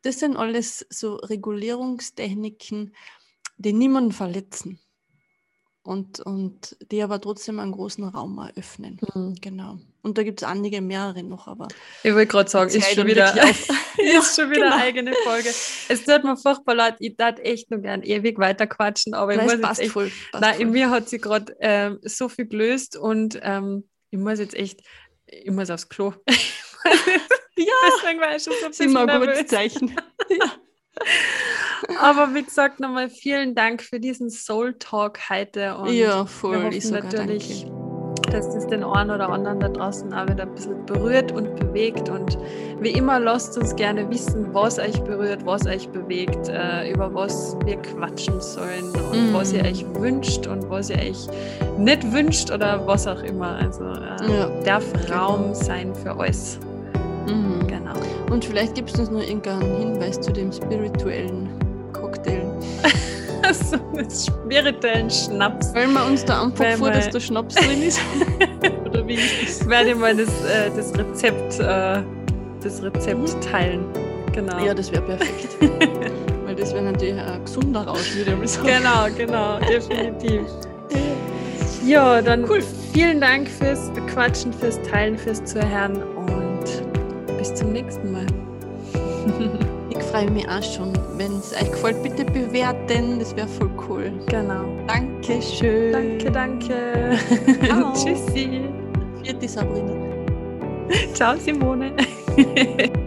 das 0.02 0.20
sind 0.20 0.36
alles 0.36 0.86
so 0.90 1.16
Regulierungstechniken, 1.16 2.94
die 3.58 3.72
niemanden 3.72 4.12
verletzen 4.12 4.80
und, 5.84 6.20
und 6.20 6.76
die 6.90 7.02
aber 7.02 7.20
trotzdem 7.20 7.60
einen 7.60 7.72
großen 7.72 8.04
Raum 8.04 8.38
eröffnen. 8.38 8.98
Mhm. 9.14 9.34
Genau. 9.40 9.78
Und 10.02 10.18
da 10.18 10.22
gibt 10.22 10.42
es 10.42 10.48
einige 10.48 10.80
mehrere 10.80 11.22
noch, 11.22 11.46
aber. 11.46 11.68
Ich 12.02 12.12
wollte 12.14 12.26
gerade 12.26 12.50
sagen, 12.50 12.70
ist 12.70 12.94
schon, 12.94 13.06
wieder, 13.06 13.34
ist 13.98 14.36
schon 14.36 14.50
wieder 14.50 14.62
genau. 14.62 14.74
eine 14.74 14.82
eigene 14.82 15.12
Folge. 15.24 15.48
Es 15.48 16.04
tut 16.04 16.24
mir 16.24 16.36
furchtbar 16.36 16.74
leid, 16.74 16.96
ich 17.00 17.16
darf 17.16 17.38
echt 17.38 17.70
nur 17.70 17.80
gern 17.80 18.02
ewig 18.02 18.38
weiter 18.38 18.66
quatschen, 18.66 19.14
aber 19.14 19.36
nein, 19.36 19.46
ich 19.46 19.52
muss 19.52 19.60
passt 19.60 19.80
echt, 19.80 19.92
voll, 19.92 20.10
passt 20.32 20.42
nein, 20.42 20.54
voll. 20.54 20.62
in 20.62 20.70
mir 20.70 20.90
hat 20.90 21.08
sie 21.08 21.18
gerade 21.18 21.54
ähm, 21.60 21.98
so 22.02 22.28
viel 22.28 22.46
gelöst 22.46 22.96
und 22.96 23.38
ähm, 23.42 23.88
ich 24.10 24.18
muss 24.18 24.38
jetzt 24.38 24.54
echt, 24.54 24.80
ich 25.26 25.50
muss 25.50 25.70
aufs 25.70 25.88
Klo. 25.88 26.14
ja, 26.26 27.64
deswegen 27.86 28.20
war 28.20 28.34
ich 28.34 28.42
schon 28.42 28.54
so 28.58 28.66
ein 28.66 28.70
bisschen 28.70 28.90
immer 28.90 29.06
ein 29.06 29.20
gutes 29.20 29.46
Zeichen. 29.48 29.94
ja. 30.30 30.52
Aber 32.00 32.34
wie 32.34 32.42
gesagt, 32.42 32.80
nochmal 32.80 33.08
vielen 33.08 33.54
Dank 33.54 33.82
für 33.82 34.00
diesen 34.00 34.30
Soul 34.30 34.74
Talk 34.78 35.18
heute. 35.30 35.76
Und 35.76 35.92
ja, 35.92 36.26
voll. 36.26 36.70
Wir 36.70 36.80
hoffen 36.80 36.90
natürlich, 36.92 37.66
danke. 37.66 38.30
dass 38.30 38.54
das 38.54 38.66
den 38.66 38.84
einen 38.84 39.10
oder 39.10 39.28
anderen 39.28 39.60
da 39.60 39.68
draußen 39.68 40.12
auch 40.12 40.28
wieder 40.28 40.44
ein 40.44 40.54
bisschen 40.54 40.84
berührt 40.86 41.32
und 41.32 41.56
bewegt. 41.56 42.08
Und 42.08 42.38
wie 42.80 42.90
immer, 42.90 43.20
lasst 43.20 43.56
uns 43.58 43.74
gerne 43.76 44.08
wissen, 44.10 44.52
was 44.52 44.78
euch 44.78 45.00
berührt, 45.02 45.44
was 45.44 45.66
euch 45.66 45.88
bewegt, 45.88 46.48
äh, 46.48 46.90
über 46.90 47.12
was 47.12 47.56
wir 47.64 47.76
quatschen 47.76 48.40
sollen 48.40 48.90
und 49.12 49.32
mm. 49.32 49.34
was 49.34 49.52
ihr 49.52 49.64
euch 49.64 49.84
wünscht 49.94 50.46
und 50.46 50.68
was 50.68 50.90
ihr 50.90 50.98
euch 50.98 51.26
nicht 51.78 52.12
wünscht 52.12 52.50
oder 52.50 52.86
was 52.86 53.06
auch 53.06 53.22
immer. 53.22 53.56
Also 53.56 53.84
äh, 53.84 54.38
ja, 54.38 54.48
darf 54.64 54.84
genau. 54.92 55.14
Raum 55.14 55.54
sein 55.54 55.94
für 55.94 56.12
alles. 56.16 56.58
Mhm. 57.26 57.66
Genau. 57.66 57.94
Und 58.30 58.44
vielleicht 58.44 58.74
gibt 58.74 58.90
es 58.90 58.98
uns 58.98 59.10
noch 59.10 59.22
irgendeinen 59.22 59.76
Hinweis 59.78 60.20
zu 60.20 60.32
dem 60.32 60.52
spirituellen 60.52 61.48
Cocktail. 62.14 62.42
so 63.52 63.76
einen 63.76 64.10
spirituellen 64.10 65.10
Schnaps. 65.10 65.74
Weil 65.74 65.88
wir 65.88 66.04
uns 66.06 66.24
da 66.24 66.42
einfach 66.42 66.76
vor, 66.76 66.90
dass 66.90 67.10
da 67.10 67.20
Schnaps 67.20 67.54
drin 67.54 67.82
ist. 67.82 68.00
Oder 68.86 69.06
wie 69.06 69.14
ist 69.14 69.60
das? 69.60 69.68
Werde 69.68 69.94
mal 69.94 70.16
das, 70.16 70.28
äh, 70.44 70.70
das 70.74 70.96
Rezept, 70.96 71.60
äh, 71.60 72.02
das 72.62 72.82
Rezept 72.82 73.18
mhm. 73.18 73.40
teilen. 73.40 73.84
Genau. 74.32 74.64
Ja, 74.64 74.74
das 74.74 74.90
wäre 74.90 75.02
perfekt. 75.02 75.56
Weil 76.44 76.56
das 76.56 76.72
wäre 76.72 76.84
natürlich 76.84 77.20
ein 77.20 77.44
gesunder 77.44 77.86
Rausch, 77.86 78.14
würde 78.16 78.36
ich 78.42 78.50
sagen. 78.50 78.66
Genau, 78.66 79.06
genau, 79.16 79.58
definitiv. 79.60 80.42
Ja, 81.84 82.22
dann 82.22 82.44
cool. 82.48 82.62
vielen 82.92 83.20
Dank 83.20 83.48
fürs 83.48 83.90
Quatschen, 84.12 84.52
fürs 84.52 84.80
Teilen, 84.82 85.18
fürs 85.18 85.44
Zuhören 85.44 86.02
und 86.02 86.64
bis 87.38 87.54
zum 87.54 87.72
nächsten 87.72 88.10
Mal. 88.10 88.26
Freue 90.14 90.30
mich 90.30 90.48
auch 90.48 90.62
schon. 90.62 90.92
Wenn 91.16 91.38
es 91.38 91.52
euch 91.60 91.72
gefällt, 91.72 92.00
bitte 92.04 92.24
bewerten. 92.24 93.18
Das 93.18 93.34
wäre 93.34 93.48
voll 93.48 93.70
cool. 93.88 94.12
Genau. 94.26 94.64
Dankeschön. 94.86 95.92
Danke, 95.92 96.30
danke. 96.30 97.18
Tschüssi. 97.94 98.60
Vierte 99.24 99.48
Sabrina. 99.48 99.92
Ciao, 101.14 101.34
Simone. 101.36 101.96